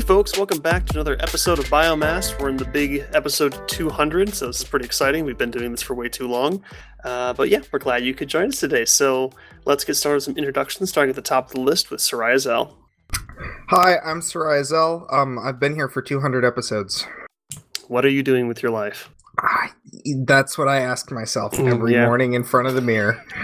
[0.00, 2.40] Hey, folks, welcome back to another episode of Biomass.
[2.40, 5.26] We're in the big episode 200, so this is pretty exciting.
[5.26, 6.64] We've been doing this for way too long.
[7.04, 8.86] Uh, but yeah, we're glad you could join us today.
[8.86, 9.30] So
[9.66, 12.38] let's get started with some introductions, starting at the top of the list with Soraya
[12.38, 12.78] Zell.
[13.68, 15.06] Hi, I'm Soraya Zell.
[15.10, 17.06] Um, I've been here for 200 episodes.
[17.88, 19.10] What are you doing with your life?
[19.38, 19.70] Ah,
[20.24, 22.06] that's what I ask myself Mm, every yeah.
[22.06, 23.22] morning in front of the mirror.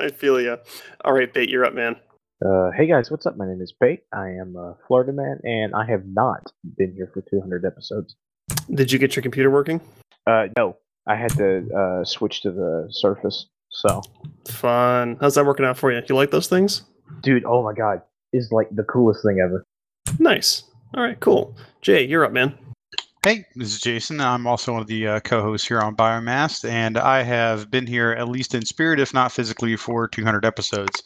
[0.00, 0.56] I feel you.
[1.04, 1.94] All right, Bate, you're up, man.
[2.44, 3.36] Uh, hey guys, what's up?
[3.36, 4.00] My name is Bate.
[4.14, 8.16] I am a Florida man, and I have not been here for 200 episodes.
[8.72, 9.78] Did you get your computer working?
[10.26, 13.46] Uh, no, I had to uh, switch to the Surface.
[13.68, 14.00] So,
[14.48, 15.18] Fun.
[15.20, 16.00] How's that working out for you?
[16.00, 16.82] Do you like those things?
[17.22, 18.00] dude, oh my god,
[18.32, 19.64] is like the coolest thing ever.
[20.18, 20.64] Nice.
[20.94, 21.54] All right, cool.
[21.82, 22.56] Jay, you're up, man.
[23.22, 24.18] Hey, this is Jason.
[24.18, 28.12] I'm also one of the uh, co-hosts here on Biomass, and I have been here
[28.12, 31.02] at least in spirit, if not physically, for 200 episodes.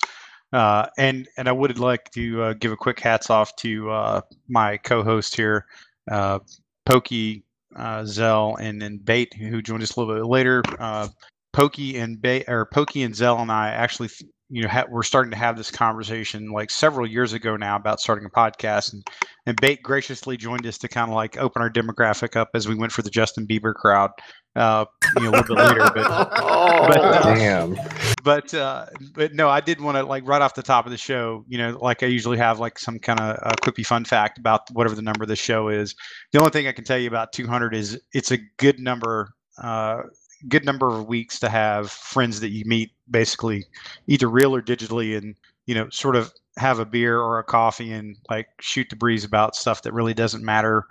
[0.55, 4.21] Uh, and and I would like to uh, give a quick hats off to uh,
[4.49, 5.67] my co-host here,
[6.09, 6.39] uh,
[6.87, 7.43] Pokey,
[7.75, 10.63] uh, Zell, and then Bait, who joined us a little bit later.
[10.79, 11.09] Uh,
[11.53, 14.11] Pokey and Bait, or Pokey and Zell, and I actually,
[14.50, 18.00] you know, ha- we're starting to have this conversation like several years ago now about
[18.00, 19.06] starting a podcast, and
[19.47, 22.75] and Bate graciously joined us to kind of like open our demographic up as we
[22.75, 24.11] went for the Justin Bieber crowd,
[24.56, 24.84] uh,
[25.17, 25.91] you know, a little bit later.
[25.95, 25.95] But
[26.34, 27.77] but, uh, Damn.
[28.23, 30.98] but uh, but no, I did want to like right off the top of the
[30.98, 34.39] show, you know, like I usually have like some kind of uh, quippy fun fact
[34.39, 35.95] about whatever the number of the show is.
[36.33, 39.31] The only thing I can tell you about 200 is it's a good number.
[39.56, 40.03] Uh,
[40.48, 43.64] good number of weeks to have friends that you meet basically
[44.06, 45.36] either real or digitally and
[45.67, 49.25] you know sort of have a beer or a coffee and like shoot the breeze
[49.25, 50.86] about stuff that really doesn't matter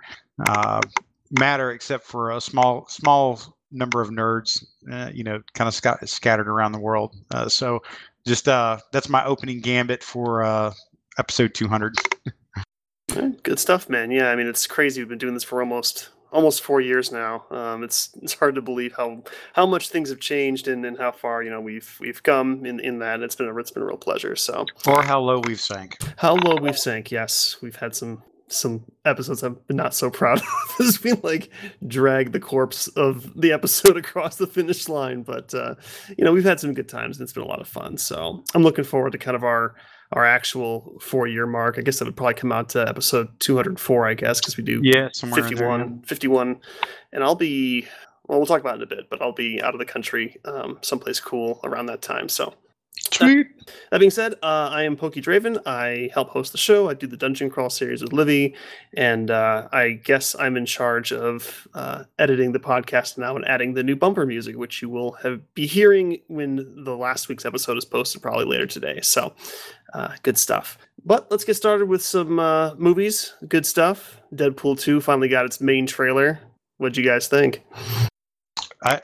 [0.46, 0.80] uh,
[1.30, 3.40] matter except for a small small
[3.72, 7.80] number of nerds uh, you know kind of sc- scattered around the world uh, so
[8.26, 10.72] just uh, that's my opening gambit for uh,
[11.18, 11.94] episode 200
[13.14, 14.10] Eh, Good stuff, man.
[14.10, 15.00] Yeah, I mean it's crazy.
[15.00, 17.44] We've been doing this for almost almost four years now.
[17.50, 19.22] Um, it's it's hard to believe how
[19.54, 22.80] how much things have changed and, and how far you know we've we've come in,
[22.80, 23.22] in that.
[23.22, 24.36] It's been a it's been a real pleasure.
[24.36, 27.10] So or how low we've sank how low we've sank.
[27.10, 30.46] Yes, we've had some some episodes I'm not so proud of.
[30.80, 31.50] As we like
[31.86, 35.76] drag the corpse of the episode across the finish line, but uh,
[36.18, 37.96] you know we've had some good times and it's been a lot of fun.
[37.96, 39.76] So I'm looking forward to kind of our
[40.14, 41.76] our actual four year mark.
[41.78, 44.80] I guess that would probably come out to episode 204, I guess, because we do
[44.82, 46.60] yeah somewhere in there, 51, 51.
[47.12, 47.86] And I'll be,
[48.26, 50.38] well, we'll talk about it in a bit, but I'll be out of the country
[50.44, 52.28] um, someplace cool around that time.
[52.28, 52.54] So
[53.14, 53.46] Sweet.
[53.90, 55.60] that being said, uh, I am Pokey Draven.
[55.66, 56.88] I help host the show.
[56.88, 58.54] I do the Dungeon Crawl series with Livy,
[58.96, 63.74] and uh, I guess I'm in charge of uh, editing the podcast now and adding
[63.74, 67.76] the new bumper music, which you will have be hearing when the last week's episode
[67.78, 69.00] is posted, probably later today.
[69.02, 69.34] So,
[69.92, 70.78] uh, good stuff.
[71.04, 73.34] But let's get started with some uh, movies.
[73.46, 74.20] Good stuff.
[74.34, 76.40] Deadpool 2 finally got its main trailer.
[76.78, 77.62] What'd you guys think?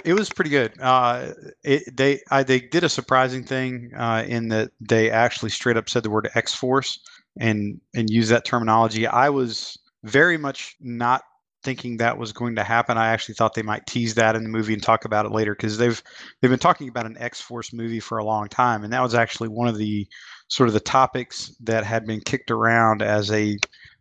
[0.04, 0.74] It was pretty good.
[0.80, 1.32] Uh,
[1.64, 5.88] it, they I, they did a surprising thing uh, in that they actually straight up
[5.88, 7.00] said the word X Force
[7.38, 9.06] and and used that terminology.
[9.06, 11.22] I was very much not
[11.62, 12.96] thinking that was going to happen.
[12.98, 15.54] I actually thought they might tease that in the movie and talk about it later
[15.54, 16.02] because they've
[16.40, 19.14] they've been talking about an X Force movie for a long time, and that was
[19.14, 20.06] actually one of the
[20.48, 23.56] sort of the topics that had been kicked around as a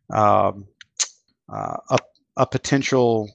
[0.10, 0.66] um,
[1.54, 1.98] uh, a,
[2.38, 3.30] a potential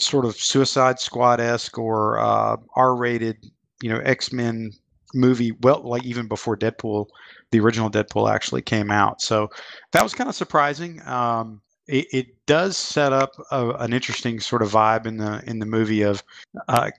[0.00, 3.50] sort of Suicide Squad esque or uh, R rated,
[3.82, 4.72] you know, X Men
[5.14, 5.52] movie.
[5.62, 7.06] Well, like even before Deadpool,
[7.50, 9.22] the original Deadpool actually came out.
[9.22, 9.50] So
[9.92, 11.00] that was kind of surprising.
[11.06, 15.58] Um, it, it does set up a, an interesting sort of vibe in the in
[15.58, 16.22] the movie of,
[16.68, 16.90] uh,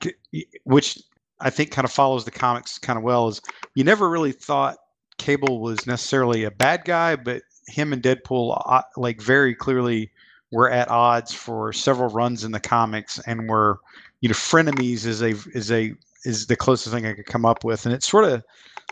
[0.63, 0.99] which
[1.39, 3.27] I think kind of follows the comics kind of well.
[3.27, 3.41] Is
[3.75, 4.77] you never really thought
[5.17, 10.11] Cable was necessarily a bad guy, but him and Deadpool uh, like very clearly
[10.51, 13.79] were at odds for several runs in the comics and were
[14.21, 15.93] you know frenemies is a is a
[16.25, 17.85] is the closest thing I could come up with.
[17.85, 18.43] And it sort of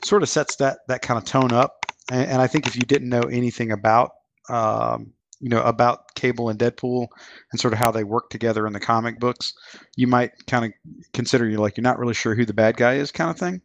[0.01, 1.75] sort of sets that that kind of tone up.
[2.09, 4.11] And, and I think if you didn't know anything about
[4.49, 7.07] um, you know about Cable and Deadpool
[7.51, 9.53] and sort of how they work together in the comic books
[9.95, 10.71] you might kind of
[11.13, 13.61] consider you like you're not really sure who the bad guy is kind of thing.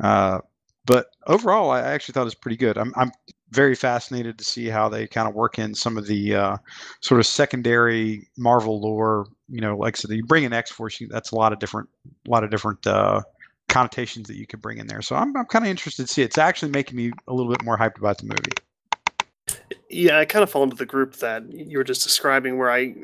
[0.00, 0.40] Uh,
[0.84, 2.76] but overall I actually thought it was pretty good.
[2.76, 3.12] I'm, I'm
[3.50, 6.56] very fascinated to see how they kind of work in some of the uh,
[7.00, 9.26] sort of secondary Marvel lore.
[9.48, 11.88] You know, like I said, you bring in X Force, that's a lot of different,
[12.26, 13.22] a lot of different uh,
[13.68, 15.02] connotations that you could bring in there.
[15.02, 16.22] So I'm, I'm kind of interested to see.
[16.22, 18.52] It's actually making me a little bit more hyped about the movie.
[19.92, 22.94] Yeah, I kind of fall into the group that you were just describing, where I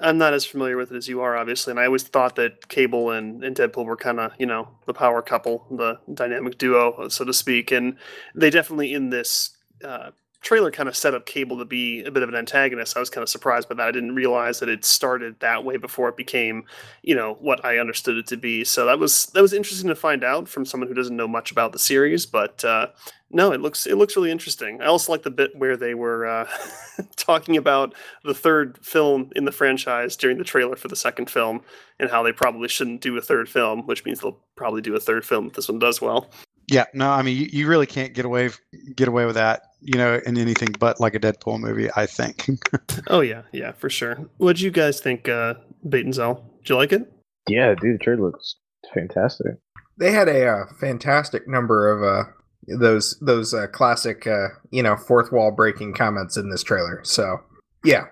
[0.00, 2.68] I'm not as familiar with it as you are, obviously, and I always thought that
[2.68, 7.08] Cable and, and Deadpool were kind of you know the power couple, the dynamic duo,
[7.08, 7.96] so to speak, and
[8.36, 10.10] they definitely in this uh,
[10.46, 12.96] trailer kind of set up Cable to be a bit of an antagonist.
[12.96, 13.88] I was kind of surprised by that.
[13.88, 16.64] I didn't realize that it started that way before it became,
[17.02, 18.64] you know, what I understood it to be.
[18.64, 21.50] So that was that was interesting to find out from someone who doesn't know much
[21.50, 22.26] about the series.
[22.26, 22.88] But uh,
[23.30, 24.80] no, it looks it looks really interesting.
[24.80, 26.48] I also like the bit where they were uh,
[27.16, 27.94] talking about
[28.24, 31.62] the third film in the franchise during the trailer for the second film
[31.98, 35.00] and how they probably shouldn't do a third film, which means they'll probably do a
[35.00, 36.30] third film if this one does well.
[36.68, 38.50] Yeah, no, I mean you, you really can't get away
[38.94, 41.88] get away with that, you know, in anything but like a Deadpool movie.
[41.96, 42.46] I think.
[43.08, 44.16] oh yeah, yeah, for sure.
[44.38, 45.54] What do you guys think, uh,
[45.88, 46.44] Bait and Zell?
[46.58, 47.12] Did you like it?
[47.48, 48.56] Yeah, dude, the trailer looks
[48.92, 49.58] fantastic.
[49.98, 52.30] They had a uh, fantastic number of uh,
[52.78, 57.00] those those uh, classic, uh, you know, fourth wall breaking comments in this trailer.
[57.04, 57.38] So
[57.84, 58.06] yeah,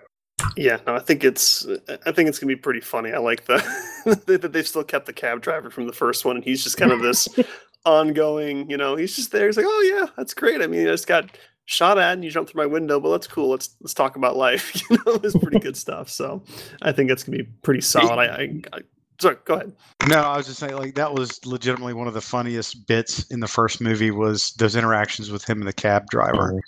[0.56, 1.66] yeah, no, I think it's
[2.06, 3.12] I think it's gonna be pretty funny.
[3.12, 3.62] I like the
[4.26, 6.92] that they've still kept the cab driver from the first one, and he's just kind
[6.92, 7.28] of this
[7.84, 8.68] ongoing.
[8.68, 9.46] You know, he's just there.
[9.46, 10.60] He's like, oh yeah, that's great.
[10.60, 11.30] I mean, I just got
[11.66, 13.50] shot at and you jumped through my window, but that's cool.
[13.50, 14.82] Let's let's talk about life.
[14.90, 16.08] You know, it's pretty good stuff.
[16.08, 16.42] So
[16.82, 18.18] I think it's gonna be pretty solid.
[18.18, 18.80] I, I, I
[19.20, 19.72] sorry, go ahead.
[20.08, 23.40] No, I was just saying like that was legitimately one of the funniest bits in
[23.40, 26.60] the first movie was those interactions with him and the cab driver.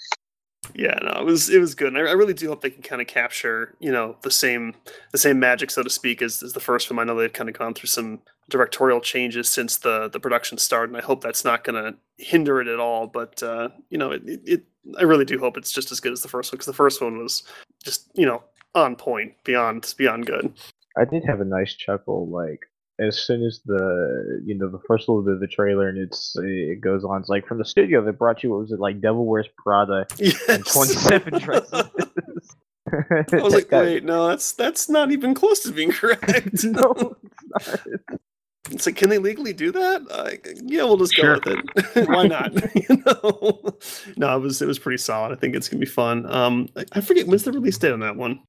[0.74, 1.88] Yeah, no, it was it was good.
[1.88, 4.74] And I, I really do hope they can kind of capture, you know, the same
[5.12, 6.98] the same magic, so to speak, as, as the first film.
[6.98, 10.90] I know they've kind of gone through some directorial changes since the the production started,
[10.90, 13.06] and I hope that's not going to hinder it at all.
[13.06, 14.64] But uh, you know, it, it
[14.98, 17.00] I really do hope it's just as good as the first one because the first
[17.02, 17.42] one was
[17.84, 18.42] just you know
[18.74, 20.52] on point, beyond beyond good.
[20.98, 22.60] I did have a nice chuckle, like
[22.98, 26.34] as soon as the you know the first little bit of the trailer and it's
[26.42, 27.20] it goes on.
[27.20, 30.06] It's like from the studio that brought you what was it like Devil Wears Prada
[30.18, 30.72] and Yes.
[30.72, 31.72] twenty seven dresses.
[32.92, 36.64] I was like, wait, no, that's that's not even close to being correct.
[36.64, 37.16] no,
[38.70, 40.02] it's like, can they legally do that?
[40.10, 40.30] Uh,
[40.64, 41.38] yeah, we'll just Sure.
[41.38, 42.08] go with it.
[42.08, 42.52] Why not?
[42.74, 43.76] you know,
[44.16, 45.32] no, it was it was pretty solid.
[45.32, 46.30] I think it's gonna be fun.
[46.32, 48.40] Um, I, I forget when's the release date on that one.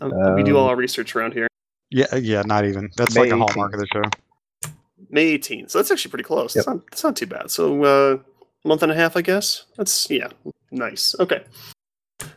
[0.00, 1.46] Um, we do all Um, our research around here.
[1.90, 2.90] Yeah, yeah, not even.
[2.96, 3.74] That's May like a hallmark 18th.
[3.74, 4.70] of the show.
[5.10, 5.70] May 18th.
[5.70, 6.54] So that's actually pretty close.
[6.54, 6.60] Yep.
[6.60, 7.50] It's not it's not too bad.
[7.50, 8.18] So uh,
[8.64, 9.64] month and a half, I guess.
[9.76, 10.28] That's yeah,
[10.70, 11.14] nice.
[11.18, 11.44] Okay,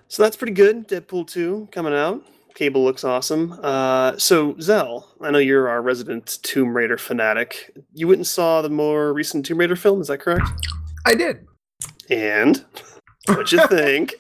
[0.08, 0.88] so that's pretty good.
[0.88, 2.24] Deadpool 2 coming out.
[2.56, 3.58] Cable looks awesome.
[3.64, 7.76] Uh, so Zell, I know you're our resident Tomb Raider fanatic.
[7.94, 10.02] You went and saw the more recent Tomb Raider film.
[10.02, 10.48] Is that correct?
[11.06, 11.48] I did.
[12.10, 12.64] And
[13.28, 14.16] what'd you think?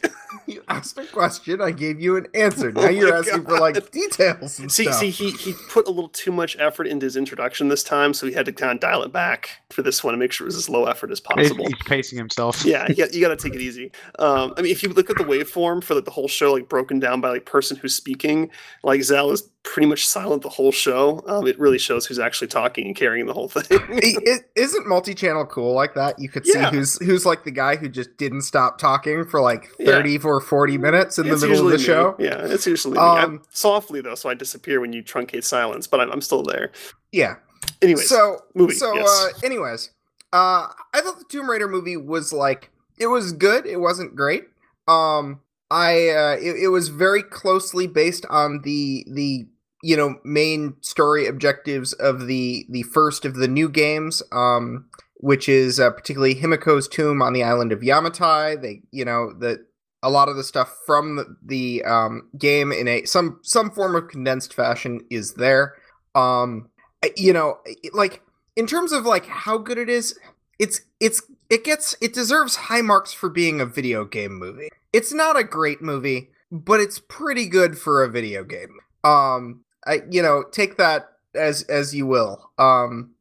[0.51, 2.71] You asked a question, I gave you an answer.
[2.81, 4.95] Now Oh you're my asking for like details and see, stuff.
[4.99, 8.27] see, he he put a little too much effort into his introduction this time, so
[8.27, 10.49] he had to kind of dial it back for this one to make sure it
[10.49, 11.65] was as low effort as possible.
[11.65, 12.65] he's pacing himself.
[12.65, 13.91] yeah, you got, you got to take it easy.
[14.19, 16.67] Um, I mean, if you look at the waveform for like the whole show, like
[16.69, 18.49] broken down by like person who's speaking,
[18.83, 21.23] like Zell is pretty much silent the whole show.
[21.27, 23.63] Um, it really shows who's actually talking and carrying the whole thing.
[23.79, 26.17] I- i- isn't multi-channel cool like that?
[26.17, 26.71] You could Yeah.
[26.71, 29.85] see who's who's like the guy who just didn't stop talking for like Yeah.
[29.91, 31.83] 30 or 40 minutes in the It's middle of the me.
[31.83, 32.15] show.
[32.19, 36.11] Yeah, it's usually Um, softly though, so I disappear when you truncate silence, but I'm,
[36.11, 36.71] I'm still there.
[37.11, 37.35] Yeah.
[37.81, 39.07] Anyways, so movie, so yes.
[39.07, 39.91] uh anyways,
[40.33, 44.45] uh I thought the Tomb Raider movie was like it was good, it wasn't great.
[44.87, 49.47] Um I uh it, it was very closely based on the the
[49.83, 54.85] you know main story objectives of the the first of the new games um
[55.23, 58.59] which is uh, particularly Himiko's tomb on the island of Yamatai.
[58.59, 59.59] They you know that
[60.03, 63.95] a lot of the stuff from the, the um, game in a some some form
[63.95, 65.75] of condensed fashion is there.
[66.15, 66.69] Um,
[67.15, 67.59] you know,
[67.93, 68.21] like
[68.55, 70.17] in terms of like how good it is,
[70.59, 74.69] it's it's it gets it deserves high marks for being a video game movie.
[74.93, 78.79] It's not a great movie, but it's pretty good for a video game.
[79.03, 82.51] Um, I you know take that as as you will.
[82.57, 83.11] Um,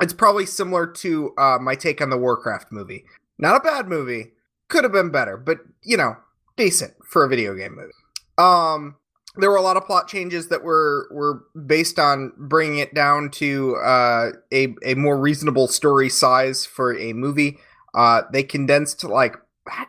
[0.00, 3.04] it's probably similar to uh, my take on the Warcraft movie.
[3.38, 4.32] Not a bad movie,
[4.68, 6.16] could have been better, but you know,
[6.60, 7.92] decent for a video game movie.
[8.38, 8.96] Um,
[9.36, 13.30] there were a lot of plot changes that were were based on bringing it down
[13.30, 17.58] to uh, a a more reasonable story size for a movie.
[17.94, 19.36] Uh, they condensed like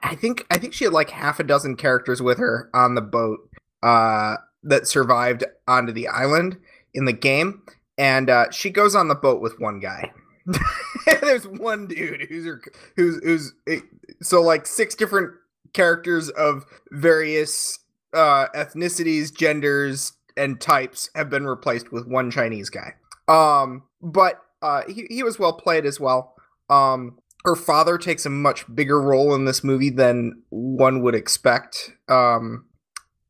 [0.04, 3.02] I think I think she had like half a dozen characters with her on the
[3.02, 3.40] boat
[3.84, 6.58] uh, that survived onto the island
[6.94, 7.64] in the game,
[7.98, 10.12] and uh, she goes on the boat with one guy.
[11.22, 12.62] There's one dude who's her,
[12.96, 13.80] who's who's eh,
[14.22, 15.32] so like six different
[15.74, 17.80] characters of various
[18.14, 22.94] uh, ethnicities, genders, and types have been replaced with one Chinese guy.
[23.28, 26.36] Um, but uh, he he was well played as well.
[26.70, 31.92] Um, her father takes a much bigger role in this movie than one would expect.
[32.08, 32.66] Um,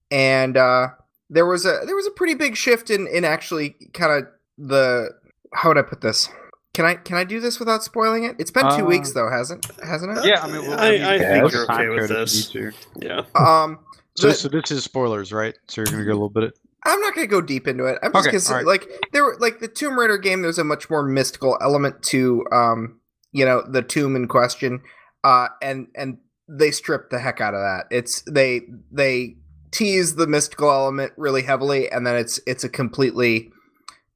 [0.09, 0.89] and uh,
[1.29, 5.11] there was a there was a pretty big shift in in actually kind of the
[5.53, 6.29] how would I put this?
[6.73, 8.37] Can I can I do this without spoiling it?
[8.39, 10.25] It's been two Uh, weeks though, hasn't hasn't it?
[10.25, 12.55] Yeah, I mean, well, I- mean, I you think can you're okay with code if
[12.55, 12.75] you this.
[12.95, 13.23] Yeah.
[13.35, 13.79] Um.
[14.17, 15.53] So, the- so this is spoilers, right?
[15.67, 16.53] So you're gonna go a little bit.
[16.85, 17.99] I'm not gonna go deep into it.
[18.01, 20.41] I'm just Okay, gonna like there were like the Tomb Raider game.
[20.41, 22.99] There's a much more mystical element to um,
[23.33, 24.81] you know, the tomb in question,
[25.25, 27.85] uh, and and they stripped the heck out of that.
[27.91, 28.61] It's they
[28.91, 29.35] they
[29.71, 33.51] tease the mystical element really heavily, and then it's it's a completely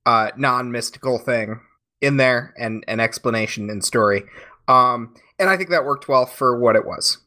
[0.06, 1.60] uh, non-mystical thing
[2.06, 4.24] in there, and an explanation and story.
[4.68, 7.18] Um, and I think that worked well for what it was.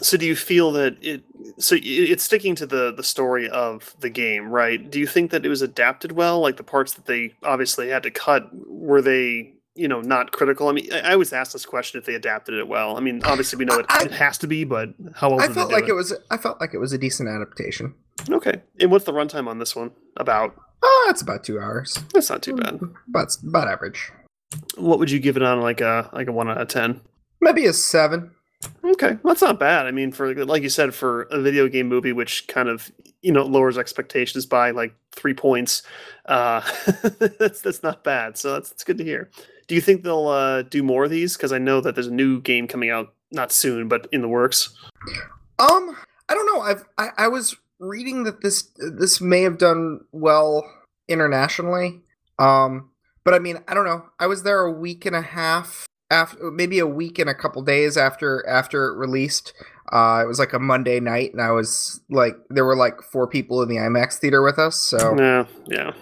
[0.00, 1.24] So do you feel that it
[1.58, 4.88] so it's sticking to the the story of the game, right?
[4.90, 6.40] Do you think that it was adapted well?
[6.40, 10.68] Like the parts that they obviously had to cut, were they, you know, not critical?
[10.68, 12.96] I mean, I always ask this question if they adapted it well.
[12.96, 15.48] I mean, obviously we know it, I- it has to be, but how well I
[15.48, 17.94] felt like it was I felt like it was a decent adaptation.
[18.30, 18.62] Okay.
[18.80, 19.90] And what's the runtime on this one?
[20.16, 20.54] About?
[20.82, 21.98] Oh, it's about two hours.
[22.12, 22.80] That's not too bad.
[23.08, 24.12] But about average.
[24.76, 27.00] What would you give it on like a like a one out of ten?
[27.40, 28.30] Maybe a seven.
[28.82, 29.86] Okay, well, that's not bad.
[29.86, 32.90] I mean, for like you said, for a video game movie, which kind of
[33.22, 35.82] you know lowers expectations by like three points,
[36.26, 36.60] uh,
[37.38, 38.38] that's that's not bad.
[38.38, 39.30] So that's, that's good to hear.
[39.66, 41.36] Do you think they'll uh, do more of these?
[41.36, 44.28] Because I know that there's a new game coming out not soon, but in the
[44.28, 44.74] works.
[45.58, 45.96] Um,
[46.28, 46.60] I don't know.
[46.60, 50.64] I've I, I was reading that this this may have done well
[51.08, 52.00] internationally.
[52.38, 52.90] Um,
[53.24, 54.04] but I mean, I don't know.
[54.18, 57.62] I was there a week and a half after, maybe a week and a couple
[57.62, 59.52] days after after it released.
[59.92, 63.26] Uh, it was like a Monday night, and I was like, there were like four
[63.26, 64.76] people in the IMAX theater with us.
[64.76, 65.92] So, Yeah, yeah.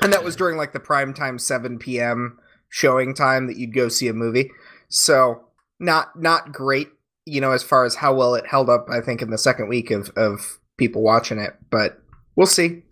[0.00, 2.38] and that was during like the prime time 7 p.m.
[2.68, 4.50] showing time that you'd go see a movie.
[4.88, 5.44] So,
[5.80, 6.88] not not great,
[7.26, 8.86] you know, as far as how well it held up.
[8.90, 12.00] I think in the second week of of people watching it, but
[12.34, 12.82] we'll see.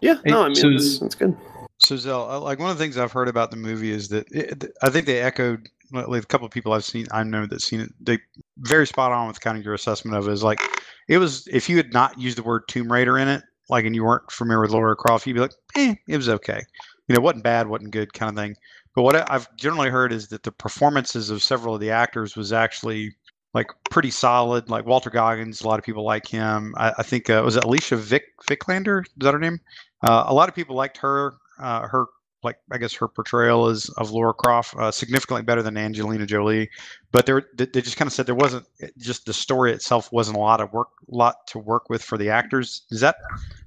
[0.00, 1.36] Yeah, no, I mean, so- that's, that's good.
[1.78, 4.26] So Zell, uh, like one of the things I've heard about the movie is that
[4.30, 7.60] it, I think they echoed like a couple of people I've seen I know that
[7.60, 7.90] seen it.
[8.00, 8.18] They
[8.58, 10.32] very spot on with kind of your assessment of it.
[10.32, 10.60] Is like
[11.08, 13.94] it was if you had not used the word Tomb Raider in it, like and
[13.94, 16.62] you weren't familiar with Laura Croft, you'd be like, eh, it was okay.
[17.08, 18.56] You know, it wasn't bad, wasn't good, kind of thing.
[18.94, 22.52] But what I've generally heard is that the performances of several of the actors was
[22.52, 23.14] actually
[23.54, 24.68] like pretty solid.
[24.68, 26.74] Like Walter Goggins, a lot of people like him.
[26.76, 29.06] I, I think uh, was it Alicia Vic Vicklander?
[29.06, 29.60] Is that her name?
[30.02, 31.34] Uh, a lot of people liked her.
[31.58, 32.06] Uh, her
[32.42, 36.68] like I guess her portrayal is of Laura Croft uh, significantly better than Angelina Jolie,
[37.10, 38.66] but there they they just kind of said there wasn't
[38.98, 42.28] just the story itself wasn't a lot of work lot to work with for the
[42.28, 42.82] actors.
[42.90, 43.16] Is that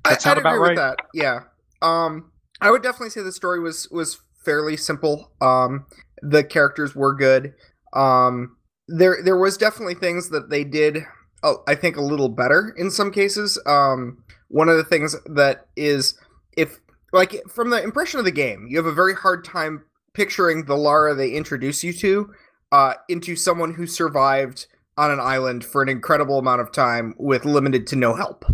[0.05, 0.69] I, That sound I'd about agree right?
[0.71, 0.99] with that.
[1.13, 1.39] Yeah.
[1.81, 5.31] Um, I would definitely say the story was was fairly simple.
[5.41, 5.85] Um,
[6.21, 7.53] the characters were good.
[7.93, 8.56] Um,
[8.87, 11.03] there there was definitely things that they did.
[11.43, 13.59] Oh, I think a little better in some cases.
[13.65, 16.15] Um, one of the things that is
[16.55, 16.79] if
[17.13, 20.75] like from the impression of the game, you have a very hard time picturing the
[20.75, 22.33] Lara they introduce you to
[22.71, 24.67] uh, into someone who survived
[24.97, 28.45] on an island for an incredible amount of time with limited to no help.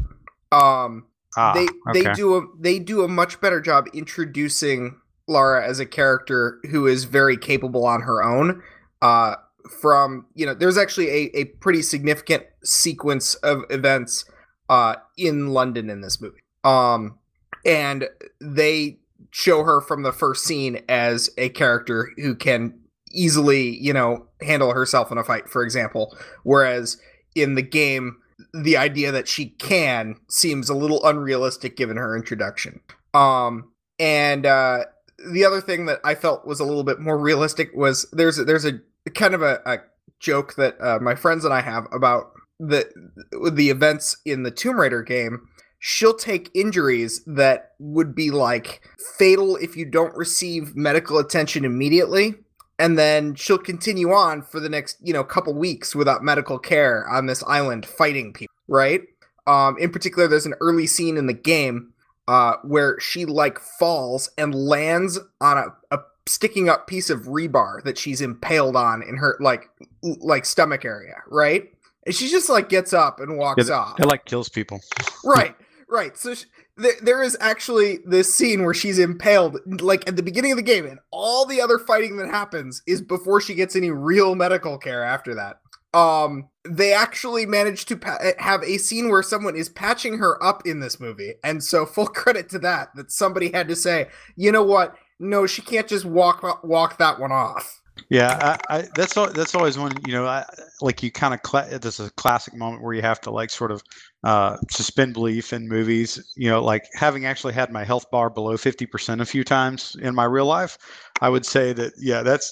[0.52, 1.06] Um,
[1.38, 2.04] ah they okay.
[2.04, 6.86] they do a they do a much better job introducing Lara as a character who
[6.86, 8.62] is very capable on her own.
[9.02, 9.36] Uh,
[9.82, 14.26] from you know, there's actually a, a pretty significant sequence of events
[14.70, 16.40] uh, in London in this movie.
[16.64, 17.20] Um,
[17.66, 18.08] and
[18.40, 19.00] they
[19.32, 22.80] show her from the first scene as a character who can
[23.12, 26.16] easily, you know, handle herself in a fight, for example.
[26.44, 26.98] Whereas
[27.36, 28.18] in the game,
[28.54, 32.80] the idea that she can seems a little unrealistic given her introduction.
[33.14, 34.86] Um, and uh,
[35.32, 38.66] the other thing that I felt was a little bit more realistic was there's there's
[38.66, 38.80] a
[39.12, 39.80] kind of a, a
[40.20, 42.90] joke that uh, my friends and I have about the
[43.54, 45.48] the events in the Tomb Raider game.
[45.86, 52.36] She'll take injuries that would be like fatal if you don't receive medical attention immediately
[52.80, 57.08] and then she'll continue on for the next you know couple weeks without medical care
[57.10, 59.02] on this island fighting people right
[59.48, 61.92] um in particular there's an early scene in the game
[62.28, 67.84] uh where she like falls and lands on a, a sticking up piece of rebar
[67.84, 69.70] that she's impaled on in her like
[70.22, 71.70] like stomach area right?
[72.06, 74.00] And she just like gets up and walks Yeah, off.
[74.00, 74.82] It like kills people.
[75.26, 75.56] right
[75.90, 76.18] right.
[76.18, 80.52] So sh- there, there is actually this scene where she's impaled like at the beginning
[80.52, 83.92] of the game and all the other fighting that happens is before she gets any
[83.92, 85.60] real medical care after that.
[85.98, 90.66] Um they actually managed to pa- have a scene where someone is patching her up
[90.66, 94.52] in this movie and so full credit to that that somebody had to say you
[94.52, 99.18] know what no she can't just walk walk that one off Yeah, I, I, that's
[99.18, 100.00] al- that's always one.
[100.04, 100.46] You know, I,
[100.82, 103.50] like you kind of cla- this is a classic moment where you have to like
[103.50, 103.84] sort of
[104.24, 106.24] uh, suspend belief in movies.
[106.36, 109.96] You know, like having actually had my health bar below fifty percent a few times
[110.02, 110.78] in my real life,
[111.22, 112.52] I would say that yeah, that's.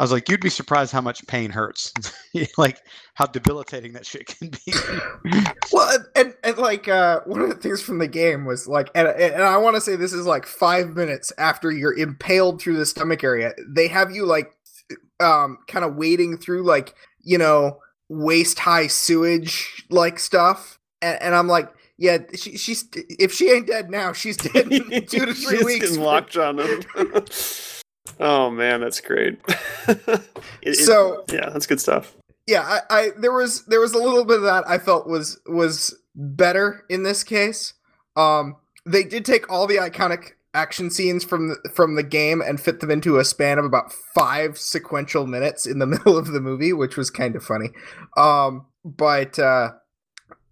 [0.00, 1.92] I was like, you'd be surprised how much pain hurts,
[2.56, 2.80] like
[3.12, 4.72] how debilitating that shit can be.
[5.72, 8.88] Well, and, and, and like uh, one of the things from the game was like,
[8.94, 12.78] and, and I want to say this is like five minutes after you're impaled through
[12.78, 13.52] the stomach area.
[13.68, 14.52] They have you like,
[15.20, 17.78] um, kind of wading through like you know
[18.08, 23.66] waist high sewage like stuff, and, and I'm like, yeah, she, she's if she ain't
[23.66, 25.88] dead now, she's dead in two to three She's weeks.
[25.90, 26.80] getting locked on them.
[28.18, 29.38] Oh man, that's great.
[29.88, 30.20] It-
[30.62, 32.14] it- So yeah, that's good stuff.
[32.46, 35.40] yeah, I, I there was there was a little bit of that I felt was
[35.46, 37.74] was better in this case.
[38.16, 42.60] Um, they did take all the iconic action scenes from the, from the game and
[42.60, 46.40] fit them into a span of about five sequential minutes in the middle of the
[46.40, 47.70] movie, which was kind of funny.
[48.16, 49.70] Um, but uh,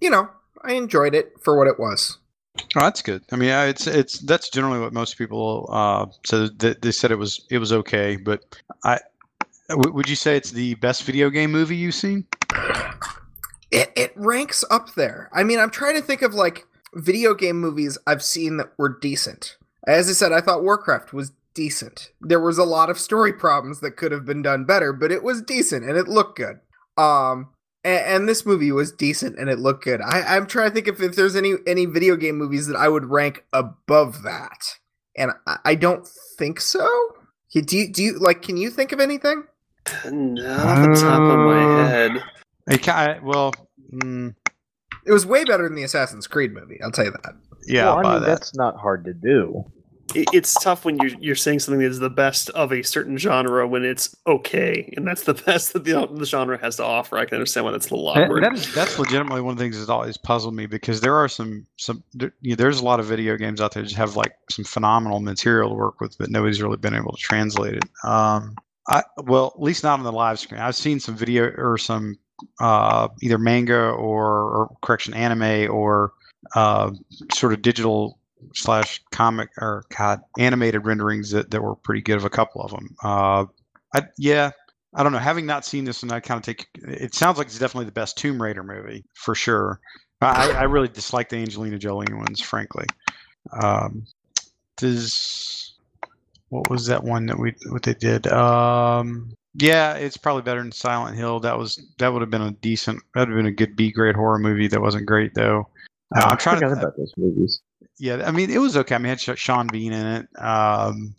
[0.00, 0.28] you know,
[0.62, 2.18] I enjoyed it for what it was.
[2.76, 3.22] Oh, that's good.
[3.32, 6.58] I mean, it's it's that's generally what most people uh, said.
[6.58, 8.98] That they said it was it was okay, but I
[9.68, 12.26] w- would you say it's the best video game movie you've seen?
[13.70, 15.30] It it ranks up there.
[15.32, 18.98] I mean, I'm trying to think of like video game movies I've seen that were
[19.00, 19.56] decent.
[19.86, 22.10] As I said, I thought Warcraft was decent.
[22.20, 25.22] There was a lot of story problems that could have been done better, but it
[25.22, 26.60] was decent and it looked good.
[26.96, 27.48] Um
[27.84, 30.00] and, and this movie was decent and it looked good.
[30.00, 32.88] I, I'm trying to think if, if there's any any video game movies that I
[32.88, 34.58] would rank above that.
[35.16, 36.06] And I, I don't
[36.38, 36.88] think so.
[37.52, 39.44] Do you, do you like can you think of anything?
[40.04, 42.22] Not off the top of my Uh, head.
[42.66, 43.52] It ki- well,
[43.92, 44.34] mm,
[45.06, 47.32] It was way better than the Assassin's Creed movie, I'll tell you that.
[47.66, 48.26] yeah, well, I'll I buy mean, that.
[48.28, 49.64] that's not hard to do.
[50.14, 53.18] It, it's tough when you're you're saying something that is the best of a certain
[53.18, 57.18] genre when it's okay, and that's the best that the, the genre has to offer.
[57.18, 58.42] I can understand why that's a little awkward.
[58.42, 61.28] that is that's legitimately one of the things that's always puzzled me because there are
[61.28, 63.98] some some there, you know, there's a lot of video games out there that just
[63.98, 67.74] have like some phenomenal material to work with, but nobody's really been able to translate
[67.74, 67.84] it.
[68.04, 68.56] Um,
[68.88, 70.60] I well, at least not on the live screen.
[70.60, 72.18] I've seen some video or some
[72.60, 76.12] uh, either manga or, or correction anime or
[76.54, 76.90] uh,
[77.32, 78.17] sort of digital
[78.54, 82.70] slash comic or god animated renderings that, that were pretty good of a couple of
[82.70, 82.96] them.
[83.02, 83.44] Uh,
[83.94, 84.50] I, yeah,
[84.94, 85.18] I don't know.
[85.18, 87.92] Having not seen this, and I kind of take it sounds like it's definitely the
[87.92, 89.80] best Tomb Raider movie for sure.
[90.20, 92.86] I, I really dislike the Angelina Jolie ones, frankly.
[93.62, 94.04] Um,
[94.76, 95.74] does
[96.48, 98.26] what was that one that we what they did?
[98.28, 101.40] Um, yeah, it's probably better than Silent Hill.
[101.40, 103.02] That was that would have been a decent.
[103.14, 104.68] That would have been a good B grade horror movie.
[104.68, 105.68] That wasn't great though.
[106.16, 106.68] Uh, I'm trying to.
[106.68, 107.60] about those movies.
[107.98, 108.94] Yeah, I mean, it was okay.
[108.94, 110.28] I mean, it had Sean Bean in it.
[110.40, 111.14] Um,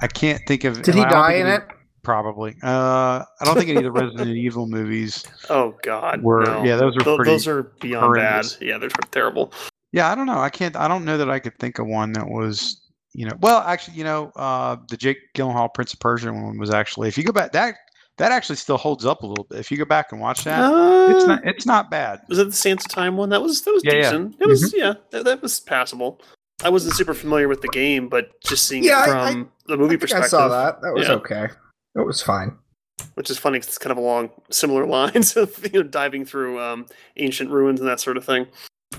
[0.00, 0.82] I can't think of.
[0.82, 1.68] Did he I die in any- it?
[2.02, 2.54] Probably.
[2.62, 6.44] Uh, I don't think any of the Resident Evil movies oh God, were.
[6.44, 6.62] no.
[6.62, 7.32] Yeah, those were Tho- pretty.
[7.32, 8.54] those are beyond horrendous.
[8.56, 8.66] bad.
[8.68, 9.52] Yeah, they're terrible.
[9.90, 10.38] Yeah, I don't know.
[10.38, 10.76] I can't.
[10.76, 12.80] I don't know that I could think of one that was.
[13.12, 16.70] You know, well, actually, you know, uh, the Jake Gyllenhaal Prince of Persia one was
[16.70, 17.08] actually.
[17.08, 17.74] If you go back, that
[18.18, 19.58] that actually still holds up a little bit.
[19.58, 20.60] If you go back and watch that,
[21.10, 21.46] it's Uh, not.
[21.46, 22.20] It's not bad.
[22.28, 23.28] Was it the Sands of Time one?
[23.28, 24.00] That was that was Yeah, yeah.
[24.02, 24.36] decent.
[24.40, 26.20] It was yeah, that, that was passable.
[26.64, 29.76] I wasn't super familiar with the game, but just seeing Yeah, it I- from the
[29.76, 30.80] movie I think I saw that.
[30.80, 31.14] That was Yeah.
[31.14, 31.48] okay.
[31.94, 32.56] It was fine.
[33.14, 36.58] which is funny because it's kind of along similar lines of you know diving through
[36.60, 36.86] um,
[37.18, 38.46] ancient ruins and that sort of thing.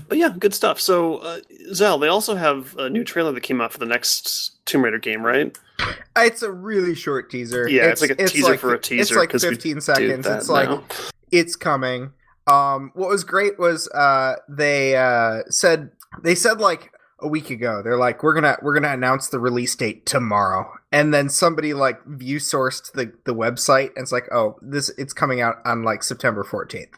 [0.08, 0.80] But yeah, good stuff.
[0.80, 1.40] So uh,
[1.72, 4.98] Zell, they also have a new trailer that came out for the next Tomb Raider
[4.98, 5.56] game, right?
[6.16, 7.68] It's a really short teaser.
[7.68, 10.26] Yeah, it's like a teaser for a teaser, like 'cause we 15 seconds.
[10.26, 10.82] It's like now.
[11.30, 12.10] it's coming.
[12.48, 15.90] Um, what was great was uh, they uh, said
[16.22, 19.76] they said like a week ago they're like we're gonna we're gonna announce the release
[19.76, 24.56] date tomorrow, and then somebody like view sourced the the website and it's like oh
[24.62, 26.94] this it's coming out on like September 14th.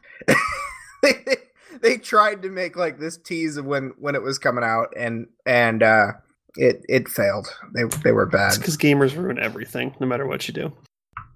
[1.03, 1.37] they,
[1.83, 5.27] they tried to make like this tease of when when it was coming out and
[5.45, 6.13] and uh,
[6.57, 7.49] it it failed.
[7.75, 8.59] They they were bad.
[8.59, 10.73] Because gamers ruin everything, no matter what you do.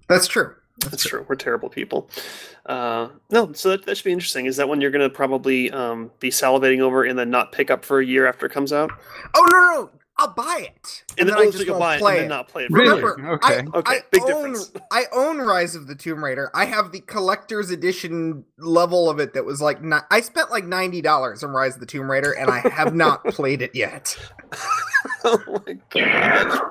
[0.07, 0.53] That's true.
[0.79, 1.25] That's true.
[1.27, 2.09] We're terrible people.
[2.65, 4.45] Uh, no, so that, that should be interesting.
[4.45, 7.71] Is that one you're going to probably um, be salivating over and then not pick
[7.71, 8.91] up for a year after it comes out?
[9.35, 9.89] Oh no, no, no.
[10.17, 12.19] I'll buy it, And, then I oh, just so you'll won't buy it play and
[12.19, 12.29] then it.
[12.29, 12.71] not play it.
[12.71, 13.01] for Really?
[13.03, 13.53] Remember, Okay.
[13.73, 14.71] I, Okay, I big own, difference.
[14.89, 16.49] I own Rise of the Tomb Raider.
[16.53, 20.63] I have the collector's edition level of it that was like ni- I spent like
[20.63, 24.17] ninety dollars on Rise of the Tomb Raider, and I have not played it yet.
[25.25, 26.61] oh my god.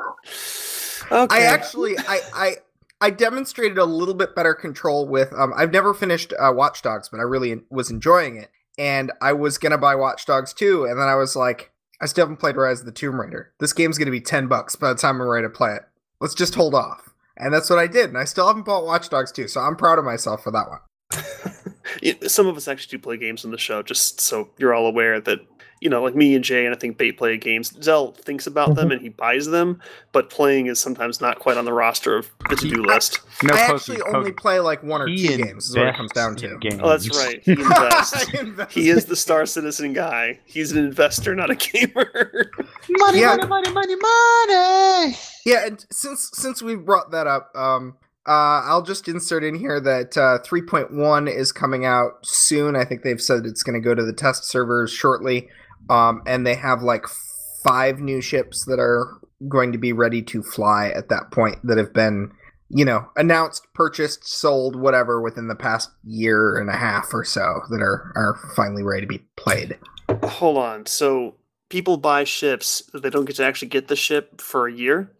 [1.12, 1.36] Okay.
[1.36, 2.56] I actually, I, I,
[3.02, 5.32] I demonstrated a little bit better control with.
[5.34, 9.34] Um, I've never finished uh, Watch Dogs, but I really was enjoying it, and I
[9.34, 11.70] was gonna buy Watch Dogs too, and then I was like,
[12.04, 13.50] I still haven't played Rise of the Tomb Raider.
[13.60, 15.84] This game's gonna be ten bucks by the time I'm ready to play it.
[16.20, 17.08] Let's just hold off.
[17.38, 18.10] and that's what I did.
[18.10, 20.68] And I still haven't bought Watch Dogs 2, so I'm proud of myself for that
[20.68, 22.18] one.
[22.28, 25.18] Some of us actually do play games on the show, just so you're all aware
[25.18, 25.40] that
[25.84, 27.72] you know, like me and Jay, and I think Bait play games.
[27.82, 29.80] Zell thinks about them and he buys them,
[30.12, 33.20] but playing is sometimes not quite on the roster of the to do list.
[33.42, 34.16] No, I Pokey, actually Pokey.
[34.16, 36.56] only play like one or He two games, is what it comes down to.
[36.58, 36.80] games.
[36.82, 37.40] Oh, that's right.
[37.44, 38.26] He invests.
[38.34, 40.40] I he is the Star Citizen guy.
[40.46, 42.50] He's an investor, not a gamer.
[42.88, 43.36] Money, Yeah.
[43.36, 45.16] money, money, money, money.
[45.44, 49.78] Yeah, and since since we brought that up, um, uh, I'll just insert in here
[49.80, 52.74] that uh, 3.1 is coming out soon.
[52.74, 55.50] I think they've said it's going to go to the test servers shortly,
[55.90, 57.04] um, and they have like
[57.62, 59.18] five new ships that are
[59.48, 62.30] going to be ready to fly at that point that have been,
[62.70, 67.60] you know, announced, purchased, sold, whatever within the past year and a half or so
[67.70, 69.78] that are are finally ready to be played.
[70.22, 70.86] Hold on.
[70.86, 71.34] So
[71.68, 75.10] people buy ships, they don't get to actually get the ship for a year.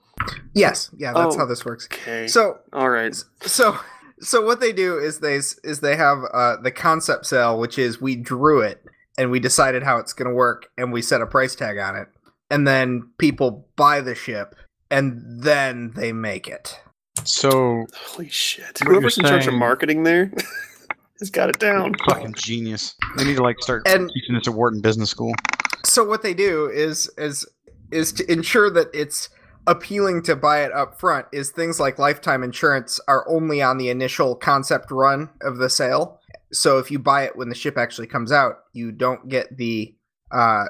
[0.55, 1.39] Yes, yeah, that's Oh.
[1.41, 1.89] how this works.
[1.93, 2.29] Okay.
[2.29, 3.15] So all right.
[3.43, 3.77] so
[4.21, 8.01] so what they do is they is they have uh, the concept sale, which is
[8.01, 8.83] we drew it
[9.19, 11.97] and we decided how it's going to work, and we set a price tag on
[11.97, 12.09] it,
[12.51, 14.55] and then people buy the ship,
[14.91, 16.81] and then they make it.
[17.25, 18.65] So Holy shit!
[18.67, 20.33] What you're Whoever's in charge of marketing there
[21.21, 21.95] has got it down.
[22.09, 22.95] fucking genius.
[23.17, 25.33] They need to like start And- teaching this at Wharton Business School.
[25.85, 27.47] So what they do is is
[27.93, 29.29] is to ensure that it's
[29.67, 33.89] appealing to buy it up front is things like lifetime insurance are only on the
[33.89, 36.19] initial concept run of the sale.
[36.55, 39.95] So if you buy it when the ship actually comes out, you don't get the
[40.31, 40.65] uh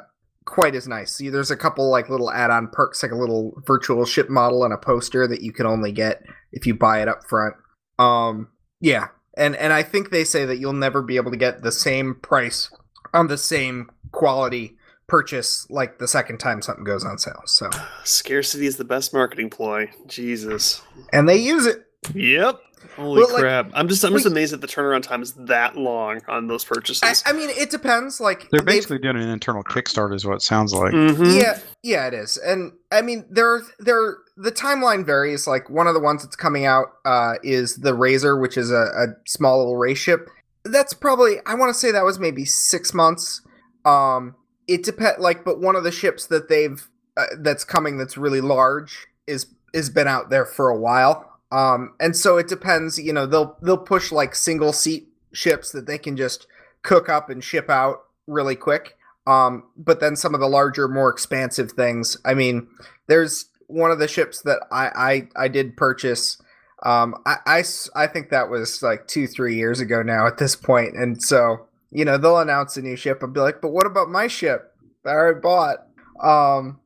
[0.44, 1.14] quite as nice.
[1.14, 4.74] See, there's a couple like little add-on perks like a little virtual ship model and
[4.74, 7.54] a poster that you can only get if you buy it up front.
[7.98, 8.48] Um
[8.80, 9.08] yeah.
[9.36, 12.16] And and I think they say that you'll never be able to get the same
[12.16, 12.70] price
[13.12, 17.42] on the same quality purchase like the second time something goes on sale.
[17.46, 17.70] So,
[18.04, 19.90] Scarcity is the best marketing ploy.
[20.06, 20.82] Jesus.
[21.12, 21.86] and they use it.
[22.14, 22.60] Yep.
[22.96, 23.70] Holy Well, like, crap!
[23.74, 26.64] I'm just I'm just we- amazed that the turnaround time is that long on those
[26.64, 27.22] purchases.
[27.26, 28.20] I, I mean, it depends.
[28.20, 30.92] Like They're basically doing an internal Kickstarter, is what it sounds like.
[30.92, 31.40] Mhm.
[31.40, 32.37] Yeah, yeah, it is.
[32.38, 35.46] And I mean, there, there, the timeline varies.
[35.46, 38.74] Like one of the ones that's coming out uh, is the Razor, which is a,
[38.96, 40.28] a small little race ship.
[40.64, 43.42] That's probably I want to say that was maybe six months.
[43.85, 44.35] Um,
[44.66, 48.40] it depend like, but one of the ships that they've uh, that's coming that's really
[48.40, 51.30] large is is been out there for a while.
[51.52, 52.98] Um, and so it depends.
[52.98, 56.46] You know, they'll they'll push like single seat ships that they can just
[56.83, 58.96] cook up and ship out really quick.
[59.26, 62.16] Um, but then some of the larger, more expansive things.
[62.24, 62.68] I mean,
[63.07, 66.40] there's one of the ships that I I, I did purchase.
[66.83, 70.94] Um, i i think that was like two three years ago now at this point,
[70.96, 74.11] and so you know they'll announce a new ship and be like, but what about
[74.11, 75.87] my ship that I bought?
[76.22, 76.80] Um,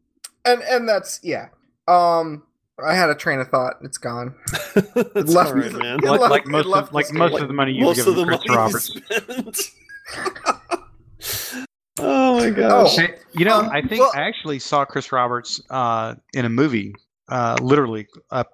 [0.44, 1.48] and and that's yeah.
[1.88, 2.44] Um,
[2.84, 3.74] I had a train of thought.
[3.82, 4.34] It's gone.
[4.74, 5.98] That's left all right, me- man.
[6.00, 7.42] Like, left- like most of, like the most state.
[7.42, 8.84] of the money you've Most given the Chris money Roberts.
[8.94, 10.78] spent.
[11.98, 12.96] oh my gosh!
[12.96, 16.48] Hey, you know, Um, I think well- I actually saw Chris Roberts uh, in a
[16.48, 16.94] movie,
[17.28, 18.44] uh, literally, uh,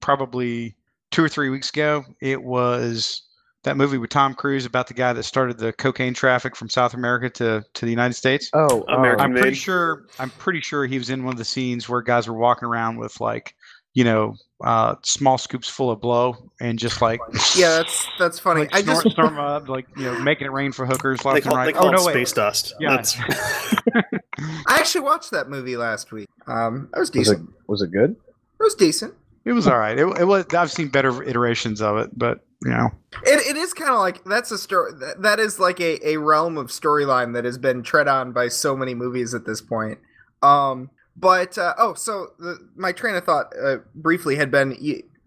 [0.00, 0.76] probably
[1.10, 2.04] two or three weeks ago.
[2.20, 3.22] It was
[3.66, 6.94] that movie with Tom Cruise about the guy that started the cocaine traffic from South
[6.94, 8.48] America to, to the United States.
[8.54, 10.06] Oh, American oh, I'm pretty sure.
[10.18, 12.96] I'm pretty sure he was in one of the scenes where guys were walking around
[12.96, 13.54] with like,
[13.92, 17.20] you know, uh, small scoops full of blow and just like,
[17.56, 18.60] Yeah, that's that's funny.
[18.62, 21.30] like I snort, just storm up, like you know, making it rain for hookers They
[21.30, 21.74] left call, and they right.
[21.74, 22.12] call oh it no, wait.
[22.12, 22.74] space dust.
[22.80, 22.90] Yeah.
[22.90, 23.18] That's-
[24.66, 26.28] I actually watched that movie last week.
[26.46, 27.50] Um, that was was it decent.
[27.66, 28.10] was it good?
[28.12, 29.14] It was decent.
[29.44, 29.98] It was all right.
[29.98, 30.44] It, it was.
[30.54, 32.90] I've seen better iterations of it, but you know,
[33.24, 36.16] It, it is kind of like that's a story that, that is like a, a
[36.16, 39.98] realm of storyline that has been tread on by so many movies at this point.
[40.42, 44.76] Um, but uh, oh, so the, my train of thought uh, briefly had been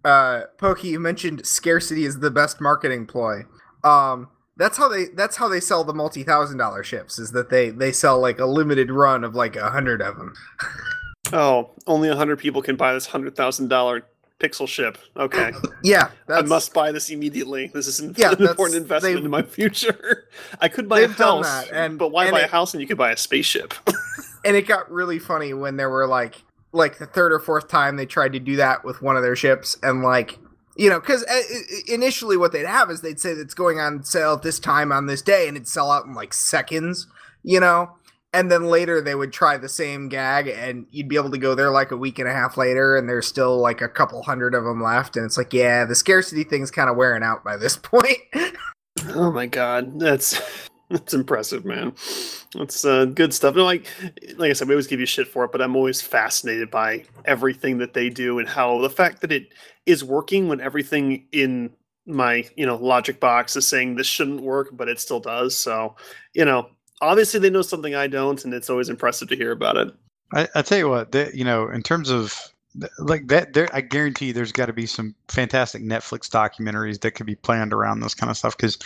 [0.04, 0.89] uh, Pokey.
[0.89, 3.44] You mentioned scarcity is the best marketing ploy.
[3.84, 7.18] Um, that's how they that's how they sell the multi thousand dollar ships.
[7.18, 10.34] Is that they they sell like a limited run of like a hundred of them.
[11.34, 14.06] oh, only a hundred people can buy this hundred thousand dollar
[14.39, 14.97] pixel ship.
[15.17, 15.52] Okay,
[15.84, 17.71] Yeah, I must buy this immediately.
[17.73, 20.28] This is an, Yeah, important investment in my future.
[20.62, 22.97] I could buy a house, and- but why and buy a house and you could
[22.97, 23.73] buy a spaceship?
[24.45, 27.97] and it got really funny when there were like like the third or fourth time
[27.97, 30.38] they tried to do that with one of their ships and like
[30.78, 31.41] you know because uh,
[31.88, 35.08] initially what they'd have is they'd say that's going on sale at this time on
[35.08, 37.08] this day and it'd sell out in like seconds
[37.43, 37.89] you know
[38.34, 41.56] and then later they would try the same gag and you'd be able to go
[41.56, 44.54] there like a week and a half later and there's still like a couple hundred
[44.54, 47.58] of them left and it's like yeah the scarcity thing's kind of wearing out by
[47.58, 48.20] this point
[49.15, 50.39] oh my god, that's
[50.89, 51.94] That's impressive, man.
[52.56, 53.56] That's uh, good stuff.
[53.56, 53.88] No, like
[54.38, 57.06] like I said, we always give you shit for it, but I'm always fascinated by
[57.26, 59.54] everything that they do and how the fact that it
[59.86, 61.70] is working when everything in
[62.08, 65.56] my you know logic box is saying this shouldn't work, but it still does.
[65.56, 65.96] So
[66.34, 66.70] you know,
[67.01, 69.93] obviously they know something I don't, and it's always impressive to hear about it.
[70.33, 72.35] I, I tell you what, you know, in terms of
[72.99, 77.25] like that, there, I guarantee there's got to be some fantastic Netflix documentaries that could
[77.25, 78.77] be planned around this kind of stuff because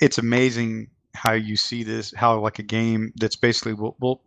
[0.00, 4.22] it's amazing how you see this, how like a game that's basically will, will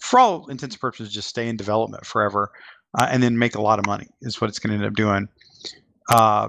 [0.00, 2.50] for all intents and purposes, just stay in development forever,
[2.98, 4.96] uh, and then make a lot of money is what it's going to end up
[4.96, 5.28] doing.
[6.10, 6.48] Uh,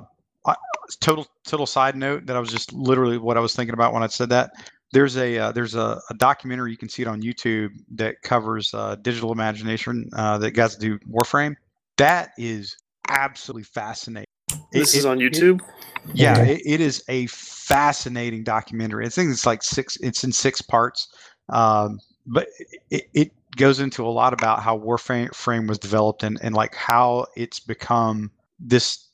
[1.01, 4.03] total total side note that I was just literally what I was thinking about when
[4.03, 4.51] I said that.
[4.91, 8.73] There's a uh, there's a, a, documentary you can see it on YouTube that covers
[8.73, 11.55] uh, digital imagination uh, that guys do Warframe.
[11.97, 12.75] That is
[13.07, 14.25] absolutely fascinating.
[14.71, 15.61] This it, is on YouTube.
[16.09, 19.05] It, yeah, it, it is a fascinating documentary.
[19.05, 19.95] I think it's like six.
[19.97, 21.07] It's in six parts,
[21.49, 22.47] um, but
[22.89, 27.27] it, it goes into a lot about how Warframe was developed and and like how
[27.35, 29.05] it's become this.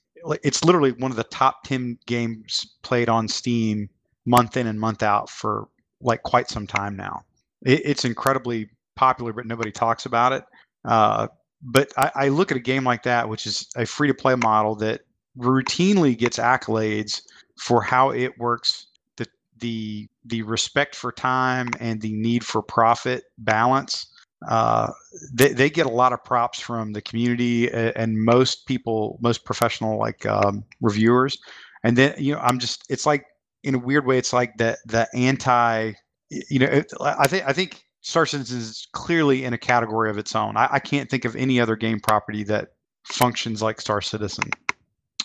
[0.41, 3.89] It's literally one of the top ten games played on Steam
[4.25, 5.67] month in and month out for
[6.01, 7.23] like quite some time now.
[7.65, 10.43] It, it's incredibly popular, but nobody talks about it.
[10.83, 11.27] Uh,
[11.61, 14.35] but I, I, look at a game like that, which is a free to play
[14.35, 15.01] model that
[15.37, 17.21] routinely gets accolades
[17.57, 19.25] for how it works, the
[19.59, 24.07] the the respect for time and the need for profit balance.
[24.47, 24.91] Uh,
[25.33, 29.97] they, they get a lot of props from the community and most people, most professional
[29.97, 31.37] like um, reviewers.
[31.83, 33.25] And then you know, I'm just it's like
[33.65, 35.93] in a weird way, it's like the the anti.
[36.29, 40.17] You know, it, I think I think Star Citizen is clearly in a category of
[40.17, 40.57] its own.
[40.57, 42.69] I, I can't think of any other game property that
[43.03, 44.49] functions like Star Citizen.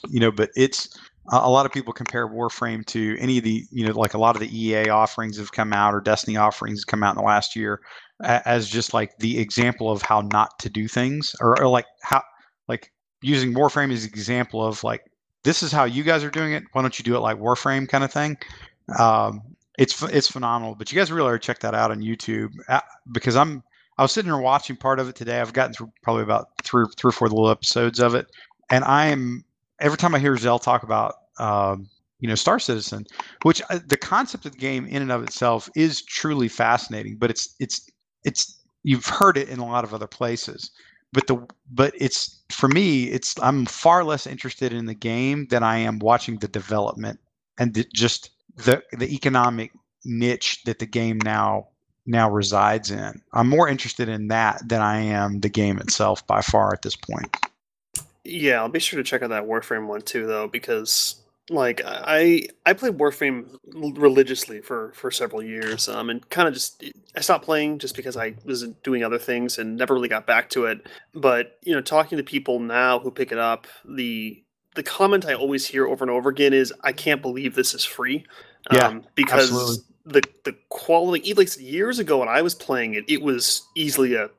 [0.09, 0.99] You know, but it's
[1.31, 4.35] a lot of people compare Warframe to any of the, you know, like a lot
[4.35, 7.55] of the EA offerings have come out or Destiny offerings come out in the last
[7.55, 7.81] year
[8.25, 12.23] as just like the example of how not to do things or, or like how,
[12.69, 15.10] like using Warframe as an example of like
[15.43, 16.65] this is how you guys are doing it.
[16.73, 18.37] Why don't you do it like Warframe kind of thing?
[18.99, 19.43] Um,
[19.79, 20.75] it's it's phenomenal.
[20.75, 22.81] But you guys really ought to check that out on YouTube uh,
[23.13, 23.63] because I'm
[23.99, 25.41] I was sitting there watching part of it today.
[25.41, 28.27] I've gotten through probably about three three or four little episodes of it,
[28.71, 29.45] and I am
[29.81, 33.07] every time I hear Zell talk about um, you know Star Citizen,
[33.43, 37.17] which uh, the concept of the game in and of itself is truly fascinating.
[37.17, 37.89] But it's it's
[38.25, 40.71] it's you've heard it in a lot of other places
[41.13, 45.63] but the but it's for me it's i'm far less interested in the game than
[45.63, 47.19] i am watching the development
[47.59, 49.73] and the, just the the economic
[50.05, 51.67] niche that the game now
[52.07, 53.21] now resides in.
[53.35, 56.97] I'm more interested in that than i am the game itself by far at this
[56.97, 57.37] point.
[58.25, 61.20] Yeah i'll be sure to check out that warframe one too though because
[61.51, 66.85] like I I played Warframe religiously for for several years, um, and kind of just
[67.17, 70.49] I stopped playing just because I was doing other things and never really got back
[70.51, 70.87] to it.
[71.13, 74.43] But you know, talking to people now who pick it up, the
[74.77, 77.85] the comment I always hear over and over again is, "I can't believe this is
[77.85, 78.25] free,"
[78.73, 79.85] yeah, um, because absolutely.
[80.05, 84.31] the the quality, like years ago when I was playing it, it was easily a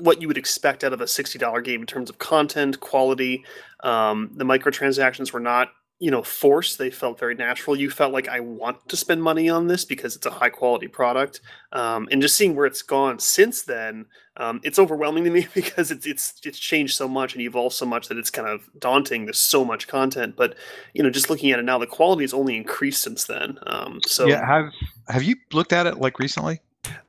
[0.00, 3.44] what you would expect out of a $60 game in terms of content quality
[3.84, 5.68] um, the microtransactions were not
[6.00, 7.76] you know force they felt very natural.
[7.76, 10.88] You felt like i want to spend money on this because it's a high quality
[10.88, 11.40] product.
[11.72, 14.06] Um, and just seeing where it's gone since then
[14.38, 17.86] um, it's overwhelming to me because it's it's it's changed so much and evolved so
[17.86, 19.26] much that it's kind of daunting.
[19.26, 20.56] There's so much content but
[20.94, 23.58] you know just looking at it now the quality has only increased since then.
[23.66, 24.72] Um, so yeah have
[25.08, 26.60] have you looked at it like recently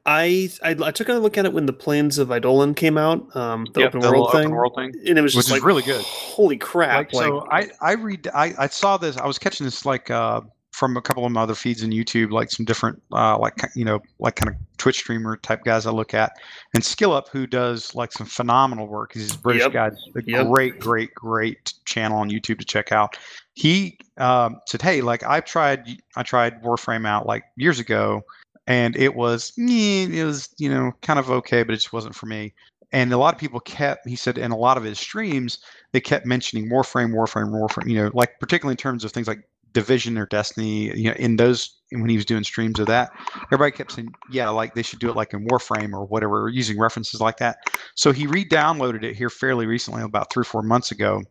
[0.06, 3.36] I, I, I took a look at it when the Plains of Eidolon came out,
[3.36, 5.84] um, the, yep, open, the world thing, world thing, and it was just like really
[5.84, 6.02] good.
[6.02, 7.14] Holy crap!
[7.14, 9.16] Like, like, so I I read I, I saw this.
[9.18, 12.32] I was catching this like uh, from a couple of my other feeds in YouTube,
[12.32, 15.92] like some different uh, like you know like kind of Twitch streamer type guys I
[15.92, 16.32] look at,
[16.74, 19.14] and SkillUp who does like some phenomenal work.
[19.14, 19.74] He's a British yep.
[19.74, 20.48] guy, a yep.
[20.48, 23.18] great great great channel on YouTube to check out.
[23.54, 28.24] He um, said, "Hey, like I've tried I tried Warframe out like years ago."
[28.72, 32.26] And it was it was you know kind of okay, but it just wasn't for
[32.26, 32.54] me.
[32.94, 35.60] And a lot of people kept he said in a lot of his streams
[35.92, 37.90] they kept mentioning Warframe, Warframe, Warframe.
[37.90, 40.98] You know, like particularly in terms of things like Division or Destiny.
[40.98, 43.12] You know, in those when he was doing streams of that,
[43.48, 46.50] everybody kept saying, yeah, like they should do it like in Warframe or whatever, or
[46.50, 47.58] using references like that.
[47.96, 51.24] So he re-downloaded it here fairly recently, about three or four months ago,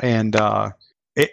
[0.00, 0.70] and uh,
[1.16, 1.30] it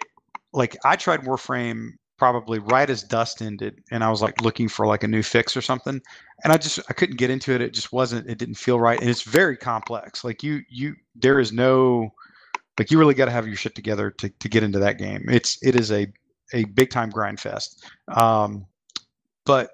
[0.52, 4.86] like I tried Warframe probably right as dust ended and i was like looking for
[4.86, 6.00] like a new fix or something
[6.42, 9.00] and i just i couldn't get into it it just wasn't it didn't feel right
[9.00, 12.08] and it's very complex like you you there is no
[12.78, 15.24] like you really got to have your shit together to, to get into that game
[15.28, 16.06] it's it is a
[16.52, 18.64] a big time grind fest um
[19.44, 19.70] but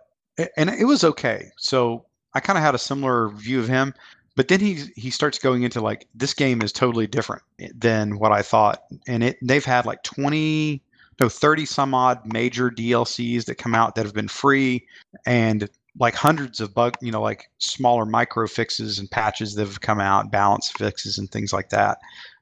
[0.56, 1.50] and it was okay.
[1.58, 3.94] So I kind of had a similar view of him,
[4.36, 7.42] but then he he starts going into like this game is totally different
[7.74, 10.82] than what I thought, and it they've had like twenty
[11.20, 14.86] no 30 some odd major DLCs that come out that have been free
[15.26, 19.80] and like hundreds of bug, you know, like smaller micro fixes and patches that have
[19.80, 21.98] come out, balance fixes and things like that.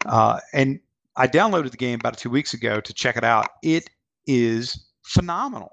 [0.07, 0.79] Uh, and
[1.17, 3.49] I downloaded the game about two weeks ago to check it out.
[3.63, 3.91] It
[4.27, 5.73] is phenomenal.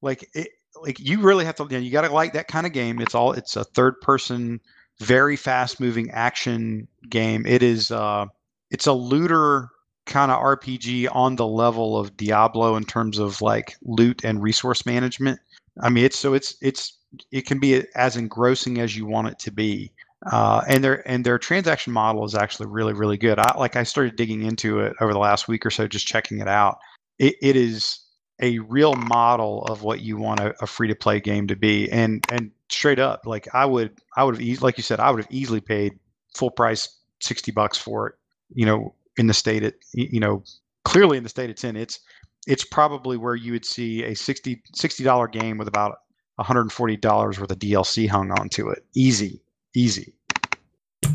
[0.00, 0.48] Like it,
[0.80, 3.00] like you really have to, you, know, you got to like that kind of game.
[3.00, 4.60] It's all, it's a third person,
[5.00, 7.44] very fast moving action game.
[7.46, 8.26] It is, uh,
[8.70, 9.68] it's a looter
[10.06, 14.86] kind of RPG on the level of Diablo in terms of like loot and resource
[14.86, 15.40] management.
[15.82, 16.98] I mean, it's so it's it's
[17.30, 19.92] it can be as engrossing as you want it to be.
[20.32, 23.38] Uh, and their and their transaction model is actually really really good.
[23.38, 26.40] I like I started digging into it over the last week or so, just checking
[26.40, 26.78] it out.
[27.18, 28.00] It, it is
[28.40, 31.90] a real model of what you want a, a free to play game to be,
[31.90, 35.10] and and straight up, like I would I would have e- like you said, I
[35.10, 35.98] would have easily paid
[36.34, 36.88] full price
[37.20, 38.14] sixty bucks for it.
[38.54, 40.42] You know, in the state it you know
[40.84, 42.00] clearly in the state it's in it's
[42.46, 44.62] it's probably where you would see a 60
[45.02, 45.98] dollar game with about
[46.36, 48.84] 140 dollars worth of DLC hung onto it.
[48.94, 49.40] Easy
[49.74, 50.12] easy.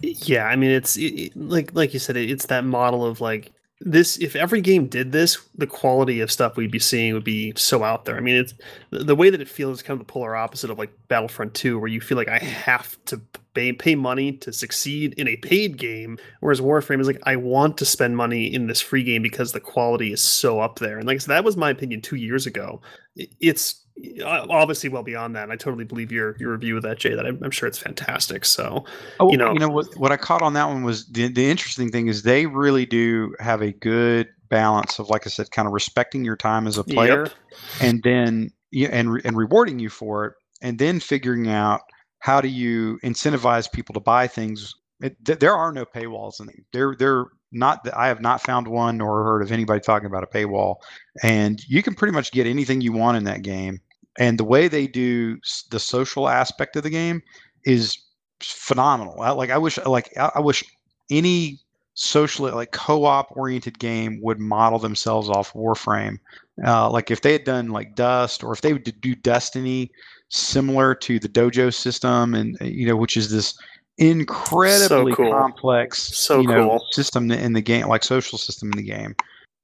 [0.02, 3.52] Yeah i mean it's it, like like you said it's that model of like
[3.84, 7.54] this if every game did this the quality of stuff we'd be seeing would be
[7.56, 8.16] so out there.
[8.16, 8.54] I mean it's
[8.92, 11.80] the way that it feels is kind of the polar opposite of like battlefront 2
[11.80, 13.20] where you feel like i have to
[13.54, 17.78] pay, pay money to succeed in a paid game whereas warframe is like i want
[17.78, 20.98] to spend money in this free game because the quality is so up there.
[20.98, 22.82] And like so that was my opinion two years ago.
[23.16, 23.86] It's
[24.24, 25.44] obviously well beyond that.
[25.44, 27.16] And I totally believe your your review of that, Jay.
[27.16, 28.46] That I'm, I'm sure it's fantastic.
[28.46, 28.86] So,
[29.20, 31.50] oh, you know, you know what what I caught on that one was the the
[31.50, 35.68] interesting thing is they really do have a good balance of, like I said, kind
[35.68, 37.34] of respecting your time as a player, yep.
[37.82, 41.82] and then yeah, and and rewarding you for it, and then figuring out
[42.20, 44.76] how do you incentivize people to buy things.
[45.02, 46.66] It, th- there are no paywalls in them.
[46.72, 50.28] They're they're not I have not found one or heard of anybody talking about a
[50.28, 50.78] paywall.
[51.24, 53.80] And you can pretty much get anything you want in that game.
[54.20, 55.38] And the way they do
[55.70, 57.22] the social aspect of the game
[57.64, 57.98] is
[58.42, 59.22] phenomenal.
[59.22, 60.64] I, like I wish like I wish
[61.10, 61.60] any
[61.94, 66.18] socially like co-op oriented game would model themselves off Warframe.
[66.66, 69.92] Uh, like if they had done like Dust or if they would do Destiny
[70.30, 73.58] similar to the dojo system and you know which is this
[73.98, 75.32] incredibly so cool.
[75.32, 76.88] complex so you know, cool.
[76.92, 79.16] system in the game, like social system in the game.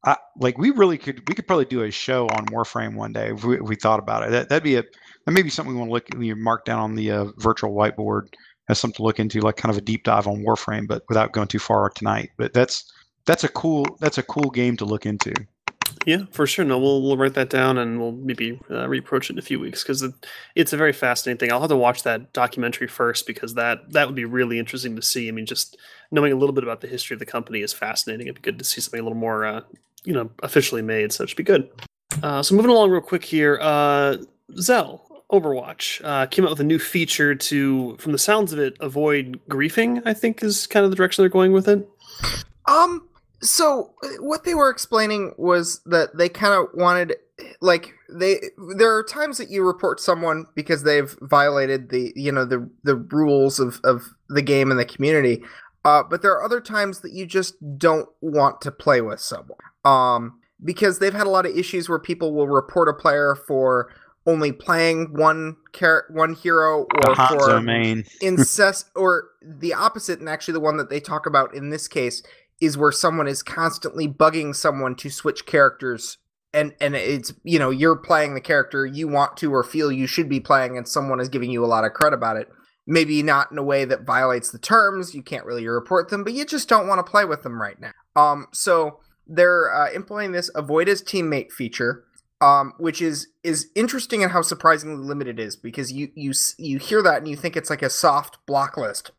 [0.05, 3.31] I, like we really could we could probably do a show on Warframe one day
[3.31, 4.31] if we, if we thought about it.
[4.31, 4.83] That that'd be a
[5.25, 7.73] that may be something we want to look you mark down on the uh, virtual
[7.75, 8.33] whiteboard
[8.69, 11.31] as something to look into, like kind of a deep dive on Warframe, but without
[11.31, 12.29] going too far tonight.
[12.37, 12.89] But that's
[13.25, 15.33] that's a cool that's a cool game to look into.
[16.05, 16.65] Yeah, for sure.
[16.65, 19.59] No, we'll we'll write that down and we'll maybe uh, reapproach it in a few
[19.59, 20.13] weeks because it,
[20.55, 21.51] it's a very fascinating thing.
[21.51, 25.01] I'll have to watch that documentary first because that that would be really interesting to
[25.01, 25.27] see.
[25.27, 25.77] I mean, just
[26.11, 28.27] knowing a little bit about the history of the company is fascinating.
[28.27, 29.61] It'd be good to see something a little more, uh,
[30.03, 31.11] you know, officially made.
[31.11, 31.69] So it should be good.
[32.23, 34.17] Uh, so moving along real quick here, uh,
[34.59, 38.77] Zell Overwatch uh, came out with a new feature to, from the sounds of it,
[38.79, 40.01] avoid griefing.
[40.05, 41.87] I think is kind of the direction they're going with it.
[42.65, 43.07] Um,
[43.41, 47.15] so uh, what they were explaining was that they kind of wanted
[47.61, 48.41] like they
[48.75, 52.95] there are times that you report someone because they've violated the you know the the
[52.95, 55.43] rules of of the game and the community
[55.85, 59.57] uh, but there are other times that you just don't want to play with someone
[59.85, 63.93] um because they've had a lot of issues where people will report a player for
[64.25, 68.03] only playing one char- one hero or for main.
[68.21, 72.23] incest or the opposite and actually the one that they talk about in this case
[72.59, 76.17] is where someone is constantly bugging someone to switch characters
[76.53, 80.07] and and it's you know you're playing the character you want to or feel you
[80.07, 82.47] should be playing and someone is giving you a lot of credit about it.
[82.89, 86.33] Maybe not in a way that violates the terms you can't really report them but
[86.33, 87.91] you just don't want to play with them right now.
[88.15, 92.05] Um so they're uh, implementing this avoid as teammate feature
[92.39, 96.77] um, which is is interesting in how surprisingly limited it is because you you you
[96.77, 99.11] hear that and you think it's like a soft block list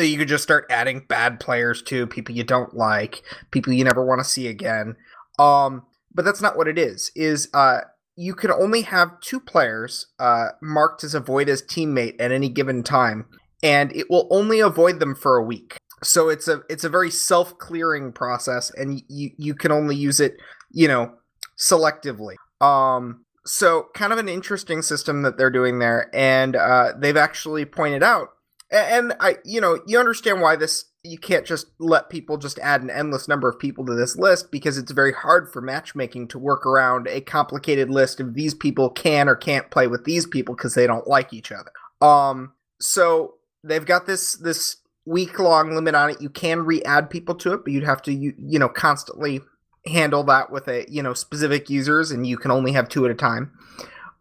[0.00, 4.04] you could just start adding bad players to people you don't like, people you never
[4.04, 4.96] want to see again.
[5.38, 5.82] Um,
[6.14, 7.10] but that's not what it is.
[7.14, 7.80] Is uh,
[8.16, 12.82] you can only have two players uh, marked as avoid as teammate at any given
[12.82, 13.26] time,
[13.62, 15.76] and it will only avoid them for a week.
[16.02, 20.20] So it's a it's a very self clearing process, and you you can only use
[20.20, 20.36] it,
[20.70, 21.14] you know,
[21.58, 22.34] selectively.
[22.60, 27.64] Um, so kind of an interesting system that they're doing there, and uh, they've actually
[27.64, 28.28] pointed out
[28.74, 32.82] and I, you know, you understand why this you can't just let people just add
[32.82, 36.38] an endless number of people to this list because it's very hard for matchmaking to
[36.38, 40.54] work around a complicated list of these people can or can't play with these people
[40.54, 41.70] because they don't like each other.
[42.00, 46.22] Um, so they've got this this week long limit on it.
[46.22, 49.42] You can re-add people to it, but you'd have to you, you know constantly
[49.86, 53.10] handle that with a you know specific users, and you can only have two at
[53.10, 53.52] a time.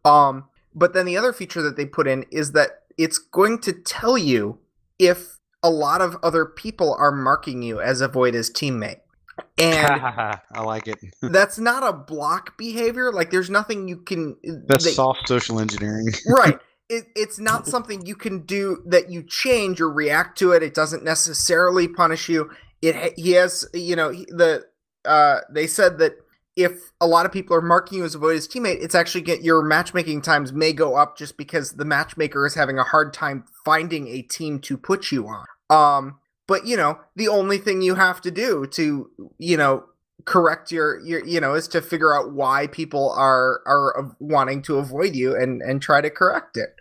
[0.04, 3.74] Um, but then the other feature that they put in is that it's going to
[3.74, 4.60] tell you
[5.00, 9.00] if a lot of other people are marking you as avoid as teammate.
[9.58, 11.00] And I like it.
[11.22, 13.12] that's not a block behavior.
[13.12, 14.36] Like there's nothing you can
[14.68, 16.08] That's that- soft social engineering.
[16.28, 16.60] right.
[16.90, 20.62] It, it's not something you can do that you change or react to it.
[20.62, 22.52] It doesn't necessarily punish you.
[22.82, 24.66] It he has you know he- the
[25.06, 26.14] uh they said that
[26.56, 29.42] if a lot of people are marking you as avoid as teammate, it's actually get
[29.42, 33.46] your matchmaking times may go up just because the matchmaker is having a hard time
[33.66, 35.46] finding a team to put you on.
[35.70, 39.86] Um, but you know, the only thing you have to do to you know
[40.26, 44.78] correct your your you know is to figure out why people are are wanting to
[44.78, 46.76] avoid you and and try to correct it.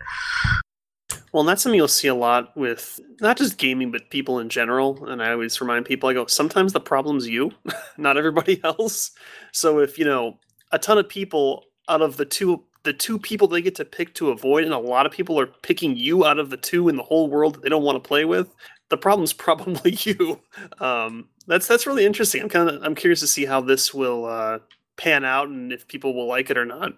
[1.33, 4.49] Well, and that's something you'll see a lot with not just gaming, but people in
[4.49, 5.03] general.
[5.07, 7.51] And I always remind people, I go, sometimes the problem's you,
[7.97, 9.11] not everybody else.
[9.51, 10.37] So if you know
[10.71, 14.13] a ton of people out of the two, the two people they get to pick
[14.15, 16.97] to avoid, and a lot of people are picking you out of the two in
[16.97, 18.53] the whole world that they don't want to play with,
[18.89, 20.39] the problem's probably you.
[20.79, 22.43] Um, that's that's really interesting.
[22.43, 24.59] I'm kind of I'm curious to see how this will uh,
[24.97, 26.93] pan out and if people will like it or not.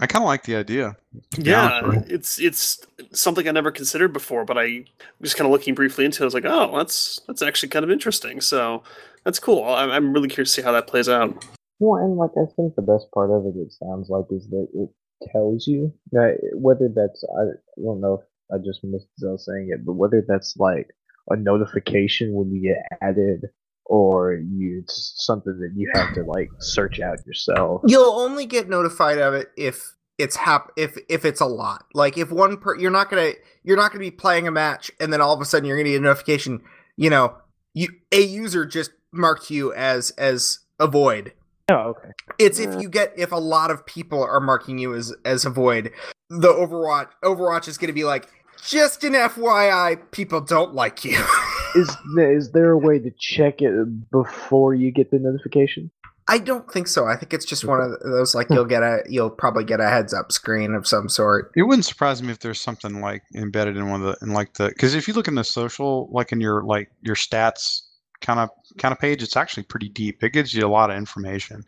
[0.00, 0.96] I kind of like the idea.
[1.34, 2.14] to Yeah, honest with you.
[2.16, 4.84] it's it's something I never considered before, but I
[5.22, 6.24] just kind of looking briefly into it.
[6.24, 8.40] I was like, oh, that's that's actually kind of interesting.
[8.40, 8.82] So
[9.24, 9.64] that's cool.
[9.64, 11.44] I'm, I'm really curious to see how that plays out.
[11.78, 14.66] Well, and like I think the best part of it, it sounds like, is that
[14.74, 14.90] it
[15.30, 19.86] tells you that whether that's I don't know if I just missed Zell saying it,
[19.86, 20.88] but whether that's like
[21.30, 23.46] a notification when you get added,
[23.86, 27.82] or you it's something that you have to like search out yourself.
[27.86, 31.84] You'll only get notified of it if it's hap- if if it's a lot.
[31.94, 33.32] Like if one per you're not gonna
[33.62, 35.90] you're not gonna be playing a match and then all of a sudden you're gonna
[35.90, 36.62] get a notification.
[36.96, 37.36] You know,
[37.74, 41.32] you a user just marked you as as a void.
[41.70, 42.10] Oh, okay.
[42.38, 45.50] It's if you get if a lot of people are marking you as as a
[45.50, 45.92] void,
[46.28, 48.28] the Overwatch Overwatch is going to be like
[48.66, 51.22] just an FYI, people don't like you.
[51.74, 55.90] Is there, is there a way to check it before you get the notification?
[56.26, 57.04] I don't think so.
[57.06, 59.88] I think it's just one of those like you'll get a you'll probably get a
[59.88, 61.52] heads up screen of some sort.
[61.54, 64.54] It wouldn't surprise me if there's something like embedded in one of the in like
[64.54, 67.82] the because if you look in the social like in your like your stats
[68.22, 68.48] kind of
[68.78, 70.24] kind of page, it's actually pretty deep.
[70.24, 71.62] It gives you a lot of information.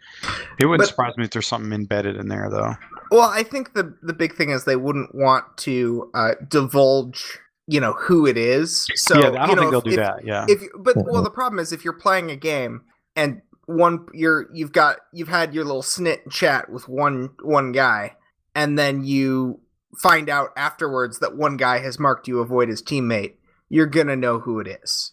[0.58, 2.76] It wouldn't But- surprise me if there's something embedded in there though.
[3.10, 7.80] Well, I think the the big thing is they wouldn't want to uh, divulge, you
[7.80, 8.86] know, who it is.
[8.94, 10.24] So yeah, I you don't know, think they'll if- do if- that.
[10.24, 10.46] Yeah.
[10.48, 12.82] If but well, the problem is if you're playing a game
[13.16, 18.16] and one you're you've got you've had your little snit chat with one one guy,
[18.54, 19.60] and then you
[19.98, 23.34] find out afterwards that one guy has marked you avoid his teammate.
[23.68, 25.12] You're gonna know who it is.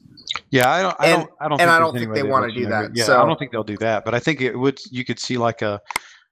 [0.52, 0.96] Yeah, I don't.
[1.00, 1.32] I And- don't.
[1.42, 1.62] I don't.
[1.62, 3.78] and I don't think they wanna do that, Yeah, so- I don't think they'll do
[3.78, 4.06] that.
[4.06, 4.78] But I think it would.
[4.92, 5.82] You could see like a.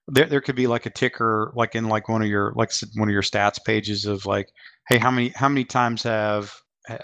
[0.08, 3.08] There, there could be like a ticker, like in like one of your like one
[3.08, 4.48] of your stats pages of like,
[4.88, 6.52] hey, how many how many times have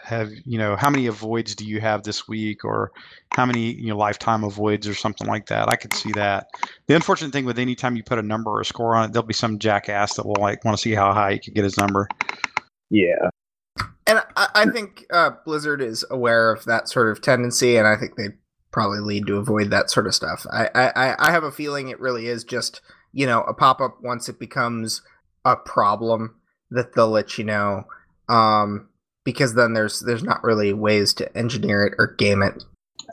[0.02, 2.64] have you know how many avoids do you have this week?
[2.64, 2.92] Or
[3.32, 5.68] how many you know lifetime avoids or something like that?
[5.68, 6.48] I could see that.
[6.86, 9.12] The unfortunate thing with any time you put a number or a score on it
[9.12, 11.64] there'll be some jackass that will like want to see how high you can get
[11.64, 12.08] his number.
[12.90, 13.30] Yeah.
[14.06, 17.94] And I, I think uh, Blizzard is aware of that sort of tendency, and I
[17.94, 18.28] think they
[18.70, 20.46] probably lead to avoid that sort of stuff.
[20.50, 22.80] I, I, I have a feeling it really is just
[23.12, 25.02] you know a pop up once it becomes
[25.44, 26.37] a problem
[26.70, 27.84] that they'll let you know,
[28.28, 28.88] um,
[29.24, 32.64] because then there's there's not really ways to engineer it or game it.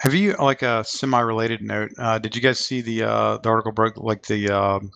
[0.02, 1.92] Have you like a semi-related note?
[1.98, 4.92] Uh, did you guys see the uh, the article broke like the um,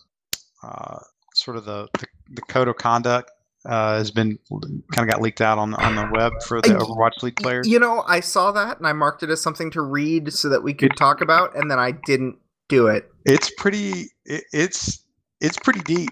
[0.62, 0.98] uh,
[1.34, 3.30] sort of the, the the code of conduct
[3.66, 6.74] uh, has been kind of got leaked out on the on the web for the
[6.74, 7.66] I- Overwatch League players?
[7.66, 10.62] You know, I saw that and I marked it as something to read so that
[10.62, 12.36] we could talk about, and then I didn't
[12.68, 13.10] do it.
[13.24, 14.06] It's pretty.
[14.24, 15.02] It, it's
[15.40, 16.10] it's pretty deep.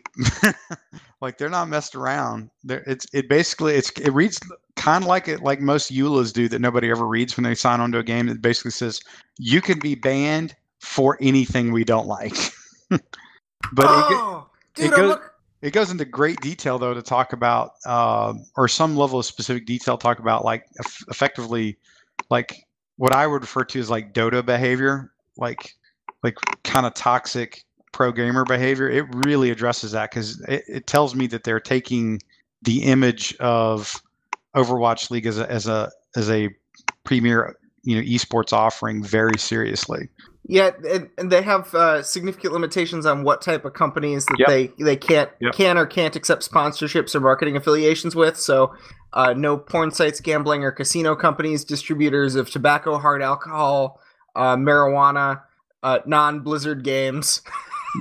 [1.20, 2.50] like they're not messed around.
[2.64, 4.40] There, it's it basically it's it reads
[4.76, 7.80] kind of like it like most EULAs do that nobody ever reads when they sign
[7.80, 8.28] onto a game.
[8.28, 9.00] It basically says
[9.38, 12.36] you can be banned for anything we don't like.
[12.90, 13.02] but it,
[13.82, 14.46] oh,
[14.76, 18.32] it dude, I'm goes- look- It goes into great detail though to talk about, uh,
[18.56, 21.76] or some level of specific detail, talk about like eff- effectively,
[22.30, 22.64] like
[22.96, 25.74] what I would refer to as like Dota behavior, like
[26.22, 28.88] like kind of toxic pro gamer behavior.
[28.88, 32.20] It really addresses that because it, it tells me that they're taking
[32.62, 34.02] the image of
[34.56, 36.48] Overwatch League as a as a as a
[37.04, 40.08] premier you know esports offering very seriously.
[40.50, 44.48] Yeah, and, and they have uh, significant limitations on what type of companies that Yep.
[44.48, 45.52] they they can't Yep.
[45.54, 48.38] can or can't accept sponsorships or marketing affiliations with.
[48.38, 48.72] So,
[49.12, 54.00] uh, no porn sites, gambling, or casino companies, distributors of tobacco, hard alcohol,
[54.34, 55.42] uh, marijuana,
[55.82, 57.42] uh, non-Blizzard games.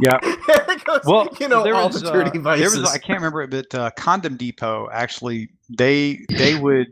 [0.01, 0.19] Yeah.
[0.85, 3.41] Goes, Well, you know there all was, the dirty uh, There was I can't remember
[3.41, 6.87] it, but uh, Condom Depot actually they they would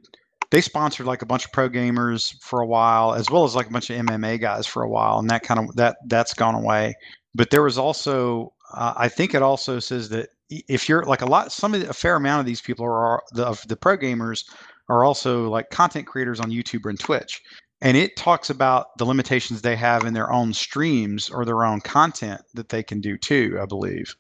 [0.52, 3.68] they sponsored like a bunch of pro gamers for a while, as well as like
[3.68, 6.56] a bunch of MMA guys for a while, and that kind of that that's gone
[6.56, 6.94] away.
[7.34, 11.26] But there was also uh, I think it also says that if you're like a
[11.26, 13.98] lot some of the, a fair amount of these people are the of the pro
[13.98, 14.46] gamers
[14.90, 17.42] are also like content creators on YouTube and Twitch.
[17.82, 21.82] And it talks about the limitations they have in their own streams or their own
[21.82, 24.16] content that they can do too, I believe.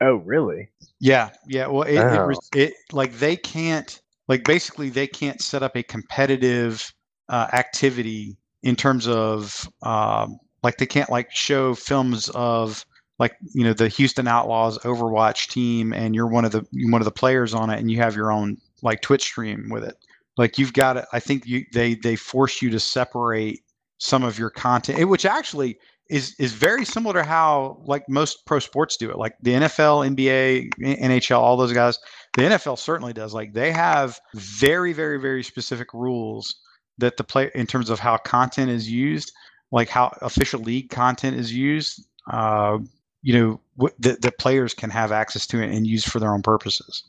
[0.00, 0.68] Oh, really?
[1.00, 1.66] Yeah, yeah.
[1.66, 2.24] Well, it, it, Oh.
[2.24, 6.92] res- it like they can't like basically they can't set up a competitive
[7.28, 12.84] uh, activity in terms of um, like they can't like show films of
[13.18, 17.04] like you know the Houston Outlaws Overwatch team and you're one of the one of
[17.04, 19.96] the players on it and you have your own like Twitch stream with it.
[20.36, 23.60] Like you've got to, I think you they they force you to separate
[23.98, 25.78] some of your content, eh, which actually
[26.10, 29.18] is is very similar to how like most pro sports do it.
[29.18, 31.98] Like the NFL, NBA, NHL, all those guys.
[32.34, 33.34] The NFL certainly does.
[33.34, 36.54] Like they have very, very, very specific rules
[36.98, 39.32] that the play in terms of how content is used,
[39.70, 42.06] like how official league content is used.
[42.30, 42.78] Uh,
[43.22, 46.42] you know, what the, players can have access to it and use for their own
[46.42, 47.04] purposes.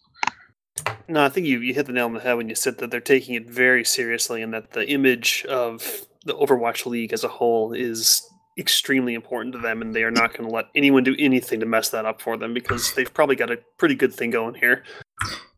[1.07, 2.89] No, I think you, you hit the nail on the head when you said that
[2.89, 7.27] they're taking it very seriously and that the image of the Overwatch League as a
[7.27, 11.15] whole is extremely important to them and they are not going to let anyone do
[11.19, 14.29] anything to mess that up for them because they've probably got a pretty good thing
[14.29, 14.83] going here.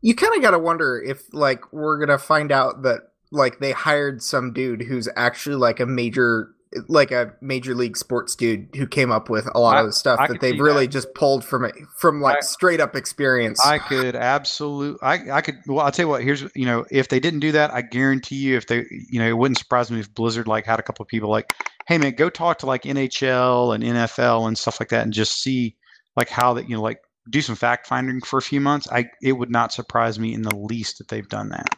[0.00, 3.00] you kind of got to wonder if like we're gonna find out that
[3.32, 6.50] like they hired some dude who's actually like a major
[6.88, 9.92] like a major league sports dude who came up with a lot I- of the
[9.92, 10.92] stuff I that they've really that.
[10.92, 15.40] just pulled from it from like I- straight up experience I could absolutely, I I
[15.40, 15.56] could.
[15.66, 16.22] Well, I'll tell you what.
[16.22, 19.26] Here's you know, if they didn't do that, I guarantee you, if they, you know,
[19.28, 21.52] it wouldn't surprise me if Blizzard like had a couple of people like,
[21.86, 25.40] hey man, go talk to like NHL and NFL and stuff like that, and just
[25.42, 25.76] see
[26.16, 26.98] like how that you know like
[27.30, 28.86] do some fact finding for a few months.
[28.90, 31.74] I it would not surprise me in the least that they've done that.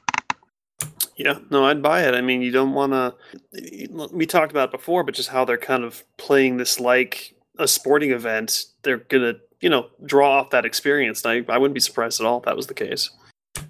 [1.16, 2.14] Yeah, no, I'd buy it.
[2.14, 3.14] I mean, you don't want to.
[4.12, 8.12] We talked about before, but just how they're kind of playing this like a sporting
[8.12, 8.66] event.
[8.82, 11.24] They're gonna, you know, draw off that experience.
[11.24, 13.10] And I, I wouldn't be surprised at all if that was the case.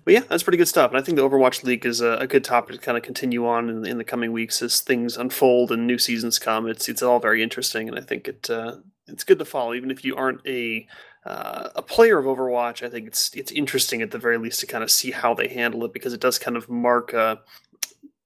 [0.04, 0.90] But yeah, that's pretty good stuff.
[0.90, 3.46] And I think the Overwatch League is a, a good topic to kind of continue
[3.46, 6.66] on in, in the coming weeks as things unfold and new seasons come.
[6.68, 9.90] It's it's all very interesting, and I think it uh, it's good to follow, even
[9.90, 10.86] if you aren't a
[11.28, 12.82] uh, a player of Overwatch.
[12.82, 15.48] I think it's it's interesting at the very least to kind of see how they
[15.48, 17.36] handle it because it does kind of mark uh,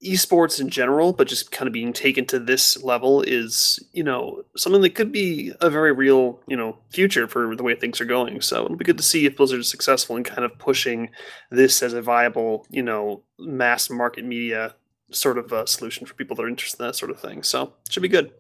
[0.04, 4.44] esports in general, but just kind of being taken to this level is you know
[4.56, 8.04] something that could be a very real you know future for the way things are
[8.04, 8.40] going.
[8.40, 11.10] So it'll be good to see if Blizzard is successful in kind of pushing
[11.50, 14.76] this as a viable you know mass market media
[15.10, 17.42] sort of uh, solution for people that are interested in that sort of thing.
[17.42, 18.30] So it should be good.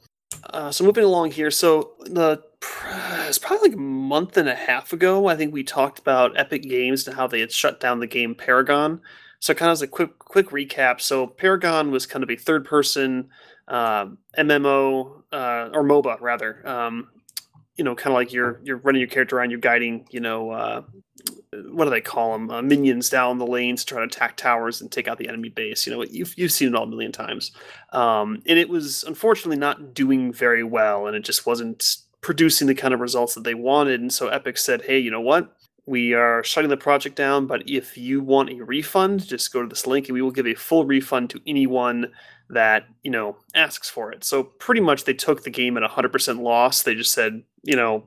[0.44, 2.42] Uh, so moving along here, so the
[3.26, 5.26] it's probably like a month and a half ago.
[5.26, 8.34] I think we talked about Epic Games and how they had shut down the game
[8.34, 9.00] Paragon.
[9.40, 12.64] So kind of as a quick quick recap, so Paragon was kind of a third
[12.64, 13.30] person
[13.68, 16.66] um, MMO uh, or MOBA rather.
[16.68, 17.08] Um,
[17.76, 20.50] you know, kind of like you're you're running your character around, you're guiding, you know,
[20.50, 20.82] uh,
[21.52, 22.50] what do they call them?
[22.50, 25.50] Uh, minions down the lanes to try to attack towers and take out the enemy
[25.50, 25.86] base.
[25.86, 27.52] You know, you've you've seen it all a million times.
[27.92, 32.74] Um, and it was unfortunately not doing very well, and it just wasn't producing the
[32.74, 34.00] kind of results that they wanted.
[34.00, 35.54] And so Epic said, "Hey, you know what?
[35.84, 39.68] We are shutting the project down, but if you want a refund, just go to
[39.68, 42.12] this link, and we will give a full refund to anyone
[42.48, 46.40] that you know asks for it." So pretty much, they took the game at 100%
[46.40, 46.82] loss.
[46.82, 48.04] They just said, you know.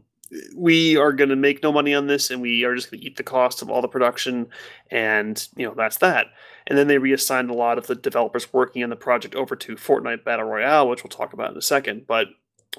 [0.55, 3.05] We are going to make no money on this, and we are just going to
[3.05, 4.47] eat the cost of all the production,
[4.91, 6.27] and you know that's that
[6.67, 9.75] and then they reassigned a lot of the developers working on the project over to
[9.75, 12.07] Fortnite Battle Royale, which we'll talk about in a second.
[12.07, 12.27] But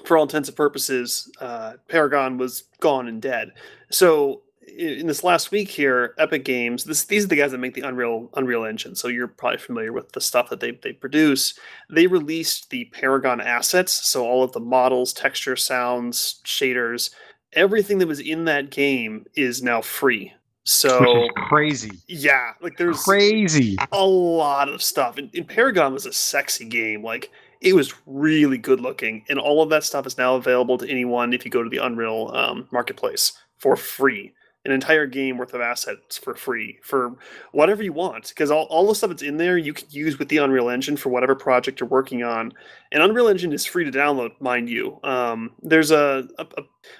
[0.03, 3.53] for all intents and purposes, uh, Paragon was gone and dead.
[3.89, 4.41] So
[4.77, 7.87] in this last week here, Epic Games, this, these are the guys that make the
[7.87, 11.57] Unreal Unreal Engine, so you're probably familiar with the stuff that they they produce.
[11.89, 17.11] They released the Paragon assets, so all of the models, texture, sounds, shaders,
[17.53, 20.33] everything that was in that game is now free.
[20.63, 23.77] So crazy, yeah, like there's crazy.
[23.93, 25.17] a lot of stuff.
[25.17, 27.01] And, and Paragon was a sexy game.
[27.03, 27.31] Like
[27.61, 31.31] it was really good looking, and all of that stuff is now available to anyone
[31.31, 34.33] if you go to the Unreal um, Marketplace for free.
[34.67, 37.15] An entire game worth of assets for free for
[37.53, 40.27] whatever you want because all, all the stuff that's in there you can use with
[40.27, 42.53] the unreal engine for whatever project you're working on.
[42.91, 44.99] And unreal engine is free to download mind you.
[45.03, 46.45] Um, there's a, a,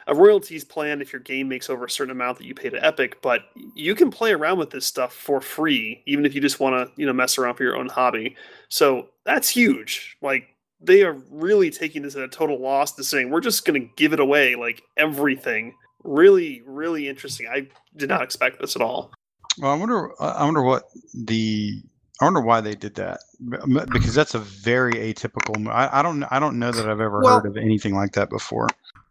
[0.07, 2.86] a royalties plan if your game makes over a certain amount that you pay to
[2.86, 3.41] epic but
[3.76, 6.91] you can play around with this stuff for free even if you just want to
[6.99, 8.36] you know mess around for your own hobby.
[8.70, 10.15] So that's huge.
[10.22, 10.47] Like
[10.80, 12.93] they are really taking this at a total loss.
[12.93, 15.74] To saying we're just going to give it away like everything
[16.04, 17.48] really really interesting.
[17.48, 19.12] I did not expect this at all.
[19.60, 20.84] Well i wonder i wonder what
[21.16, 21.82] the
[22.22, 23.20] i wonder why they did that
[23.91, 27.39] because that's a very atypical i, I don't i don't know that i've ever well,
[27.39, 28.68] heard of anything like that before.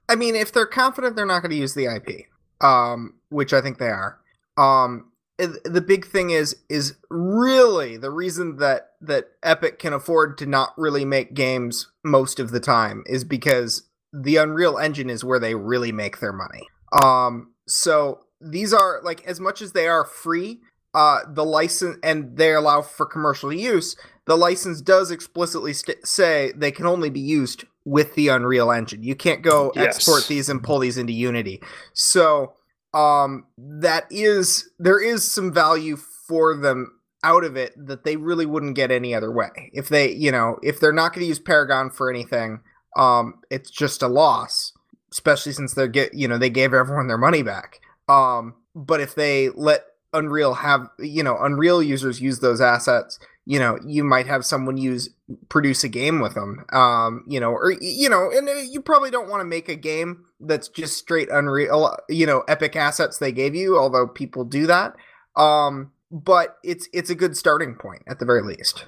[0.09, 2.27] I mean if they're confident they're not going to use the ip
[2.61, 4.21] um which i think they are
[4.57, 10.47] um the big thing is is really the reason that that Epic can afford to
[10.47, 13.83] not really make games most of the time is because
[14.13, 16.67] the Unreal Engine is where they really make their money.
[16.93, 20.61] Um, so these are like as much as they are free,
[20.95, 23.97] uh, the license and they allow for commercial use.
[24.27, 29.03] The license does explicitly st- say they can only be used with the Unreal Engine.
[29.03, 29.97] You can't go yes.
[29.97, 31.63] export these and pull these into Unity.
[31.93, 32.55] So
[32.93, 38.47] um, that is there is some value for them out of it that they really
[38.47, 39.71] wouldn't get any other way.
[39.73, 42.61] If they, you know, if they're not going to use Paragon for anything,
[42.97, 44.73] um, it's just a loss,
[45.17, 47.81] especially since they get, you know, they gave everyone their money back.
[48.07, 53.59] Um, but if they let Unreal have, you know, Unreal users use those assets, you
[53.59, 55.09] know, you might have someone use
[55.49, 59.11] produce a game with them, um, you know, or you know, and uh, you probably
[59.11, 63.33] don't want to make a game that's just straight Unreal, you know, epic assets they
[63.33, 64.95] gave you, although people do that.
[65.35, 68.85] Um, but it's it's a good starting point at the very least.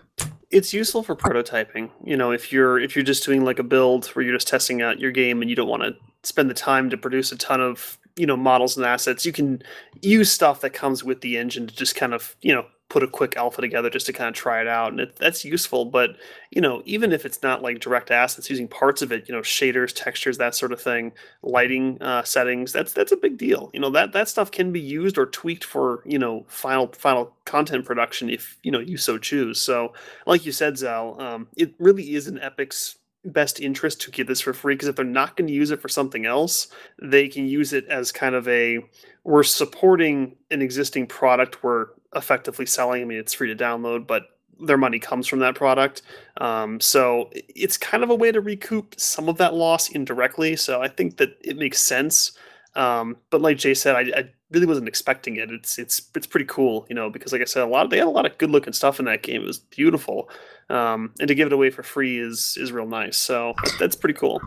[0.50, 1.90] It's useful for prototyping.
[2.04, 4.82] You know, if you're if you're just doing like a build where you're just testing
[4.82, 7.60] out your game and you don't want to spend the time to produce a ton
[7.60, 9.62] of you know models and assets, you can
[10.02, 13.06] use stuff that comes with the engine to just kind of you know put a
[13.06, 15.84] quick alpha together just to kind of try it out and it, that's useful.
[15.84, 16.10] But
[16.50, 19.42] you know even if it's not like direct assets using parts of it you know
[19.42, 21.12] shaders textures that sort of thing
[21.42, 23.70] lighting uh, settings that's that's a big deal.
[23.72, 27.34] You know that that stuff can be used or tweaked for you know final final
[27.44, 29.60] content production if you know you so choose.
[29.60, 29.92] So
[30.26, 32.96] like you said Zell um, it really is an epic's
[33.28, 35.80] best interest to get this for free because if they're not going to use it
[35.80, 36.68] for something else,
[37.00, 38.78] they can use it as kind of a
[39.24, 43.02] we're supporting an existing product we're effectively selling.
[43.02, 44.22] I mean, it's free to download, but
[44.60, 46.02] their money comes from that product.
[46.38, 50.56] Um, so it's kind of a way to recoup some of that loss indirectly.
[50.56, 52.32] So I think that it makes sense.
[52.74, 55.50] Um, but like Jay said, I, I, really wasn't expecting it.
[55.50, 57.98] It's it's it's pretty cool, you know, because like I said, a lot of, they
[57.98, 59.42] had a lot of good looking stuff in that game.
[59.42, 60.28] It was beautiful
[60.70, 63.16] um, and to give it away for free is is real nice.
[63.16, 64.40] So that's pretty cool.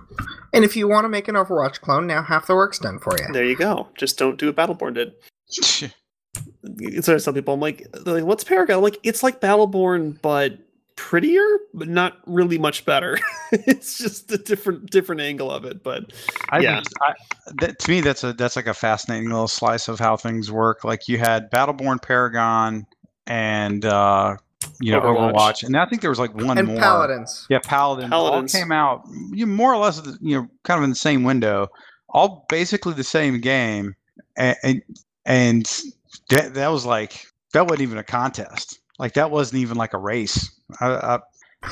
[0.53, 3.13] And if you want to make an Overwatch clone, now half the work's done for
[3.17, 3.33] you.
[3.33, 3.87] There you go.
[3.97, 5.13] Just don't do what Battleborn did.
[7.03, 8.77] so some people, I'm like, like, what's Paragon?
[8.77, 10.59] I'm like, it's like Battleborn, but
[11.01, 11.43] prettier,
[11.73, 13.17] but not really much better.
[13.51, 15.81] it's just a different different angle of it.
[15.81, 16.13] But
[16.49, 17.13] I yeah, I,
[17.59, 20.83] that, to me, that's a that's like a fascinating little slice of how things work.
[20.83, 22.85] Like you had Battleborn, Paragon,
[23.25, 24.37] and uh,
[24.79, 25.33] you know Overwatch.
[25.33, 25.63] Overwatch.
[25.63, 26.77] and I think there was like one and more.
[26.77, 27.47] Paladins.
[27.49, 28.11] Yeah, Paladins.
[28.11, 28.53] Paladins.
[28.53, 31.23] All came out you know, more or less, you know, kind of in the same
[31.23, 31.67] window,
[32.09, 33.95] all basically the same game,
[34.37, 34.81] and and,
[35.25, 35.81] and
[36.29, 38.77] that that was like that wasn't even a contest.
[38.99, 40.51] Like that wasn't even like a race.
[40.79, 41.19] I, I,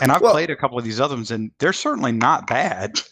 [0.02, 3.00] and I've well, played a couple of these other ones, and they're certainly not bad.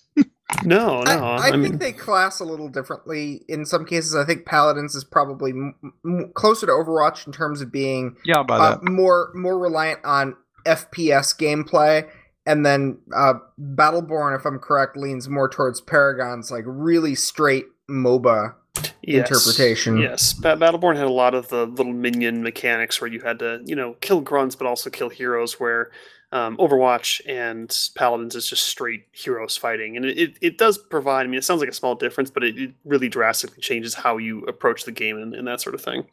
[0.64, 1.12] No, no.
[1.12, 3.44] I, I, I think they class a little differently.
[3.50, 5.76] In some cases, I think Paladins is probably m-
[6.06, 11.38] m- closer to Overwatch in terms of being yeah, uh, more more reliant on FPS
[11.38, 12.10] gameplay,
[12.46, 18.56] and then uh, Battleborn, if I'm correct, leans more towards Paragon's like really straight MOBA
[19.02, 19.98] yes, interpretation.
[19.98, 23.62] Yes, ba- Battleborn had a lot of the little minion mechanics where you had to,
[23.66, 25.60] you know, kill grunts but also kill heroes.
[25.60, 25.92] Where
[26.32, 31.26] um, Overwatch and Paladins is just straight heroes fighting, and it, it, it, does provide.
[31.26, 34.18] I mean, it sounds like a small difference, but it, it really drastically changes how
[34.18, 36.06] you approach the game and, and, that sort of thing.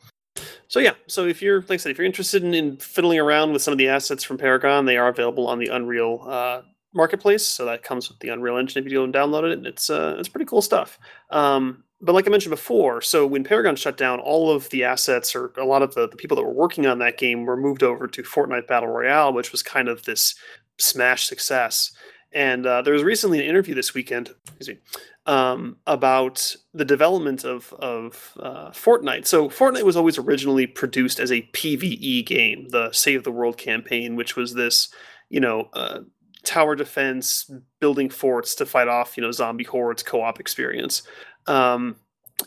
[0.68, 3.52] So yeah, so if you're like I said, if you're interested in, in fiddling around
[3.52, 6.62] with some of the assets from Paragon, they are available on the Unreal uh,
[6.92, 7.46] marketplace.
[7.46, 9.58] So that comes with the Unreal Engine if you go and download it.
[9.58, 10.98] And it's uh, it's pretty cool stuff.
[11.30, 15.34] Um, but like I mentioned before, so when Paragon shut down, all of the assets
[15.34, 17.82] or a lot of the, the people that were working on that game were moved
[17.82, 20.34] over to Fortnite Battle Royale, which was kind of this
[20.78, 21.92] smash success.
[22.32, 24.34] And uh, there was recently an interview this weekend
[24.66, 24.78] me,
[25.24, 29.26] um, about the development of, of uh, Fortnite.
[29.26, 34.14] So Fortnite was always originally produced as a PVE game, the Save the World campaign,
[34.14, 34.88] which was this,
[35.30, 36.00] you know, uh,
[36.44, 37.50] tower defense,
[37.80, 41.02] building forts to fight off, you know, zombie hordes co-op experience.
[41.46, 41.96] Um,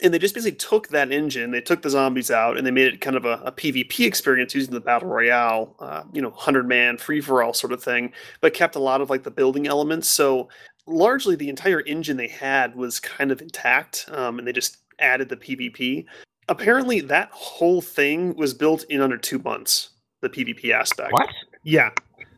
[0.02, 2.94] and they just basically took that engine, they took the zombies out, and they made
[2.94, 6.68] it kind of a, a PvP experience using the battle royale, uh, you know, hundred
[6.68, 9.68] man free for all sort of thing, but kept a lot of like the building
[9.68, 10.10] elements.
[10.10, 10.50] So
[10.86, 15.30] largely, the entire engine they had was kind of intact, um, and they just added
[15.30, 16.06] the PvP.
[16.50, 19.90] Apparently, that whole thing was built in under two months.
[20.22, 21.14] The PvP aspect.
[21.14, 21.30] What?
[21.64, 21.92] Yeah,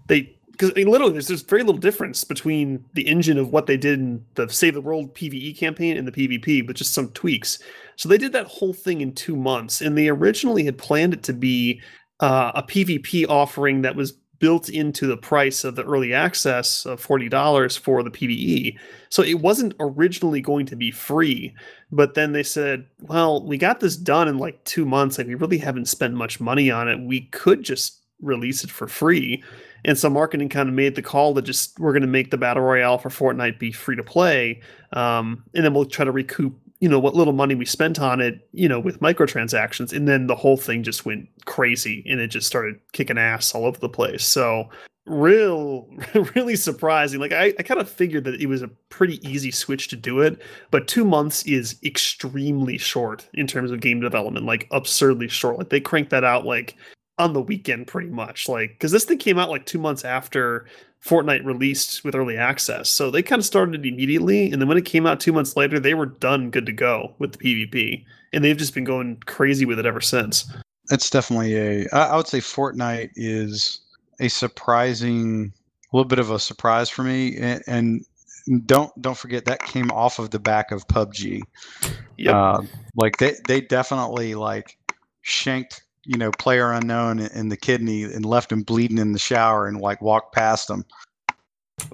[0.08, 3.66] they because I mean, literally, there's there's very little difference between the engine of what
[3.66, 7.10] they did in the Save the World PVE campaign and the PvP, but just some
[7.12, 7.60] tweaks.
[7.96, 11.24] So they did that whole thing in two months, and they originally had planned it
[11.24, 11.82] to be
[12.20, 17.06] uh, a PvP offering that was built into the price of the early access of
[17.06, 18.78] $40 for the PvE.
[19.10, 21.54] So it wasn't originally going to be free,
[21.92, 25.36] but then they said, well, we got this done in like 2 months like we
[25.36, 27.02] really haven't spent much money on it.
[27.02, 29.44] We could just release it for free.
[29.86, 32.38] And so marketing kind of made the call that just we're going to make the
[32.38, 34.62] battle royale for Fortnite be free to play,
[34.94, 38.22] um, and then we'll try to recoup you know what little money we spent on
[38.22, 39.94] it you know with microtransactions.
[39.94, 43.66] And then the whole thing just went crazy and it just started kicking ass all
[43.66, 44.24] over the place.
[44.26, 44.70] So
[45.06, 45.90] real
[46.36, 47.20] really surprising.
[47.20, 50.22] Like i, I kind of figured that it was a pretty easy switch to do
[50.22, 55.58] it but two months is extremely short in terms of game development like absurdly short.
[55.58, 56.76] Like they cranked that out like
[57.20, 60.66] on the weekend pretty much like because this thing came out like two months after
[61.04, 62.90] Fortnite released with early access.
[62.90, 64.52] So they kind of started immediately.
[64.52, 67.14] And then when it came out two months later, they were done good to go
[67.20, 68.04] with the PvP.
[68.34, 70.52] And they've just been going crazy with it ever since.
[70.92, 71.88] It's definitely a.
[71.94, 73.80] I would say Fortnite is
[74.20, 75.54] a surprising,
[75.92, 77.38] a little bit of a surprise for me.
[77.38, 78.06] And, and
[78.66, 81.42] don't don't forget that came off of the back of PUBG.
[82.18, 82.62] Yeah, Uh,
[82.96, 84.78] like they they definitely like
[85.22, 89.68] shanked you know player unknown in the kidney and left him bleeding in the shower
[89.68, 90.84] and like walked past him.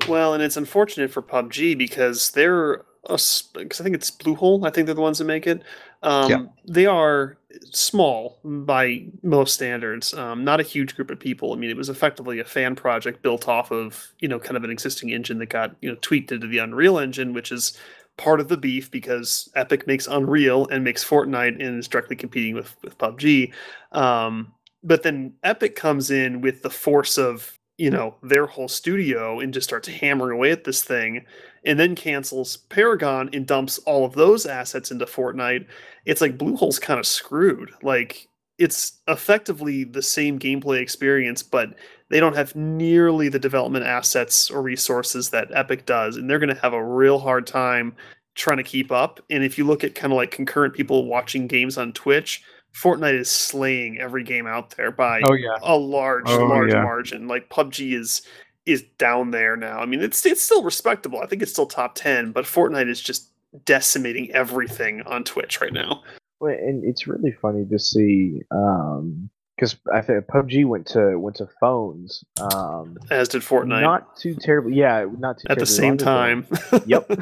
[0.07, 3.19] Well, and it's unfortunate for PUBG because they're a
[3.53, 4.65] because I think it's Bluehole.
[4.65, 5.63] I think they're the ones that make it.
[6.01, 6.45] Um, Yeah.
[6.65, 7.37] They are
[7.71, 10.13] small by most standards.
[10.13, 11.51] Um, not a huge group of people.
[11.51, 14.63] I mean, it was effectively a fan project built off of you know kind of
[14.63, 17.77] an existing engine that got you know tweaked into the Unreal Engine, which is
[18.17, 22.55] part of the beef because Epic makes Unreal and makes Fortnite and is directly competing
[22.55, 23.53] with with PUBG.
[23.91, 24.53] Um,
[24.83, 29.53] but then Epic comes in with the force of you know their whole studio and
[29.53, 31.25] just starts hammering away at this thing
[31.65, 35.65] and then cancels Paragon and dumps all of those assets into Fortnite.
[36.05, 37.71] It's like Bluehole's kind of screwed.
[37.81, 41.73] Like it's effectively the same gameplay experience, but
[42.15, 46.47] they don't have nearly the development assets or resources that Epic does, and they're going
[46.55, 47.93] to have a real hard time
[48.35, 49.19] trying to keep up.
[49.29, 52.41] And if you look at kind of like concurrent people watching games on Twitch,
[52.73, 55.57] Fortnite is slaying every game out there by Oh yeah.
[55.61, 56.83] a large, Oh, large yeah.
[56.83, 57.27] margin.
[57.27, 58.21] Like PUBG is
[58.65, 59.79] is down there now.
[59.79, 61.19] I mean, it's it's still respectable.
[61.19, 63.29] I think it's still top ten, but Fortnite is just
[63.65, 66.01] decimating everything on Twitch right now.
[66.39, 71.37] Well, and it's really funny to see um, because I think PUBG went to went
[71.37, 72.23] to phones.
[72.39, 74.73] Um, As did Fortnite Not too terribly.
[74.73, 76.45] Yeah, not too at the same time.
[76.85, 77.09] Yep.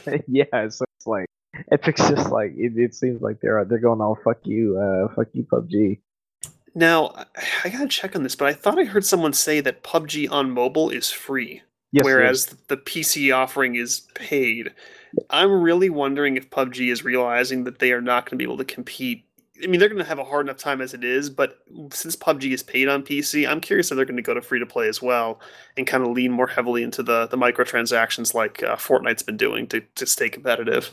[0.28, 0.68] yeah.
[0.68, 1.26] So it's like
[1.72, 5.28] Epic's just like it, it seems like they're they're going all fuck you, uh, fuck
[5.32, 6.00] you, PUBG.
[6.74, 7.14] now,
[7.64, 10.50] I- gotta check on this, but I thought I heard someone say that PUBG on
[10.50, 11.62] mobile is free.
[11.92, 14.72] Yes, whereas the PC offering is paid.
[15.30, 18.58] I'm really wondering if PUBG is realizing that they are not going to be able
[18.58, 19.24] to compete.
[19.62, 21.58] I mean, they're going to have a hard enough time as it is, but
[21.90, 24.58] since PUBG is paid on PC, I'm curious if they're going to go to free
[24.58, 25.40] to play as well
[25.76, 29.66] and kind of lean more heavily into the the microtransactions like uh, Fortnite's been doing
[29.68, 30.90] to to stay competitive.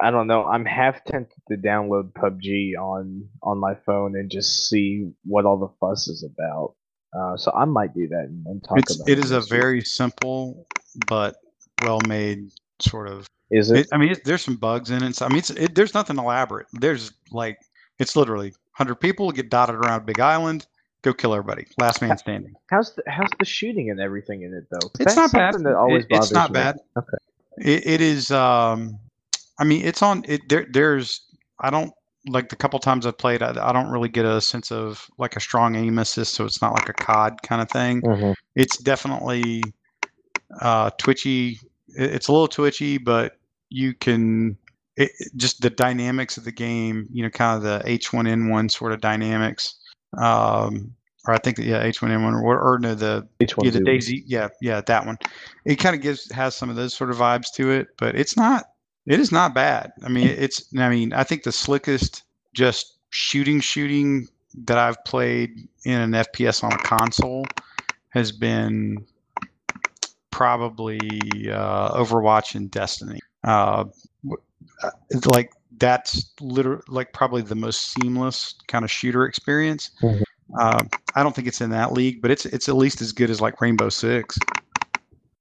[0.00, 0.44] I don't know.
[0.44, 5.58] I'm half tempted to download PUBG on on my phone and just see what all
[5.58, 6.74] the fuss is about.
[7.16, 9.18] Uh, so I might do that and, and talk It's about it.
[9.18, 10.66] it is a very simple
[11.06, 11.36] but
[11.82, 12.50] well made
[12.80, 13.26] sort of.
[13.50, 13.78] is it?
[13.80, 15.14] It, I mean, it, there's some bugs in it.
[15.14, 16.66] So, I mean, it's, it, there's nothing elaborate.
[16.72, 17.58] There's like
[17.98, 20.66] it's literally 100 people get dotted around big island.
[21.02, 21.66] Go kill everybody.
[21.78, 22.54] Last man standing.
[22.70, 24.90] How's the how's the shooting and everything in it though?
[25.00, 25.54] It's not bad.
[25.54, 26.54] That always It- it's not me.
[26.54, 26.78] bad.
[26.96, 27.16] Okay.
[27.58, 28.30] It, it is.
[28.30, 28.98] Um,
[29.58, 30.24] I mean, it's on.
[30.26, 30.66] It there.
[30.72, 31.20] There's.
[31.60, 31.92] I don't
[32.26, 33.42] like the couple times I've played.
[33.42, 36.62] I, I don't really get a sense of like a strong aim assist, so it's
[36.62, 38.00] not like a COD kind of thing.
[38.00, 38.34] Mhm.
[38.56, 39.62] It's definitely
[40.60, 41.60] uh, twitchy.
[41.96, 43.36] It- It's a little twitchy, but
[43.68, 44.56] you can.
[44.96, 49.00] It, just the dynamics of the game, you know, kind of the H1Z1 sort of
[49.00, 49.74] dynamics.
[50.16, 50.94] Um,
[51.26, 53.80] or I think yeah, H1Z1 or, or no, the yeah, the.
[53.80, 55.18] DayZ, yeah, yeah, that one.
[55.64, 58.36] It kind of gives has some of those sort of vibes to it, but it's
[58.36, 58.66] not.
[59.06, 59.92] It is not bad.
[60.02, 60.64] I mean, it's.
[60.78, 62.22] I mean, I think the slickest
[62.52, 64.28] just shooting shooting
[64.64, 67.46] that I've played in an FPS on a console
[68.10, 69.04] has been
[70.30, 70.98] probably
[71.50, 73.20] uh, Overwatch and Destiny.
[73.42, 73.84] Uh,
[74.82, 79.90] uh, it's like that's literally like probably the most seamless kind of shooter experience.
[80.02, 80.22] Mhm.
[80.58, 83.30] Uh, I don't think it's in that league, but it's it's at least as good
[83.30, 84.38] as like Rainbow Six.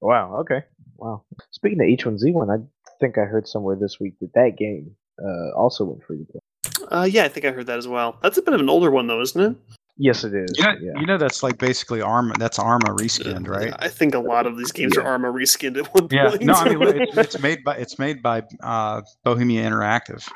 [0.01, 0.36] Wow.
[0.38, 0.63] Okay.
[0.97, 1.23] Wow.
[1.51, 2.63] Speaking of H1Z1, I
[2.99, 6.41] think I heard somewhere this week that that game uh, also went free to play.
[6.89, 8.17] Uh, yeah, I think I heard that as well.
[8.21, 9.55] That's a bit of an older one, though, isn't it?
[9.97, 10.57] Yes, it is.
[10.57, 10.99] You know, yeah.
[10.99, 12.33] you know that's like basically Arma.
[12.39, 13.73] That's Arma reskinned, right?
[13.77, 15.09] I think a lot of these games are Yeah.
[15.09, 16.29] Arma reskinned at one Yeah.
[16.29, 16.41] point.
[16.43, 20.27] No, I mean look, it's, it's made by it's made by uh, Bohemia Interactive.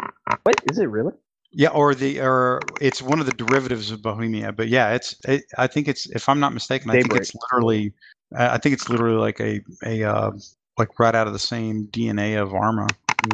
[0.43, 1.13] What is it really?
[1.51, 4.51] Yeah, or the or it's one of the derivatives of Bohemia.
[4.51, 7.93] But yeah, it's it, I think it's if I'm not mistaken, I think it's literally
[8.35, 10.31] I I think it's literally like a a uh,
[10.77, 12.87] like right out of the same DNA of Arma.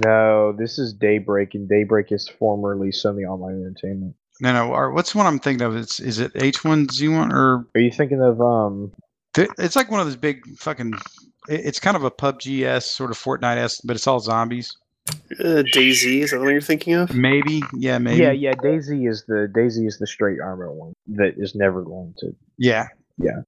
[0.05, 4.15] No, this is Daybreak, and Daybreak is formerly Sony Online Entertainment.
[4.42, 4.70] No, no.
[4.74, 5.76] Or what's the one I'm thinking of?
[5.76, 8.92] It's is it H1Z1 or Are you thinking of um?
[9.34, 10.94] th- it's like one of those big fucking.
[11.50, 14.76] it- It's kind of a PUBG s sort of Fortnite s, but it's all zombies.
[15.40, 17.14] uh, DayZ is that what you're thinking of?
[17.14, 18.22] Maybe, yeah, maybe.
[18.24, 18.54] Yeah, yeah.
[18.54, 22.34] DayZ is the DayZ is the straight Arma one that is never going to.
[22.58, 22.88] yeah.
[23.18, 23.42] yeah.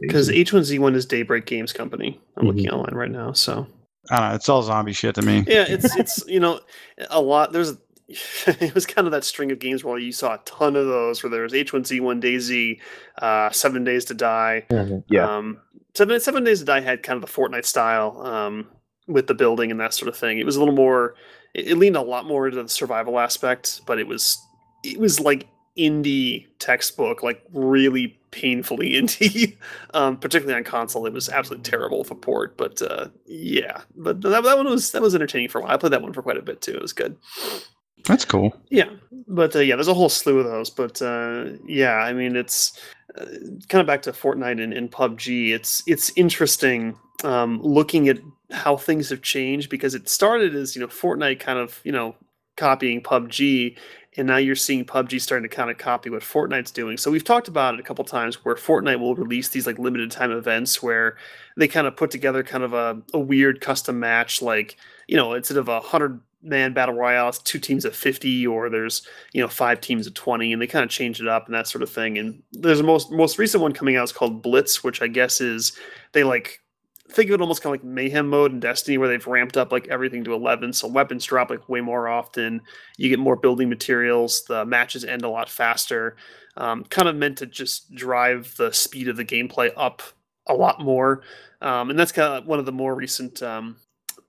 [0.00, 2.20] Because H1Z1 is Daybreak Games Company.
[2.36, 2.72] I'm looking Mhm.
[2.74, 3.32] online right now.
[3.32, 3.66] So
[4.10, 4.34] I don't know.
[4.34, 5.44] It's all zombie shit to me.
[5.48, 6.60] yeah, it's it's you know
[7.08, 7.52] a lot.
[7.52, 7.72] There's
[8.08, 11.22] it was kind of that string of games where you saw a ton of those
[11.22, 12.80] where there was H1Z1, DayZ,
[13.20, 14.64] uh, Seven Days to Die.
[14.70, 15.36] Mhm, yeah.
[15.36, 15.58] Um,
[15.94, 18.68] Seven Seven Days to Die had kind of the Fortnite style um,
[19.08, 20.38] with the building and that sort of thing.
[20.38, 21.14] It was a little more.
[21.54, 24.38] It, it leaned a lot more into the survival aspect, but it was
[24.84, 29.56] it was like indie textbook, like really painfully indie.
[29.94, 32.56] um, particularly on console, it was absolutely terrible for port.
[32.56, 35.72] But uh, yeah, but that, that one was that was entertaining for a while.
[35.72, 36.74] I played that one for quite a bit too.
[36.74, 37.16] It was good.
[38.06, 38.56] That's cool.
[38.70, 38.88] Yeah,
[39.28, 40.70] but uh, yeah, there's a whole slew of those.
[40.70, 42.78] But uh, yeah, I mean, it's
[43.18, 43.24] uh,
[43.68, 45.52] kind of back to Fortnite and, and PUBG.
[45.52, 48.18] It's it's interesting um, looking at
[48.52, 52.14] how things have changed because it started as you know Fortnite kind of you know
[52.56, 53.76] copying PUBG,
[54.16, 56.96] and now you're seeing PUBG starting to kind of copy what Fortnite's doing.
[56.96, 60.12] So we've talked about it a couple times where Fortnite will release these like limited
[60.12, 61.16] time events where
[61.56, 64.76] they kind of put together kind of a, a weird custom match like
[65.08, 68.70] you know instead of a hundred man battle royale it's two teams of 50 or
[68.70, 71.54] there's you know five teams of 20 and they kind of change it up and
[71.54, 72.18] that sort of thing.
[72.18, 75.40] And there's a most most recent one coming out is called blitz which i guess
[75.40, 75.76] is
[76.12, 76.60] they like
[77.10, 79.72] think of it almost kind of like mayhem mode in destiny where they've ramped up
[79.72, 82.60] like everything to 11 so weapons drop like way more often.
[82.96, 86.16] You get more building materials the matches end a lot faster.
[86.56, 90.02] Um, kind of meant to just drive the speed of the gameplay up
[90.46, 91.22] a lot more.
[91.60, 93.76] Um, and that's kind of one of the more recent um,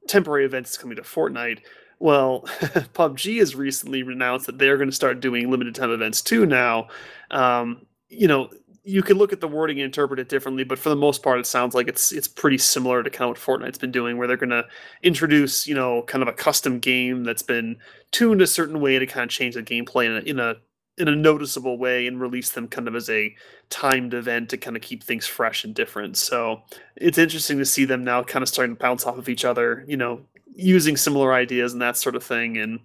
[0.08, 1.60] temporary events coming to fortnite
[2.00, 2.42] well,
[2.94, 6.88] PUBG has recently announced that they're going to start doing limited time events too now.
[7.32, 8.50] Um, you know,
[8.84, 11.40] you can look at the wording and interpret it differently, but for the most part,
[11.40, 14.28] it sounds like it's it's pretty similar to kind of what Fortnite's been doing, where
[14.28, 14.66] they're going to
[15.04, 17.78] introduce, you know, kind of a custom game that's been
[18.12, 20.56] tuned a certain way to kind of change the gameplay in a in a
[20.98, 23.36] in a noticeable way and release them kind of as a
[23.70, 26.18] timed event to kind of keep things fresh and different.
[26.18, 26.62] So
[26.96, 29.84] it's interesting to see them now kind of starting to bounce off of each other,
[29.88, 30.22] you know,
[30.58, 32.80] using similar ideas and that sort of thing and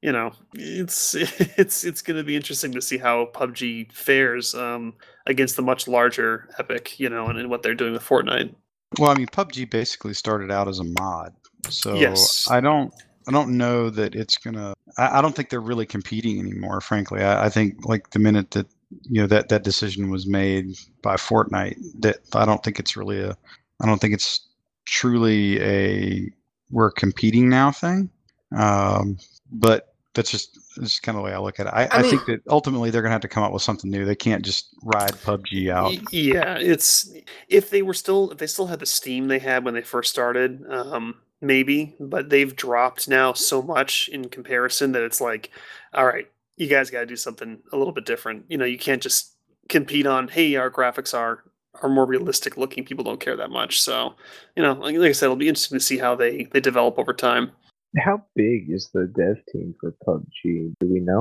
[0.00, 4.94] you know it's it's it's going to be interesting to see how PUBG fares um,
[5.26, 8.54] against the much larger Epic, you know, and, and what they're doing with Fortnite.
[8.98, 11.34] Well, I mean, PUBG basically started out as a mod,
[11.68, 12.50] so Yes.
[12.50, 12.92] I don't,
[13.28, 14.74] I don't know that it's gonna.
[14.98, 16.80] I, I don't think they're really competing anymore.
[16.80, 18.66] Frankly, I, I think like the minute that
[19.02, 23.20] you know that that decision was made by Fortnite, that I don't think it's really
[23.20, 23.36] a.
[23.82, 24.48] I don't think it's
[24.84, 26.28] truly a
[26.70, 28.10] we're competing now thing.
[28.56, 29.18] Um,
[29.50, 31.72] but that's just that's kind of the way I look at it.
[31.72, 33.90] I, I I, mean- think that ultimately they're gonna have to come up with something
[33.90, 34.04] new.
[34.04, 36.12] They can't just ride PUBG out.
[36.12, 37.12] Yeah, it's
[37.48, 40.10] if they were still if they still had the steam they had when they first
[40.10, 45.50] started, um, maybe, but they've dropped now so much in comparison that it's like,
[45.94, 48.44] all right, you guys got to do something a little bit different.
[48.48, 49.34] You know, you can't just
[49.68, 51.44] compete on, hey, our graphics are
[51.82, 52.84] are more realistic looking.
[52.84, 54.14] People don't care that much, so
[54.56, 56.98] you know, like, like I said, it'll be interesting to see how they they develop
[56.98, 57.52] over time.
[57.98, 60.74] How big is the dev team for PUBG?
[60.80, 61.20] Do we know?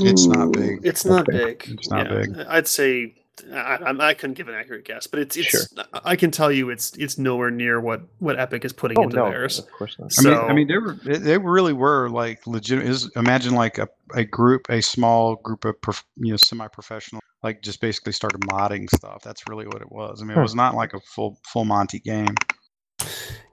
[0.00, 0.80] It's not big.
[0.84, 1.44] It's not Okay.
[1.44, 1.64] big.
[1.68, 2.36] It's not big.
[2.48, 3.14] I'd say
[3.50, 5.48] I, I, I couldn't give an accurate guess, but it's it's.
[5.48, 5.60] Sure.
[6.04, 9.16] I can tell you it's it's nowhere near what what Epic is putting Oh into
[9.16, 9.58] no, theirs.
[9.58, 10.12] of course not.
[10.18, 12.82] I mean, So- I mean, they were they they really were like legit.
[12.82, 17.62] Is imagine like a, a group, a small group of prof, you know semi-professional, like
[17.62, 19.22] just basically started modding stuff.
[19.22, 20.22] That's really what it was.
[20.22, 22.34] I mean, it was not like a full full Monty game.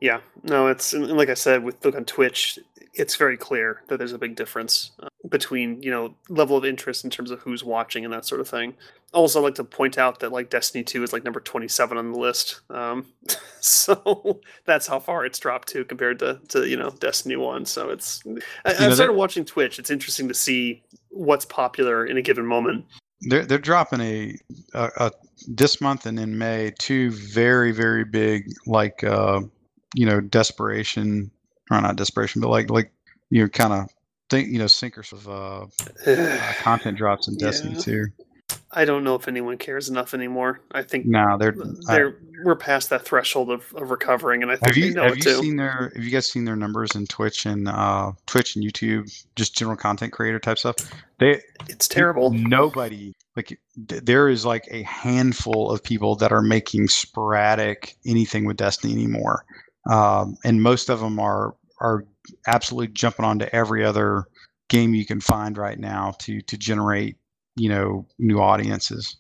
[0.02, 2.60] Yeah, no, it's like I said with look on Twitch,
[2.94, 7.04] it's very clear that there's a big difference uh, between you know level of interest
[7.04, 8.76] in terms of who's watching and that sort of thing.
[9.12, 11.98] Also, I'd like to point out that like Destiny Two is like number twenty seven
[11.98, 13.08] on the list, um,
[13.60, 17.66] so that's how far it's dropped to compared to to you know Destiny One.
[17.66, 19.80] So it's I, know, I've started watching Twitch.
[19.80, 22.86] It's interesting to see what's popular in a given moment.
[23.22, 24.36] They're they're dropping a,
[24.74, 25.12] a, a
[25.48, 29.42] this month and in May two very very big like uh
[29.96, 31.32] you know desperation
[31.72, 32.92] or not desperation but like like
[33.30, 33.90] you know kind of
[34.30, 35.66] think you know sinkers of uh,
[36.06, 37.84] uh content drops in Destiny Yeah.
[37.84, 38.06] 2.
[38.72, 40.62] I don't know if anyone cares enough anymore.
[40.72, 41.56] I think No, they're
[41.88, 45.04] they're we're past that threshold of, of recovering, and I think have they you know
[45.04, 45.42] have it you too.
[45.42, 49.12] seen their have you guys seen their numbers in Twitch and uh Twitch and YouTube
[49.36, 50.76] just general content creator type stuff?
[51.20, 52.32] They it's terrible.
[52.32, 58.58] Nobody like there is like a handful of people that are making sporadic anything with
[58.58, 59.46] Destiny anymore,
[59.90, 62.06] um, and most of them are are
[62.46, 64.26] absolutely jumping onto every other
[64.68, 67.18] game you can find right now to to generate
[67.60, 69.18] you know new audiences.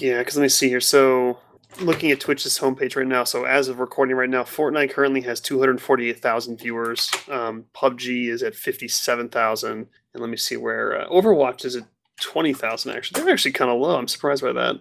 [0.00, 0.80] Yeah, because let me see here.
[0.80, 1.38] So,
[1.80, 3.24] looking at Twitch's homepage right now.
[3.24, 7.10] So, as of recording right now, Fortnite currently has 248,000 viewers.
[7.28, 9.70] Um, PUBG is at 57,000.
[10.14, 11.84] And let me see where uh, Overwatch is at
[12.22, 13.22] 20,000, actually.
[13.22, 13.96] They're actually kind of low.
[13.98, 14.76] I'm surprised by that.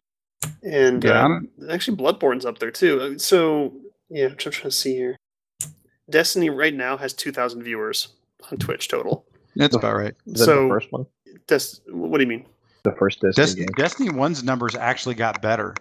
[0.63, 3.01] And Yeah, uh, actually, Bloodborne's up there too.
[3.01, 3.73] Uh, So,
[4.09, 5.17] yeah, I'm trying to see here.
[6.09, 8.09] Destiny right now has 2,000 viewers
[8.51, 9.25] on Twitch total.
[9.57, 10.13] that's about right.
[10.25, 11.05] Is that So- the first one?
[11.47, 12.45] Des- what do you mean?
[12.83, 13.73] The first Destiny Destiny, game.
[13.77, 15.75] Destiny One's numbers actually got better.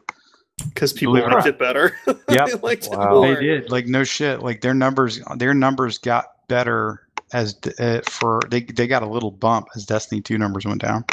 [0.69, 1.55] Because people Believe it liked not.
[1.55, 1.97] it better.
[2.31, 2.47] Yep.
[2.49, 3.11] they liked it Wow.
[3.23, 3.35] more.
[3.35, 4.43] They did like no shit.
[4.43, 9.31] Like their numbers, their numbers got better as uh, for they they got a little
[9.31, 11.05] bump as Destiny two numbers went down.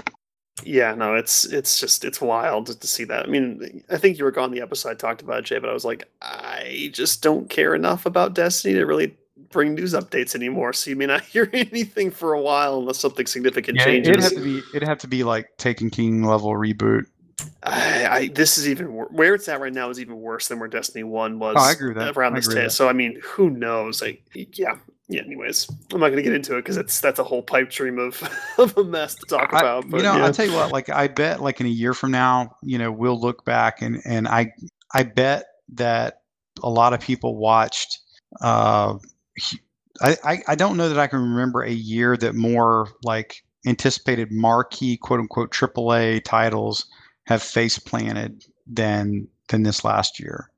[0.63, 3.25] Yeah, no, it's it's just it's wild to see that.
[3.25, 5.69] I mean, I think you were gone the episode I talked about it, Jay, but
[5.69, 9.15] I was like, I just don't care enough about Destiny to really
[9.51, 10.73] bring news updates anymore.
[10.73, 14.09] So you may not hear anything for a while unless something significant Yeah, changes.
[14.09, 17.05] it'd have to be it'd have to be like Taken King level reboot.
[17.63, 20.59] I, I this is even wor- where it's at right now is even worse than
[20.59, 21.55] where Destiny One was.
[21.57, 22.17] Oh, I agree with that.
[22.17, 22.69] around this time.
[22.69, 24.01] So I mean, who knows?
[24.01, 24.77] Like, yeah,
[25.07, 25.21] yeah.
[25.21, 27.99] Anyways, I'm not going to get into it because it's that's a whole pipe dream
[27.99, 28.21] of
[28.57, 29.89] of a mess to talk I- about.
[29.89, 30.25] But you know, yeah.
[30.25, 30.71] I'll tell you what.
[30.71, 34.01] Like, I bet, like in a year from now, you know, we'll look back and
[34.03, 34.51] and I
[34.95, 36.21] I bet that
[36.63, 37.99] a lot of people watched.
[38.41, 38.95] Uh,
[40.01, 44.31] I, I I don't know that I can remember a year that more like anticipated
[44.31, 46.85] marquee quote unquote AAA titles
[47.25, 50.49] have face planted than than this last year.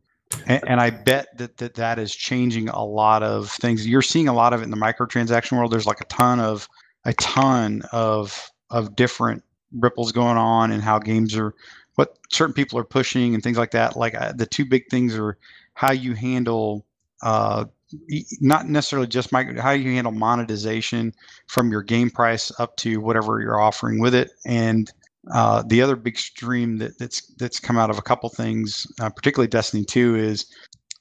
[0.46, 3.88] And, and I bet that, that that is changing a lot of things.
[3.88, 5.72] You're seeing a lot of it in the microtransaction world.
[5.72, 6.68] There's like a ton of
[7.06, 11.54] a ton of of different ripples going on and how games are
[11.96, 15.16] what certain people are pushing and things like that like uh, the two big things
[15.16, 15.38] are
[15.74, 16.86] how you handle
[17.22, 17.66] uh
[18.40, 21.14] not necessarily just micro how you handle monetization
[21.48, 24.32] from your game price up to whatever you're offering with it.
[24.46, 24.92] And
[25.34, 29.10] uh, the other big stream that, that's that's come out of a couple things uh,
[29.10, 30.46] particularly destiny 2 is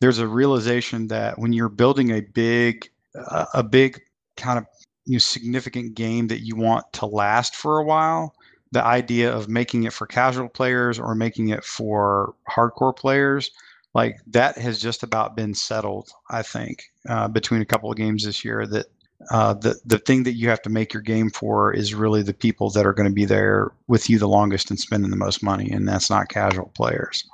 [0.00, 4.00] there's a realization that when you're building a big uh, a big
[4.36, 4.66] kind of
[5.06, 8.34] you know, significant game that you want to last for a while,
[8.72, 13.50] the idea of making it for casual players or making it for hardcore players,
[13.94, 16.10] like that has just about been settled.
[16.30, 18.86] I think uh, between a couple of games this year, that
[19.30, 22.34] uh, the the thing that you have to make your game for is really the
[22.34, 25.42] people that are going to be there with you the longest and spending the most
[25.42, 27.24] money, and that's not casual players.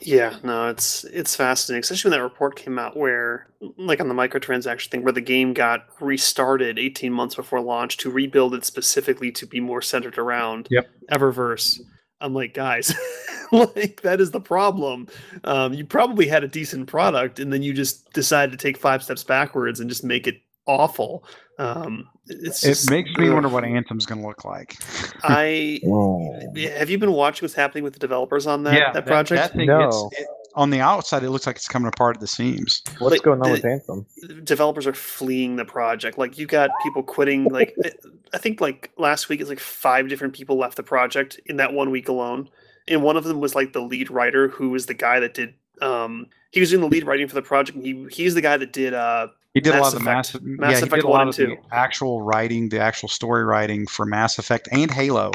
[0.00, 4.14] Yeah, no, it's it's fascinating, especially when that report came out where, like on the
[4.14, 9.32] microtransaction thing, where the game got restarted 18 months before launch to rebuild it specifically
[9.32, 10.88] to be more centered around Yep.
[11.10, 11.80] Eververse.
[12.20, 12.92] I'm like, guys,
[13.52, 15.06] like that is the problem.
[15.44, 19.02] Um, you probably had a decent product, and then you just decided to take five
[19.02, 21.24] steps backwards and just make it awful.
[21.58, 23.34] Um, it's It just, makes me ugh.
[23.34, 24.76] wonder what Anthem's going to look like.
[25.24, 26.38] I Oh.
[26.76, 29.42] have you been watching what's happening with the developers on that that project?
[29.42, 29.88] That, thing, No.
[30.12, 30.26] it's, it,
[30.58, 32.82] on the outside, it looks like it's coming apart at the seams.
[32.98, 34.04] What's Like, going on the- with Anthem?
[34.44, 36.18] developers are fleeing the project.
[36.18, 37.44] Like you got people quitting.
[37.44, 37.92] Like I-
[38.34, 41.72] I think like last week it's like five different people left the project in that
[41.72, 42.50] one week alone.
[42.86, 45.54] And one of them was like the lead writer, who was the guy that did.
[45.80, 47.76] Um, he was doing the lead writing for the project.
[47.76, 48.92] And he he's the guy that did.
[48.94, 51.08] Uh, He did a lot of the Effect- Mass, Mass yeah, he Effect did a
[51.08, 51.62] 1 lot and of the 2.
[51.72, 55.30] actual writing, the actual story writing for Mass Effect and Halo.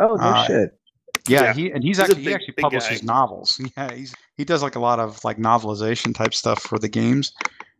[0.00, 0.78] Oh no uh, shit!
[1.28, 1.52] Yeah, Yeah.
[1.54, 3.06] he and he's, He's actually he actually publishes guy.
[3.14, 3.60] novels.
[3.76, 7.32] Yeah, he's he does like a lot of like novelization type stuff for the games.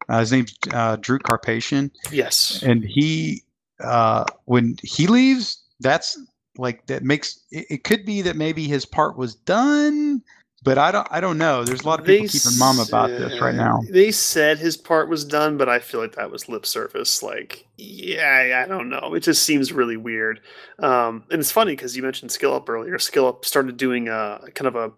[0.08, 1.90] Uh, his name's uh, Drew Karpyshyn.
[2.12, 3.42] yes, and he
[3.80, 6.18] uh, when he leaves, that's
[6.58, 10.22] like that makes it, it could be that maybe his part was done,
[10.62, 11.64] but I don't I don't know.
[11.64, 13.80] There's a lot of people keeping mum about this right now.
[13.90, 17.22] They said his part was done, but I feel like that was lip service.
[17.22, 19.14] Like, yeah, I don't know.
[19.14, 20.40] It just seems really weird.
[20.78, 22.98] Um, and it's funny because you mentioned Skill Up earlier.
[22.98, 24.92] Skill Up started doing a kind of a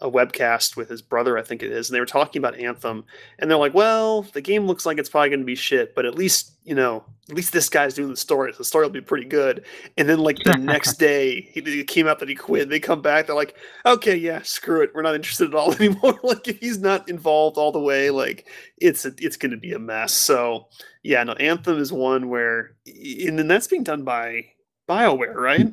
[0.00, 3.04] a webcast with his brother, I think it is, and they were talking about Anthem,
[3.38, 6.04] and they're like, "Well, the game looks like it's probably going to be shit, but
[6.04, 8.52] at least you know, at least this guy's doing the story.
[8.52, 9.64] So the story will be pretty good."
[9.96, 12.68] And then like the next day, he, he came out that he quit.
[12.68, 16.20] They come back, they're like, "Okay, yeah, screw it, we're not interested at all anymore."
[16.22, 19.72] like if he's not involved all the way, like it's a, it's going to be
[19.72, 20.12] a mess.
[20.12, 20.68] So
[21.02, 24.46] yeah, no, Anthem is one where, and then that's being done by
[24.88, 25.68] Bioware, right?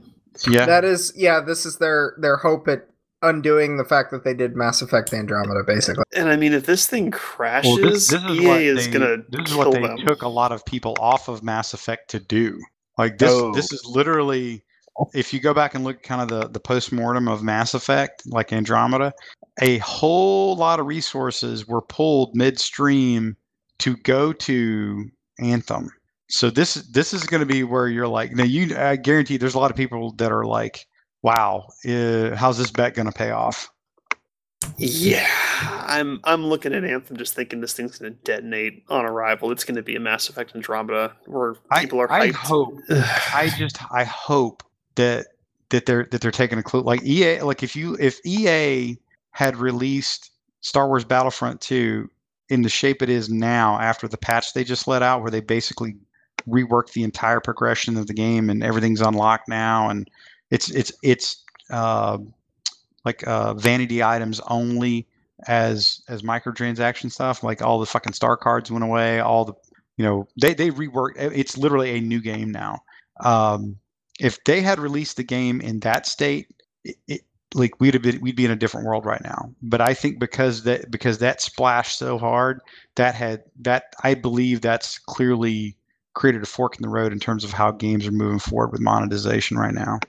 [0.48, 1.42] Yeah, That is, yeah.
[1.42, 2.88] This is their their hope at
[3.24, 6.04] undoing the fact that they did Mass Effect Andromeda, basically.
[6.16, 8.92] And I mean, if this thing crashes, well, this, this is EA what is they,
[8.92, 9.98] gonna this is kill what they them.
[10.06, 12.60] took a lot of people off of Mass Effect to do.
[12.98, 13.54] Like this, Oh.
[13.54, 14.64] this is literally.
[15.16, 18.22] If you go back and look kind of the the post mortem of Mass Effect,
[18.28, 19.12] like Andromeda,
[19.60, 23.36] a whole lot of resources were pulled midstream
[23.80, 25.06] to go to
[25.40, 25.90] Anthem.
[26.30, 29.56] So this this is going to be where you're like, now you, I guarantee there's
[29.56, 30.86] a lot of people that are like,
[31.24, 33.70] wow, uh, how's this bet going to pay off?
[34.78, 35.28] Yeah,
[35.88, 39.52] I'm I'm looking at Anthem, just thinking this thing's gonna detonate on arrival.
[39.52, 43.78] It's gonna be a Mass Effect Andromeda where I, people are I hope I just
[43.92, 44.64] I hope
[44.96, 45.28] that
[45.70, 48.98] that they're that they're taking a clue like EA like if you if EA
[49.32, 52.10] had released Star Wars Battlefront 2
[52.50, 55.42] in the shape it is now after the patch they just let out where they
[55.42, 55.96] basically
[56.48, 60.10] reworked the entire progression of the game and everything's unlocked now and
[60.54, 62.20] it's it's it's uh,
[63.04, 65.08] like uh, vanity items only
[65.48, 69.54] as as microtransaction stuff like all the fucking star cards went away all the
[69.98, 72.80] you know they they reworked it's literally a new game now.
[73.22, 73.78] Um
[74.20, 76.48] if they had released the game in that state
[76.86, 77.22] it, it
[77.56, 79.52] like we'd have been we'd be in a different world right now.
[79.64, 82.62] But i think because that because that splashed so hard
[82.96, 85.76] that had that i believe that's clearly
[86.14, 88.82] created a fork in the road in terms of how games are moving forward with
[88.82, 90.00] monetization right now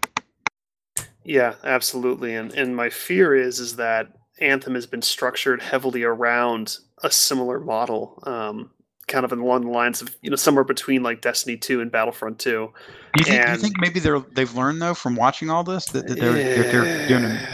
[1.25, 2.35] Yeah, absolutely.
[2.35, 4.09] And and my fear is is that
[4.41, 8.71] Anthem has been structured heavily around a similar model, um,
[9.07, 12.39] kind of along the lines of you know somewhere between like Destiny two and Battlefront
[12.39, 12.73] two.
[13.15, 15.87] do you think, do you think maybe they're they've learned though from watching all this
[15.87, 17.49] that, that they're, that they're doing a,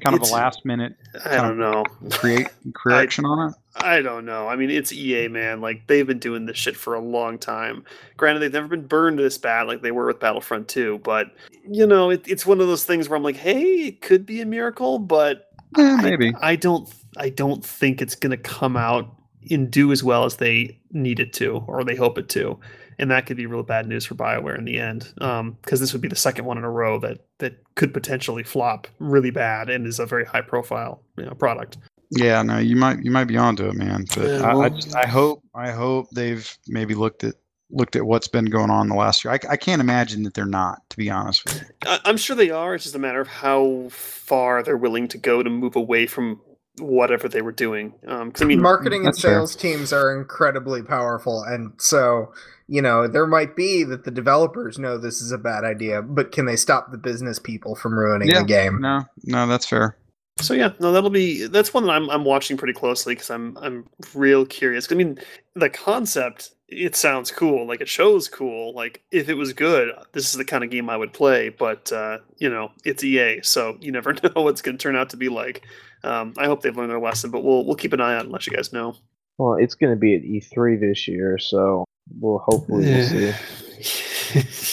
[0.00, 0.94] kind of a last minute
[1.24, 1.84] I don't know.
[2.10, 4.48] create correction on it I don't know.
[4.48, 5.60] I mean, it's EA, man.
[5.60, 7.84] Like they've been doing this shit for a long time.
[8.16, 11.32] Granted, they've never been burned this bad like they were with Battlefront 2, but
[11.68, 14.40] you know, it, it's one of those things where I'm like, hey, it could be
[14.40, 16.88] a miracle, but yeah I- maybe I, don't.
[17.18, 19.14] I don't think it's going to come out
[19.50, 22.58] and do as well as they need it to, or they hope it to,
[22.98, 25.12] and that could be real bad news for Bioware in the end.
[25.20, 28.42] Um, because this would be the second one in a row that that could potentially
[28.42, 31.78] flop really bad and is a very high profile you know, product.
[32.10, 34.04] Yeah, no, you might you might be onto it, man.
[34.14, 37.34] But Yeah, I, I just I hope I hope they've maybe looked at
[37.70, 39.32] looked at what's been going on the last year.
[39.34, 41.66] I, I can't imagine that they're not, to be honest with you.
[41.86, 42.76] I, I'm sure they are.
[42.76, 46.40] It's just a matter of how far they're willing to go to move away from
[46.78, 47.94] whatever they were doing.
[48.06, 49.32] Um, because I mean, marketing and that's fair.
[49.32, 52.32] sales teams are incredibly powerful and so
[52.68, 56.32] you know there might be that the developers know this is a bad idea but
[56.32, 58.40] can they stop the business people from ruining Yeah.
[58.40, 59.96] the game No, no, that's fair.
[60.38, 63.56] So yeah, no, that'll be that's one that I'm I'm watching pretty closely because I'm
[63.56, 64.92] I'm real curious.
[64.92, 65.18] I mean,
[65.54, 68.74] the concept it sounds cool, like it shows cool.
[68.74, 71.48] Like if it was good, this is the kind of game I would play.
[71.48, 75.08] But uh, you know, it's EA, so you never know what's going to turn out
[75.10, 75.62] to be like.
[76.04, 78.32] Um, I hope they've learned their lesson, but we'll we'll keep an eye out and
[78.32, 78.94] let you guys know.
[79.38, 81.86] Well, it's going to be at E3 this year, so
[82.20, 83.32] we'll hopefully we'll see.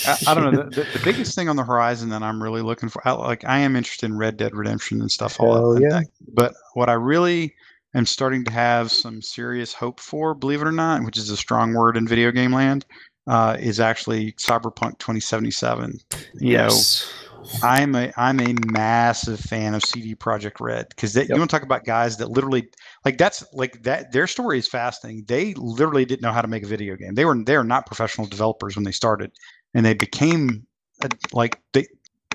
[0.08, 0.64] I, I don't know.
[0.64, 3.46] The, the, the biggest thing on the horizon that I'm really looking for, I, like
[3.46, 5.40] I am interested in Red Dead Redemption and stuff.
[5.40, 6.08] all Hell that.
[6.34, 7.54] But what I really
[7.96, 11.38] am starting to have some serious hope for, believe it or not, which is a
[11.38, 12.86] strong word in video game land,
[13.28, 16.00] uh, is actually Cyberpunk 2077.
[16.12, 17.12] You know, yes.
[17.62, 21.42] I'm a I'm a massive fan of CD Projekt Red because you Yep.
[21.42, 22.70] want to talk about guys that literally
[23.06, 25.26] like that's like that their story is fascinating.
[25.28, 27.16] They literally didn't know how to make a video game.
[27.16, 29.32] They were they are not professional developers when they started,
[29.74, 30.68] and they became
[31.04, 31.88] a, like they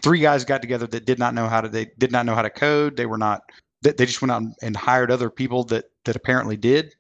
[0.03, 2.43] three guys got together that did not know how to they did not know how
[2.43, 2.97] to code.
[2.97, 3.43] They were not
[3.83, 6.95] they, they just went out and hired other people that that apparently did,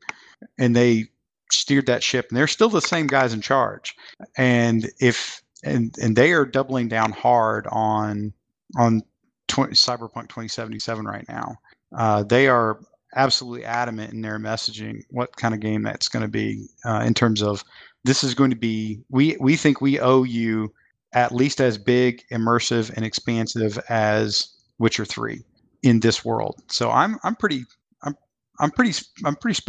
[0.59, 1.06] and they
[1.52, 2.26] steered that ship.
[2.30, 3.94] And they're still the same guys in charge.
[4.36, 8.32] And if and and they are doubling down hard on
[8.76, 9.02] on
[9.48, 11.56] tw- Cyberpunk 2077 right now.
[11.97, 12.80] Uh, they are
[13.16, 17.14] absolutely adamant in their messaging what kind of game that's going to be uh, in
[17.14, 17.64] terms of
[18.05, 20.72] this is going to be we we think we owe you
[21.12, 24.48] at least as big, immersive, and expansive as
[24.78, 25.43] Witcher 3.
[25.82, 26.60] in this world.
[26.68, 27.64] So I'm I'm pretty
[28.02, 28.16] I'm
[28.60, 29.60] I'm pretty I'm pretty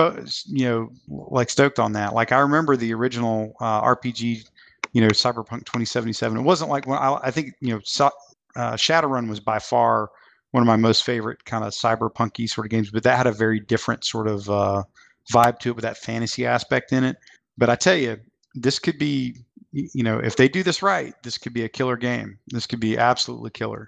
[0.47, 2.13] you know like stoked on that.
[2.13, 4.45] Like I remember the original uh, RPG,
[4.93, 6.37] you know, Cyberpunk 2077.
[6.37, 8.09] It wasn't like when I, I think you know so,
[8.55, 10.09] uh, Shadowrun was by far
[10.51, 13.31] one of my most favorite kind of cyberpunky sort of games, but that had a
[13.31, 14.83] very different sort of uh,
[15.31, 17.17] vibe to it with that fantasy aspect in it.
[17.57, 18.17] But I tell you,
[18.55, 19.35] this could be
[19.71, 22.39] you know if they do this right, this could be a killer game.
[22.47, 23.87] This could be absolutely killer.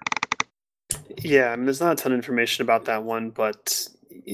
[1.18, 3.88] Yeah, I mean, there's not a ton of information about that one, but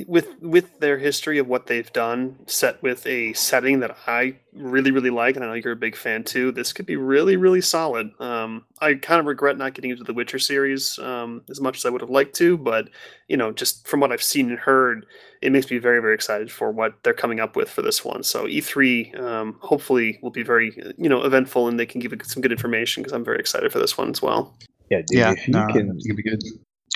[0.07, 4.91] with with their history of what they've done, set with a setting that I really
[4.91, 6.53] really like, and I know you're a big fan too.
[6.53, 8.11] This could be really really solid.
[8.21, 11.87] Um, I kind of regret not getting into the Witcher series um, as much as
[11.87, 12.89] I would have liked to, but
[13.29, 15.07] you know, just from what I've seen and heard,
[15.43, 18.23] it makes me very very excited for what they're coming up with for this one.
[18.23, 22.43] So E3 um, hopefully will be very you know eventful, and they can give some
[22.43, 24.57] good information because I'm very excited for this one as well.
[24.91, 26.43] Yeah, dude, yeah, if you no, can, it's gonna be good.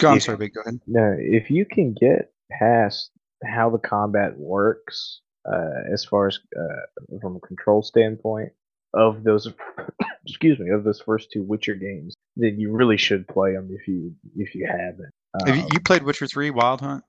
[0.01, 0.55] Go, I'm if- sorry, big.
[0.55, 0.81] Go ahead.
[0.87, 3.11] no, if you can get past
[3.45, 8.53] how the combat works, uh, as far as uh, from a control standpoint
[8.95, 9.53] of those,
[10.27, 13.89] excuse me, of those first two Witcher games, then you really should play them if
[13.89, 15.11] you if you haven't.
[15.47, 17.05] Have you, Um, you played Witcher Three Wild Hunt?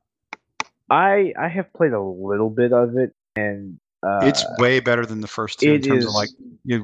[0.90, 5.22] I I have played a little bit of it, and uh, it's way better than
[5.22, 6.30] the first two in terms is of like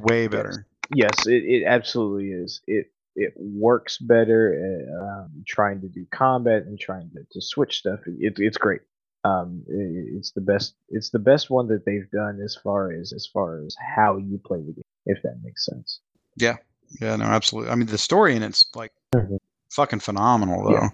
[0.04, 0.66] way better.
[0.94, 2.62] yes, it, it absolutely is.
[2.68, 2.92] It
[3.26, 4.42] it works better.
[4.66, 8.00] uh, Um, trying to do combat and trying to, to switch stuff.
[8.08, 8.82] It, it's great.
[9.24, 10.76] Um, it, it's the best.
[10.90, 14.40] It's the best one that they've done as far as as far as how you
[14.46, 14.84] play the game.
[15.06, 16.00] If that makes sense.
[16.38, 16.58] Yeah,
[17.02, 17.72] Yeah, no, absolutely.
[17.72, 19.38] I mean, the story in it's like Mhm.
[19.72, 20.74] fucking phenomenal, though.
[20.74, 20.90] Yeah.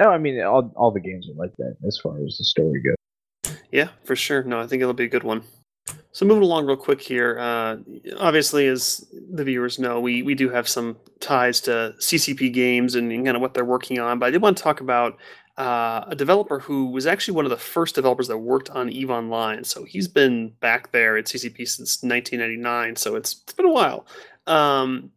[0.00, 2.82] No, I mean all all the games are like that as far as the story
[2.82, 3.54] goes.
[3.72, 4.42] Yeah, for sure.
[4.42, 5.42] No, I think it'll be a good one.
[6.12, 7.38] So moving along real quick here.
[7.38, 7.76] Uh,
[8.18, 13.10] obviously, as the viewers know, we we do have some ties to CCP games and,
[13.24, 14.18] kind of what they're working on.
[14.18, 15.18] But I did want to talk about
[15.56, 19.10] uh, a developer who was actually one of the first developers that worked on Eve
[19.10, 19.62] Online.
[19.62, 22.96] So he's been back there at CCP since 1999.
[22.96, 24.06] So it's it's been a while.
[24.48, 25.12] Um,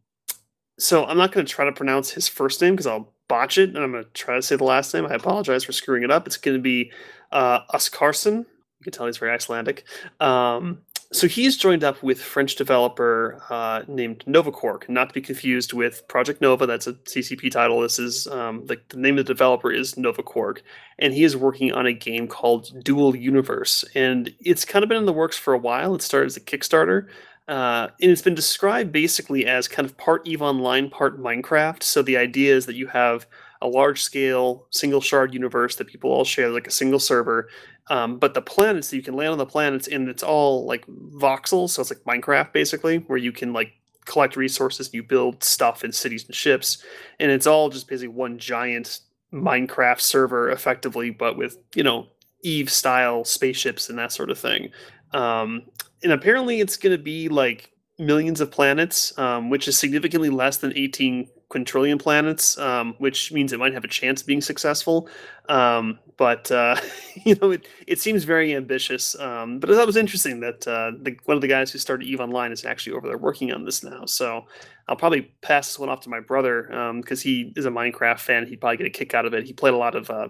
[0.77, 3.69] so I'm not going to try to pronounce his first name because I'll botch it,
[3.69, 5.05] and I'm going to try to say the last name.
[5.07, 6.27] I apologize for screwing it up.
[6.27, 6.91] It's going to be
[7.31, 8.45] uh, Oscarson.
[8.83, 9.85] You can tell he's very Icelandic.
[10.19, 10.79] Um,
[11.13, 16.05] so he's joined up with French developer uh, named Novaquark, not to be confused with
[16.09, 16.65] Project Nova.
[16.65, 17.79] That's a CCP title.
[17.79, 20.61] This is um, the, the name of the developer is Novaquark,
[20.99, 24.97] and he is working on a game called Dual Universe, and it's kind of been
[24.97, 25.95] in the works for a while.
[25.95, 27.07] It started as a Kickstarter.
[27.45, 31.83] Uh, and it's been described basically as kind of part Eve Online, part Minecraft.
[31.83, 33.27] So the idea is that you have
[33.63, 37.49] a large scale single shard universe that people all share, like a single server.
[37.89, 41.71] Um, but the planets you can land on the planets, and it's all like voxels,
[41.71, 43.73] so it's like Minecraft basically, where you can like
[44.05, 46.83] collect resources, you build stuff and cities and ships,
[47.19, 48.99] and it's all just basically one giant
[49.33, 52.07] Minecraft server, effectively, but with you know
[52.43, 54.69] Eve style spaceships and that sort of thing.
[55.11, 55.63] Um,
[56.03, 60.57] and apparently, it's going to be like millions of planets, um, which is significantly less
[60.57, 65.07] than 18 quintillion planets, um, which means it might have a chance of being successful.
[65.49, 66.75] Um, but uh,
[67.25, 69.17] you know, it, it seems very ambitious.
[69.19, 72.19] Um, but that was interesting that uh, the, one of the guys who started Eve
[72.19, 74.05] Online is actually over there working on this now.
[74.05, 74.45] So
[74.87, 78.47] I'll probably pass this one off to my brother because he is a Minecraft fan.
[78.47, 79.45] He'd probably get a kick out of it.
[79.45, 80.29] He played a lot of uh,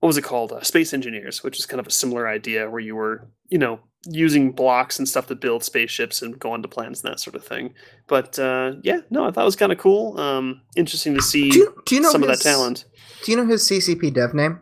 [0.00, 0.52] what was it called?
[0.52, 3.80] Uh, Space Engineers, which is kind of a similar idea where you were, you know,
[4.06, 7.44] using blocks and stuff to build spaceships and go onto planets and that sort of
[7.44, 7.74] thing.
[8.06, 10.18] But uh, yeah, no, I thought it was kind of cool.
[10.18, 12.84] Um, interesting to see Do you, do you know some of his, that talent.
[13.24, 14.60] Do you know his CCP dev name?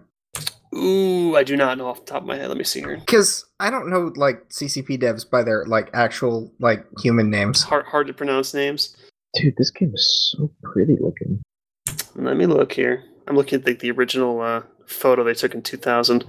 [0.74, 2.48] Ooh, I do not know off the top of my head.
[2.48, 2.96] Let me see here.
[2.96, 7.62] Because I don't know like CCP devs by their like actual like human names.
[7.62, 8.96] hard, hard to pronounce names.
[9.34, 11.42] Dude, this game is so pretty looking.
[12.14, 13.04] Let me look here.
[13.26, 16.24] I'm looking at the, the original uh, photo they took in 2000.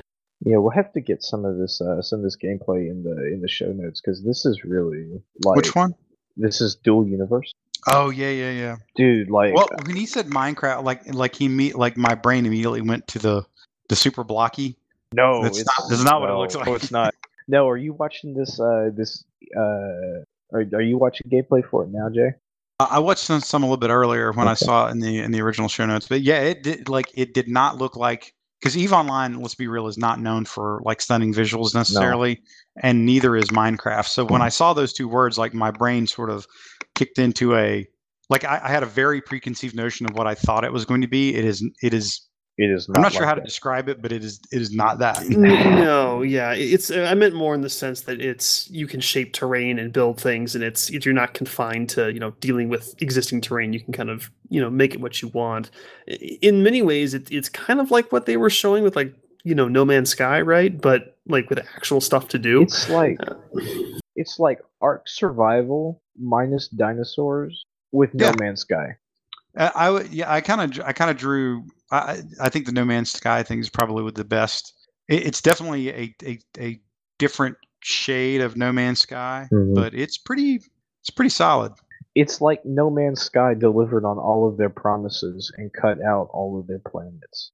[0.45, 3.25] Yeah, we'll have to get some of this uh, some of this gameplay in the
[3.33, 5.95] in the show notes because this is really like Which one?
[6.35, 7.51] this is dual universe,
[7.87, 8.75] Oh yeah, yeah, yeah.
[8.95, 9.31] dude.
[9.31, 13.07] Like Well, when he said Minecraft, like like he me like my brain immediately went
[13.07, 13.43] to the
[13.89, 14.77] the super blocky.
[15.13, 16.67] no, that's it's not- that's not what it looks like.
[16.67, 17.15] No, it's not.
[17.47, 18.59] No, are you watching this?
[18.59, 19.23] Uh, this
[19.55, 20.21] uh,
[20.53, 22.33] are are you watching gameplay for it now, Jay?
[22.79, 25.19] I I watched some, some a little bit earlier when I saw it in the
[25.19, 28.33] in the original show notes, but yeah, it did like it did not look like
[28.59, 32.41] because Eve Online, let's be real, is not known for like stunning visuals necessarily,
[32.81, 34.07] and neither is Minecraft.
[34.07, 34.45] So when mm.
[34.45, 36.47] I saw those two words, like my brain sort of
[36.95, 37.87] kicked into a
[38.29, 41.01] like I, I had a very preconceived notion of what I thought it was going
[41.01, 41.35] to be.
[41.35, 42.26] It is it is
[42.57, 42.89] It is.
[42.89, 44.97] Not I'm not sure like how to describe it, but it is it is not
[44.99, 45.27] that.
[45.29, 46.89] No, yeah, it's.
[46.89, 50.55] I meant more in the sense that it's you can shape terrain and build things,
[50.55, 53.73] and it's you're not confined to you know dealing with existing terrain.
[53.73, 55.69] You can kind of you know make it what you want.
[56.07, 59.13] In many ways, it, it's kind of like what they were showing with like
[59.43, 60.81] you know No Man's Sky, right?
[60.81, 62.63] But like with actual stuff to do.
[62.63, 63.35] It's like uh,
[64.15, 68.33] it's like Ark Survival minus dinosaurs with No Yeah.
[68.39, 68.95] Man's Sky.
[69.55, 71.63] I, I would, yeah, I kind of, I kind of drew.
[71.91, 74.73] I, I think the No Man's Sky thing is probably with the best.
[75.07, 76.81] It, it's definitely a, a a
[77.17, 79.73] different shade of No Man's Sky, Mhm.
[79.75, 80.61] but it's pretty,
[81.01, 81.71] it's pretty solid.
[82.15, 86.59] It's like No Man's Sky delivered on all of their promises and cut out all
[86.59, 87.51] of their planets.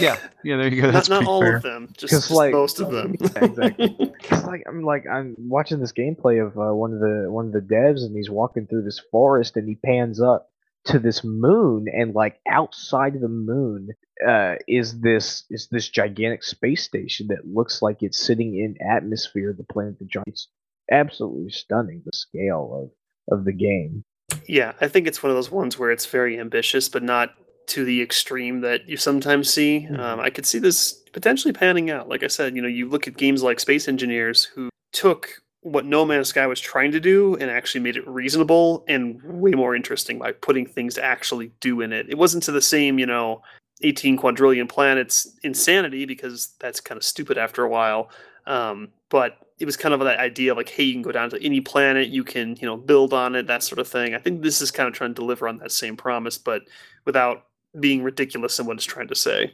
[0.00, 0.86] Yeah, yeah, there you go.
[0.86, 1.56] not That's not pretty all fair.
[1.56, 3.16] of them, just, 'Cause, just like- most of them.
[3.20, 3.96] Yeah, exactly.
[4.30, 7.52] It's like I'm like I'm watching this gameplay of uh, one of the one of
[7.52, 10.50] the devs, and he's walking through this forest, and he pans up
[10.88, 13.88] to this moon, and like outside of the moon
[14.26, 19.50] uh, is this is this gigantic space station that looks like it's sitting in atmosphere
[19.50, 20.28] of the planet the giant.
[20.28, 20.48] It's
[20.90, 22.90] absolutely stunning the scale
[23.28, 24.02] of of the game.
[24.46, 27.34] Yeah, I think it's one of those ones where it's very ambitious, but not
[27.68, 29.86] to the extreme that you sometimes see.
[29.90, 29.98] Mhm.
[29.98, 32.08] Um, I could see this potentially panning out.
[32.08, 35.42] Like I said, you know, you look at games like Space Engineers, who took
[35.72, 39.52] what No Man's Sky was trying to do and actually made it reasonable and way
[39.52, 42.08] more interesting by putting things to actually do in it.
[42.08, 43.42] It wasn't to the same, you know,
[43.82, 48.10] 18 quadrillion planets insanity because that's kind of stupid after a while.
[48.46, 51.30] Um, but it was kind of that idea of like, hey, you can go down
[51.30, 54.14] to any planet, you can, you know, build on it, that sort of thing.
[54.14, 56.62] I think this is kind of trying to deliver on that same promise, but
[57.04, 57.46] without
[57.78, 59.52] being ridiculous in what it's trying to say.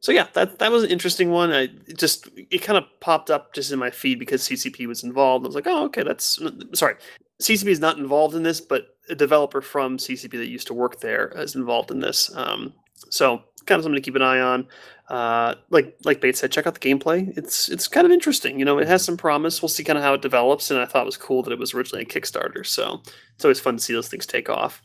[0.00, 1.52] So yeah, that that was an interesting one.
[1.52, 5.04] I it just it kind of popped up just in my feed because CCP was
[5.04, 5.44] involved.
[5.44, 6.38] I was like, oh, okay, that's
[6.72, 6.96] sorry.
[7.42, 11.00] CCP is not involved in this, but a developer from CCP that used to work
[11.00, 12.34] there is involved in this.
[12.34, 12.72] Um,
[13.10, 14.66] so kind of something to keep an eye on.
[15.08, 17.36] Uh, like like Bates said, check out the gameplay.
[17.36, 18.58] It's it's kind of interesting.
[18.58, 19.60] You know, it has some promise.
[19.60, 20.70] We'll see kind of how it develops.
[20.70, 22.64] And I thought it was cool that it was originally a Kickstarter.
[22.64, 23.02] So
[23.34, 24.82] it's always fun to see those things take off.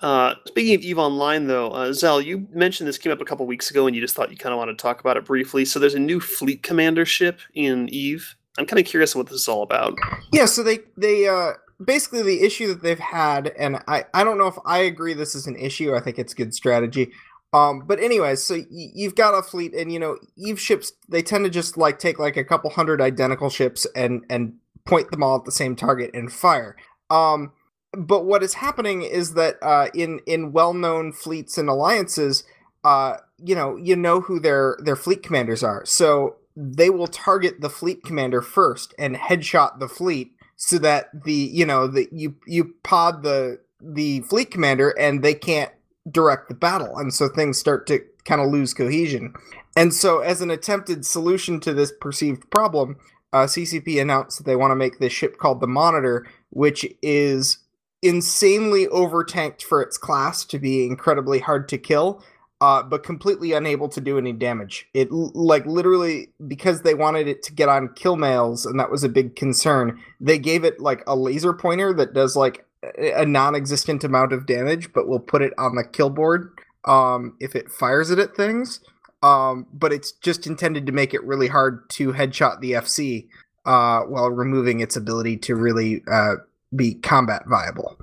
[0.00, 3.46] Uh, speaking of Eve Online, though, uh, Zell, you mentioned this came up a couple
[3.46, 5.64] weeks ago, and you just thought you kind of wanted to talk about it briefly.
[5.64, 8.36] So there's a new Fleet Commander ship in Eve.
[8.58, 9.96] I'm kind of curious what this is all about.
[10.32, 11.52] Yeah, so they they uh
[11.84, 15.34] basically the issue that they've had, and I I don't know if I agree this
[15.34, 15.94] is an issue.
[15.94, 17.12] I think it's good strategy.
[17.52, 21.22] Um, but anyways, so y- you've got a fleet, and you know Eve ships they
[21.22, 24.54] tend to just like take like a couple hundred identical ships and and
[24.84, 26.76] point them all at the same target and fire.
[27.10, 27.52] Um,
[27.92, 32.44] but what is happening is that uh, in in well known fleets and alliances,
[32.84, 37.60] uh, you know you know who their their fleet commanders are, so they will target
[37.60, 42.36] the fleet commander first and headshot the fleet so that the you know the you
[42.46, 45.72] you pod the the fleet commander and they can't
[46.10, 46.96] direct the battle.
[46.96, 49.34] And so things start to kind of lose cohesion.
[49.76, 52.96] And so as an attempted solution to this perceived problem
[53.32, 57.58] uh, ccp announced that they want to make this ship called the monitor which is
[58.02, 62.22] insanely overtanked for its class to be incredibly hard to kill
[62.60, 64.88] uh, but completely unable to do any damage.
[64.92, 69.04] It like literally because they wanted it to get on kill mails, and that was
[69.04, 70.00] a big concern.
[70.20, 72.64] They gave it like a laser pointer that does like
[72.98, 76.50] a non-existent amount of damage, but will put it on the kill board
[76.84, 78.80] um, if it fires it at things.
[79.22, 83.28] Um, but it's just intended to make it really hard to headshot the FC
[83.66, 86.36] uh, while removing its ability to really uh,
[86.74, 87.96] be combat viable.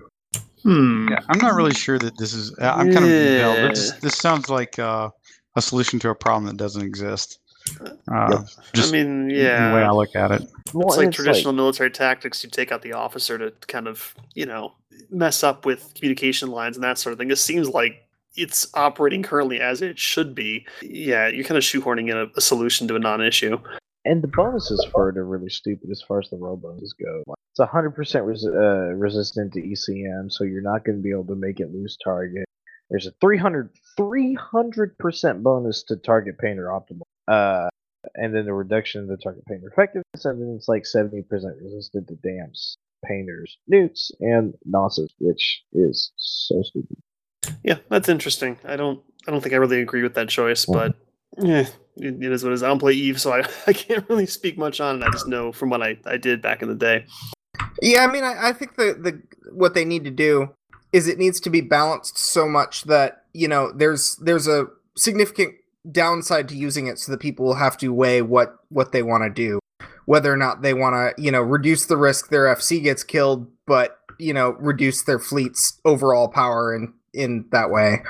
[0.64, 1.10] Hmm.
[1.30, 2.56] I'm not really sure that this is.
[2.60, 3.68] I'm kind of yeah.
[3.68, 5.10] This this sounds like uh,
[5.56, 7.40] a solution to a problem that doesn't exist.
[7.80, 8.44] Uh, I
[8.74, 9.70] just mean, yeah.
[9.70, 10.44] the way I look at it.
[10.74, 12.44] Well, It's and like traditional military tactics.
[12.44, 14.74] You take out the officer to kind of, you know,
[15.10, 17.32] mess up with communication lines and that sort of thing.
[17.32, 20.66] It seems like it's operating currently as it should be.
[20.82, 23.58] Yeah, you're kind of shoehorning in a, a solution to a non-issue.
[24.06, 27.24] And the bonuses for it are really stupid as far as the row bonuses go.
[27.52, 31.36] It's 100% res- uh, resistant to ECM, so you're not going to be able to
[31.36, 32.46] make it lose target.
[32.90, 37.02] There's a 300 300% bonus to target painter optimal.
[37.28, 37.70] Uh,
[38.14, 41.26] and then the reduction in the target painter effectiveness, and then it's like 70%
[41.60, 46.98] resistant to damps, painters, neuts, and nosses, which is so stupid.
[47.64, 48.60] Yeah, that's interesting.
[48.64, 50.96] I don't, I don't think I really agree with that choice, but
[51.40, 52.64] yeah, it, it is what it is.
[52.64, 55.06] I don't play Eve, so I, I can't really speak much on it.
[55.06, 57.06] I just know from what I, I did back in the day.
[57.82, 60.50] Yeah, I mean, I, I think the the what they need to do
[60.94, 65.56] is it needs to be balanced so much that you know there's there's a significant
[65.92, 69.24] downside to using it, so that people will have to weigh what what they want
[69.24, 69.60] to do,
[70.06, 73.50] whether or not they want to you know reduce the risk their FC gets killed,
[73.66, 78.04] but you know reduce their fleet's overall power in in that way.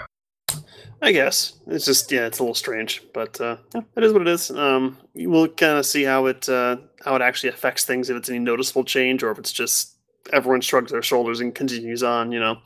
[1.06, 3.58] I guess it's just yeah, it's a little strange, but uh,
[3.96, 4.50] it is what it is.
[4.50, 8.28] Um, we'll kind of see how it uh, how it actually affects things if it's
[8.28, 9.98] any noticeable change or if it's just
[10.34, 12.32] everyone shrugs their shoulders and continues on.
[12.32, 12.58] You know.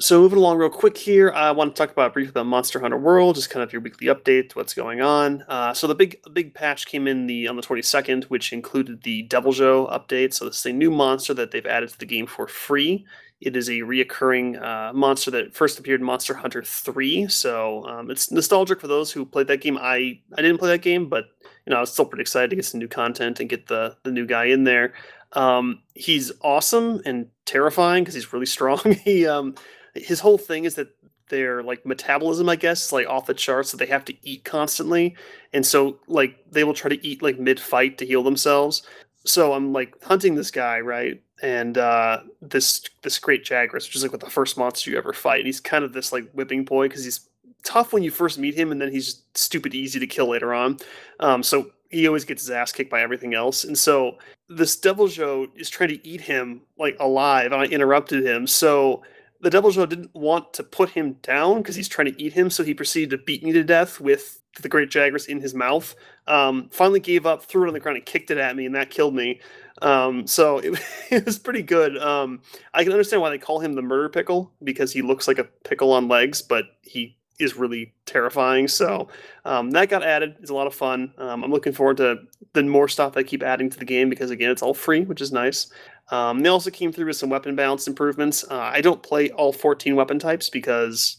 [0.00, 2.98] So moving along real quick here, I want to talk about briefly about Monster Hunter
[2.98, 5.44] World, just kind of your weekly update, what's going on.
[5.46, 9.28] Uh, so the big big patch came in the on the 22nd, which included the
[9.28, 10.34] Deviljho update.
[10.34, 13.06] So this is a new monster that they've added to the game for free.
[13.42, 17.26] It is a reoccurring uh, monster that first appeared in Monster Hunter 3.
[17.28, 19.76] So um, it's nostalgic for those who played that game.
[19.76, 21.24] I, I didn't play that game, but
[21.66, 23.96] you know I was still pretty excited to get some new content and get the
[24.04, 24.94] the new guy in there.
[25.32, 28.80] Um, he's awesome and terrifying because he's really strong.
[29.04, 29.54] he um,
[29.94, 30.88] his whole thing is that
[31.28, 34.44] their like metabolism, I guess, is like off the charts, so they have to eat
[34.44, 35.16] constantly,
[35.52, 38.82] and so like they will try to eat like mid fight to heal themselves.
[39.24, 41.22] So I'm like hunting this guy, right?
[41.42, 45.12] And uh, this this great Jagras, which is like what the first monster you ever
[45.12, 45.40] fight.
[45.40, 47.28] And he's kind of this like whipping boy because he's
[47.64, 50.78] tough when you first meet him, and then he's stupid easy to kill later on.
[51.20, 53.64] Um, so he always gets his ass kicked by everything else.
[53.64, 57.52] And so this Deviljho is trying to eat him like alive.
[57.52, 58.46] I interrupted him.
[58.46, 59.02] So
[59.40, 62.62] the Deviljho didn't want to put him down because he's trying to eat him, so
[62.62, 65.94] he proceeded to beat me to death with the Great Jagras in his mouth.
[66.26, 68.74] Um, finally gave up, threw it on the ground, and kicked it at me, and
[68.74, 69.40] that killed me.
[69.82, 70.80] Um, so it,
[71.10, 71.98] it, was pretty good.
[71.98, 72.40] Um,
[72.72, 75.44] I can understand why they call him the Murder Pickle because he looks like a
[75.44, 78.68] pickle on legs, but he is really terrifying.
[78.68, 79.08] So
[79.44, 80.36] um, that got added.
[80.40, 81.12] It's a lot of fun.
[81.18, 82.18] Um, I'm looking forward to
[82.52, 85.20] the more stuff they keep adding to the game because again, it's all free, which
[85.20, 85.70] is nice.
[86.10, 88.44] Um, they also came through with some weapon balance improvements.
[88.48, 91.16] Uh, I don't play all 14 weapon types because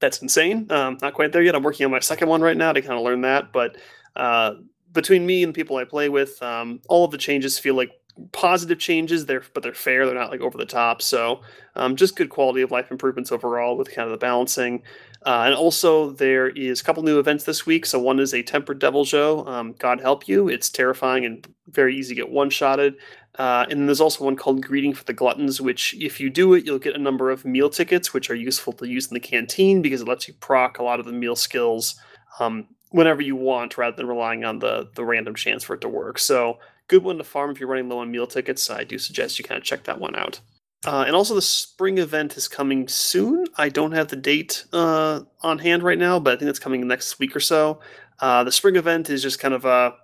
[0.00, 0.66] that's insane.
[0.70, 1.54] Um, not quite there yet.
[1.54, 3.52] I'm working on my second one right now to kind of learn that.
[3.52, 3.76] But
[4.16, 4.54] uh,
[4.92, 7.90] between me and people I play with, um, all of the changes feel like
[8.32, 9.26] positive changes.
[9.26, 10.06] They're but they're fair.
[10.06, 11.02] They're not like over the top.
[11.02, 11.40] So
[11.76, 14.82] um, just good quality of life improvements overall with kind of the balancing.
[15.24, 17.84] Uh, and also, there is a couple new events this week.
[17.84, 19.46] So one is a tempered Deviljho.
[19.46, 20.48] Um, God help you!
[20.48, 22.96] It's terrifying and very easy to get one shotted.
[23.38, 26.64] Uh, and there's also one called Greeting for the Gluttons, which if you do it,
[26.64, 29.82] you'll get a number of meal tickets, which are useful to use in the canteen
[29.82, 31.94] because it lets you proc a lot of the meal skills
[32.40, 35.88] um, whenever you want, rather than relying on the the random chance for it to
[35.88, 36.18] work.
[36.18, 36.58] So
[36.90, 38.68] good one to farm if you're running low on meal tickets.
[38.68, 40.40] I do suggest you kind of check that one out.
[40.84, 43.46] Uh, and also, the spring event is coming soon.
[43.56, 46.86] I don't have the date uh, on hand right now, but I think it's coming
[46.86, 47.80] next week or so.
[48.18, 49.94] Uh, the spring event is just kind of a,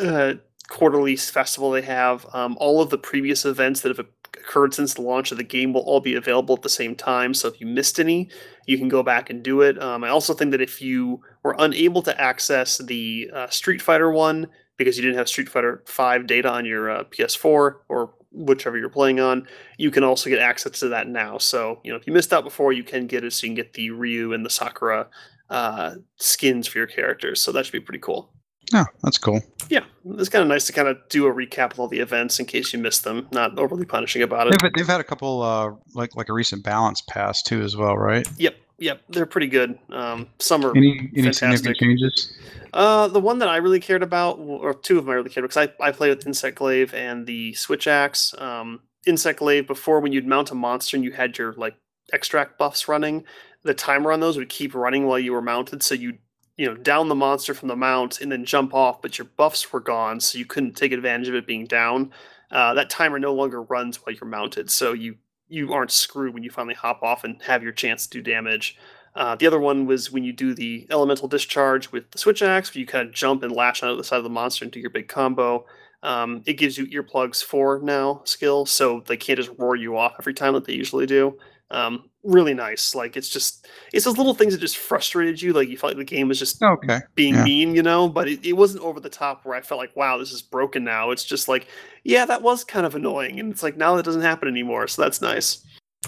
[0.00, 0.38] a
[0.68, 2.26] quarterly festival they have.
[2.32, 4.06] Um, all of the previous events that have
[4.38, 7.34] occurred since the launch of the game will all be available at the same time.
[7.34, 8.30] So if you missed any,
[8.66, 9.80] you can go back and do it.
[9.82, 14.10] Um, I also think that if you were unable to access the uh, Street Fighter
[14.10, 18.76] one because you didn't have Street Fighter 5 data on your uh, PS4 or whichever
[18.76, 19.46] you're playing on,
[19.78, 21.38] you can also get access to that now.
[21.38, 23.56] So, you know, if you missed out before, you can get it so you can
[23.56, 25.08] get the Ryu and the Sakura
[25.50, 27.40] uh, skins for your characters.
[27.40, 28.30] So that should be pretty cool.
[28.72, 29.40] Yeah, that's cool.
[29.68, 32.40] Yeah, it's kind of nice to kind of do a recap of all the events
[32.40, 33.28] in case you missed them.
[33.30, 34.60] Not overly punishing about it.
[34.60, 37.96] They've, they've had a couple, uh, like like a recent balance pass too, as well,
[37.96, 38.26] right?
[38.38, 39.78] Yep, yep, they're pretty good.
[39.90, 41.58] Um, some are any any fantastic.
[41.58, 42.32] significant changes.
[42.72, 45.44] Uh, the one that I really cared about, or two of them I really cared
[45.44, 48.34] about, because I, I played with Insect Glaive and the Switch Axe.
[48.38, 51.76] Um, Insect Glaive, before when you'd mount a monster and you had your like
[52.12, 53.24] extract buffs running,
[53.62, 56.18] the timer on those would keep running while you were mounted, so you
[56.56, 59.72] you know down the monster from the mount and then jump off, but your buffs
[59.72, 62.12] were gone, so you couldn't take advantage of it being down.
[62.50, 65.16] Uh, that timer no longer runs while you're mounted, so you
[65.54, 68.76] you aren't screwed when you finally hop off and have your chance to do damage.
[69.14, 72.74] Uh, the other one was when you do the elemental discharge with the switch axe,
[72.74, 74.80] where you kind of jump and lash onto the side of the monster and do
[74.80, 75.64] your big combo.
[76.02, 80.16] Um, it gives you earplugs for now skill, so they can't just roar you off
[80.18, 81.38] every time that they usually do.
[81.70, 82.94] Um, really nice.
[82.94, 85.52] Like it's just it's those little things that just frustrated you.
[85.52, 87.00] Like you felt like the game was just Okay.
[87.14, 87.44] being Yeah.
[87.44, 90.18] mean, you know, but it, it wasn't over the top where I felt like, wow,
[90.18, 91.10] this is broken now.
[91.10, 91.66] It's just like,
[92.02, 93.38] yeah, that was kind of annoying.
[93.38, 94.88] And it's like now that doesn't happen anymore.
[94.88, 95.64] So that's nice.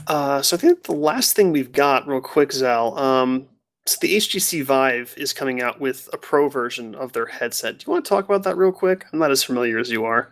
[0.06, 2.98] Uh, so I think the last thing we've got, real quick, Zell.
[2.98, 3.46] Um,
[3.86, 7.78] so the HTC Vive is coming out with a pro version of their headset.
[7.78, 9.04] Do you want to talk about that real quick?
[9.12, 10.28] I'm not as familiar as you are.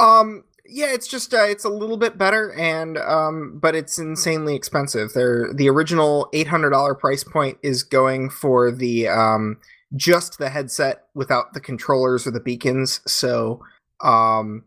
[0.00, 4.54] Um, yeah, it's just uh, it's a little bit better, and um, but it's insanely
[4.54, 5.12] expensive.
[5.14, 9.58] They're the original eight hundred dollar price point is going for the um
[9.96, 13.00] just the headset without the controllers or the beacons.
[13.06, 13.64] So,
[14.02, 14.64] um,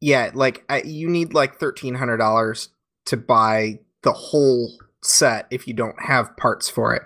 [0.00, 2.70] yeah, like I, you need like thirteen hundred dollars
[3.06, 7.02] to buy the whole set if you don't have parts for it.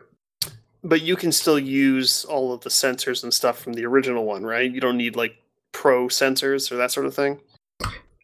[0.82, 4.44] But you can still use all of the sensors and stuff from the original one,
[4.44, 4.70] right?
[4.70, 5.36] You don't need like
[5.72, 7.40] pro sensors or that sort of thing.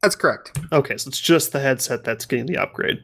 [0.02, 0.58] That's correct.
[0.72, 3.02] Okay, so it's just the headset that's getting the upgrade.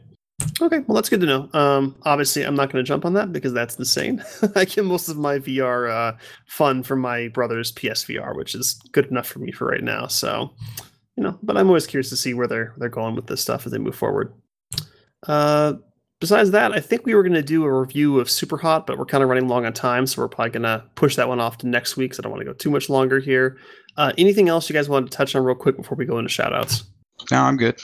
[0.61, 1.49] Okay, well that's good to know.
[1.53, 4.23] Um, obviously, I'm not going to jump on that because that's insane.
[4.57, 6.17] I get most of my VR uh,
[6.47, 10.07] fun from my brother's PSVR, which is good enough for me for right now.
[10.07, 10.55] So,
[11.17, 13.67] you know, but I'm always curious to see where they're they're going with this stuff
[13.67, 14.33] as they move forward.
[15.27, 15.75] Uh,
[16.25, 18.97] besides that, I think we were going to do a review of Super Hot, but
[18.97, 21.39] we're kind of running long on time, so we're probably going to push that one
[21.39, 22.15] off to next week.
[22.15, 23.59] So I don't want to go too much longer here.
[23.99, 26.31] Uh, anything else you guys want to touch on real quick before we go into
[26.31, 26.85] shoutouts?
[27.31, 27.79] No, I'm good.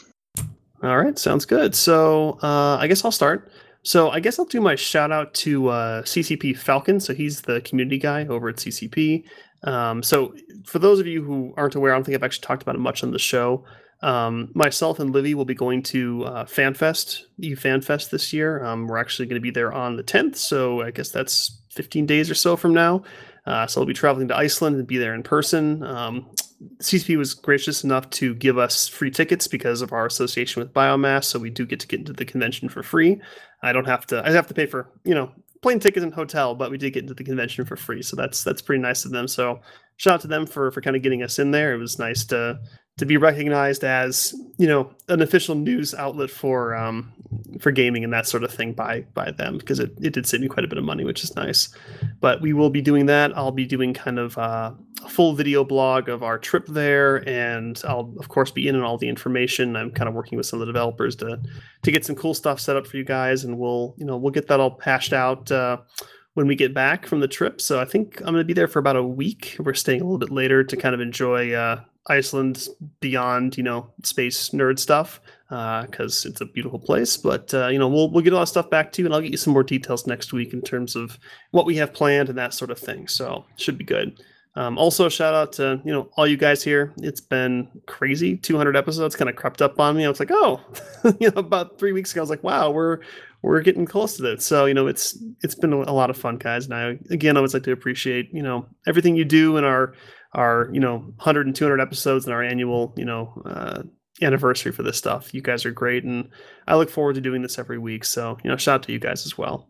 [0.83, 1.75] All right, sounds good.
[1.75, 3.53] So uh, I guess I'll start.
[3.83, 6.99] So I guess I'll do my shout out to uh, CCP Falcon.
[6.99, 9.23] So he's the community guy over at CCP.
[9.65, 10.35] Um, so
[10.65, 12.79] for those of you who aren't aware, I don't think I've actually talked about it
[12.79, 13.67] much on the show.
[14.03, 18.65] Um, myself and Livy will be going to uh, FanFest, EU FanFest this year.
[18.65, 22.07] Um, we're actually going to be there on the 10th, so I guess that's 15
[22.07, 23.03] days or so from now.
[23.47, 25.83] Uh, so I'll be traveling to Iceland and be there in person.
[25.83, 26.31] Um,
[26.79, 31.25] CCP was gracious enough to give us free tickets because of our association with Biomass,
[31.25, 33.21] so we do get to get into the convention for free.
[33.63, 34.23] I don't have to.
[34.27, 35.33] I have to pay for you know
[35.63, 38.45] plane tickets and hotel, but we did get into the convention for free, so that's
[38.45, 39.27] that's pretty nice of them.
[39.27, 39.61] So
[39.97, 41.73] shout out to them for for kind of getting us in there.
[41.73, 42.61] It was nice to
[43.01, 47.11] to be recognized as you know an official news outlet for um,
[47.59, 50.43] for gaming and that sort of thing by by them because it, it did save
[50.43, 51.71] me quite a bit of money which is nice
[52.21, 54.71] but we will be doing that i'll be doing kind of uh,
[55.03, 58.83] a full video blog of our trip there and i'll of course be in on
[58.83, 61.41] all the information i'm kind of working with some of the developers to
[61.81, 64.31] to get some cool stuff set up for you guys and we'll you know we'll
[64.31, 65.79] get that all hashed out uh,
[66.35, 67.61] when we get back from the trip.
[67.61, 69.57] So I think I'm going to be there for about a week.
[69.59, 72.69] We're staying a little bit later to kind of enjoy uh, Iceland
[73.01, 77.17] beyond, you know, space nerd stuff because uh, it's a beautiful place.
[77.17, 79.21] But uh, you know, we'll we'll get all that stuff back to you, and I'll
[79.21, 81.19] get you some more details next week in terms of
[81.51, 83.09] what we have planned and that sort of thing.
[83.09, 84.21] So should be good.
[84.57, 86.93] Um, also, shout out to you know all you guys here.
[86.99, 88.37] It's been crazy.
[88.37, 90.05] 200 episodes kind of crept up on me.
[90.05, 90.61] I was like, oh,
[91.21, 92.99] you know, about three weeks ago, I was like, wow, we're
[93.43, 94.43] we're getting close to that.
[94.43, 96.65] So you know, it's it's been a lot of fun, guys.
[96.65, 99.95] And I again, I always like to appreciate you know everything you do in our
[100.35, 103.83] our you know 100 and 200 episodes and our annual you know uh,
[104.23, 105.35] anniversary for this stuff.
[105.35, 106.29] You guys are great, and
[106.67, 108.05] I look forward to doing this every week.
[108.05, 109.69] So you know, shout out to you guys as well.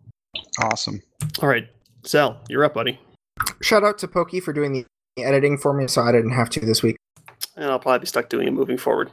[0.62, 1.00] Awesome.
[1.42, 1.66] All right,
[2.06, 2.98] Zell, you're up, buddy.
[3.62, 6.60] Shout out to Pokey for doing the editing for me, so I didn't have to
[6.60, 6.96] this week.
[7.56, 9.10] And I'll probably be stuck doing it moving forward.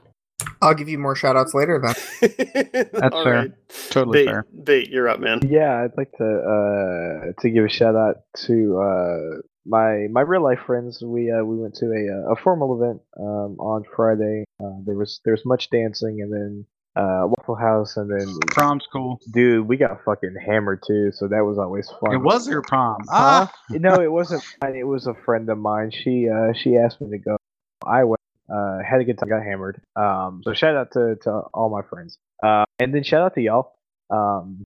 [0.62, 1.96] I'll give you more shout outs later then.
[2.94, 3.34] That's All fair.
[3.34, 3.52] Right.
[3.90, 4.46] Totally Bait, fair.
[4.64, 5.40] Bait, you're up, man.
[5.48, 10.44] Yeah, I'd like to uh, to give a shout out to uh, my my real
[10.44, 11.02] life friends.
[11.04, 14.46] We uh, we went to a a formal event um, on Friday.
[14.64, 16.66] Uh, there was there was much dancing and then
[16.98, 19.20] uh, Waffle House and then prom's school.
[19.32, 22.14] Dude, we got fucking hammered too, so that was always fun.
[22.14, 22.98] It was your prom.
[23.10, 24.44] Ah, no, it wasn't.
[24.64, 25.92] It was a friend of mine.
[25.92, 27.38] She uh, she asked me to go.
[27.86, 28.22] I went.
[28.50, 29.30] Uh, had a good time.
[29.30, 29.82] Got hammered.
[29.96, 32.18] Um, so shout out to to all my friends.
[32.42, 33.74] Uh, and then shout out to y'all.
[34.10, 34.64] Um,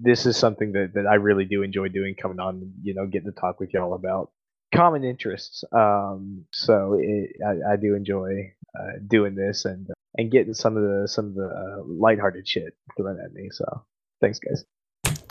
[0.00, 3.32] this is something that, that I really do enjoy doing, coming on, you know, getting
[3.32, 4.30] to talk with y'all about
[4.74, 5.64] common interests.
[5.72, 10.82] Um, so it, I, I, do enjoy uh, doing this and and getting some of
[10.82, 13.48] the some of the uh, lighthearted shit thrown at me.
[13.50, 13.84] So
[14.20, 14.64] thanks, guys.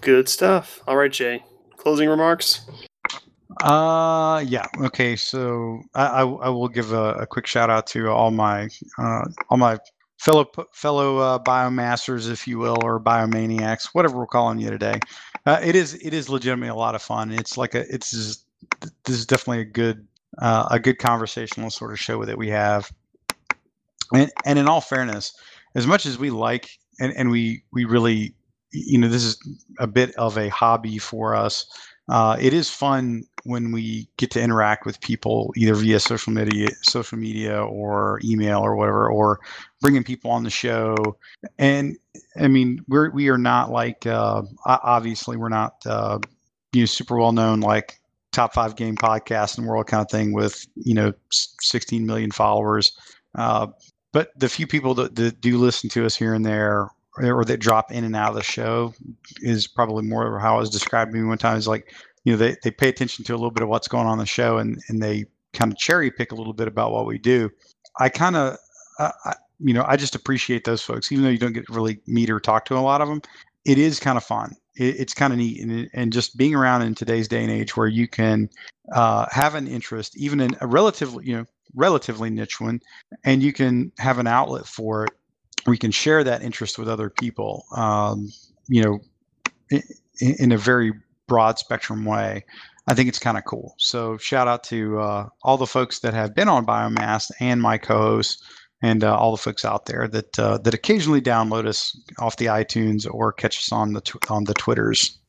[0.01, 0.81] Good stuff.
[0.87, 1.43] All right, Jay.
[1.77, 2.61] Closing remarks.
[3.61, 4.65] Uh, yeah.
[4.79, 5.15] Okay.
[5.15, 9.25] So I, I, I will give a, a, quick shout out to all my uh,
[9.49, 9.77] all my
[10.21, 14.99] fellow fellow uh, biomasters, if you will, or biomaniacs, whatever we're calling you today.
[15.47, 17.31] Uh, it is it is legitimately a lot of fun.
[17.31, 18.45] It's like a it's this
[19.07, 20.07] is definitely a good
[20.37, 22.91] uh, a good conversational sort of show that we have.
[24.13, 25.35] And and in all fairness,
[25.73, 26.69] as much as we like
[26.99, 28.35] and, and we we really
[28.71, 29.37] you know this is
[29.79, 31.65] a bit of a hobby for us
[32.11, 36.69] uh, it is fun when we get to interact with people either via social media,
[36.81, 39.39] social media or email or whatever, or
[39.79, 40.97] bringing people on the show.
[41.57, 41.97] And
[42.37, 46.19] I mean, we're we are not like uh, obviously we're not uh,
[46.73, 48.01] you know super well known like
[48.33, 52.29] top five game podcast in the world kind of thing with you know 16 million
[52.29, 52.91] followers.
[53.35, 53.67] Uh,
[54.11, 57.59] but the few people that, that do listen to us here and there or that
[57.59, 58.93] drop in and out of the show
[59.41, 61.57] is probably more how I was described to me one time.
[61.57, 61.93] Is like,
[62.23, 64.19] you know, they, they pay attention to a little bit of what's going on in
[64.19, 67.17] the show and, and they kind of cherry pick a little bit about what we
[67.17, 67.49] do.
[67.99, 68.57] I kind of,
[69.59, 72.39] you know, I just appreciate those folks, even though you don't get really meet or
[72.39, 73.21] talk to a lot of them.
[73.65, 74.55] It is kind of fun.
[74.75, 77.75] It, it's kind of neat, and, and just being around in today's day and age,
[77.75, 78.49] where you can
[78.93, 82.79] uh, have an interest, even in a relatively, you know, relatively niche one,
[83.23, 85.11] and you can have an outlet for it
[85.67, 88.29] we can share that interest with other people, um,
[88.67, 88.99] you know,
[89.69, 89.81] in,
[90.39, 90.93] in, a very
[91.27, 92.43] broad spectrum way.
[92.87, 93.75] I think it's kind of cool.
[93.77, 97.77] So shout out to uh, all the folks that have been on Biomass and my
[97.77, 98.43] co-hosts
[98.81, 102.47] and uh, all the folks out there that uh, that occasionally download us off the
[102.47, 105.19] iTunes or catch us on the tw- on the Twitters.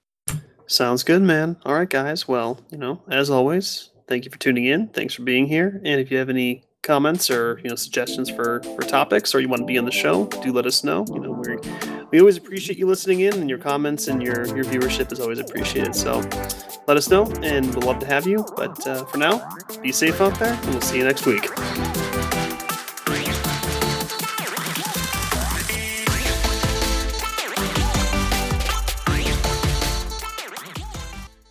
[0.66, 1.56] Sounds good, man.
[1.66, 2.26] All right, guys.
[2.26, 4.88] Well, you know, as always, thank you for tuning in.
[4.88, 5.80] Thanks for being here.
[5.84, 9.48] And if you have any comments or you know suggestions for for topics or you
[9.48, 11.04] want to be on the show do let us know.
[11.08, 11.56] You know we
[12.10, 15.38] we always appreciate you listening in and your comments and your your viewership is always
[15.38, 15.94] appreciated.
[15.94, 16.18] So
[16.88, 18.44] let us know and we'll love to have you.
[18.56, 21.48] But uh, for now be safe out there and we'll see you next week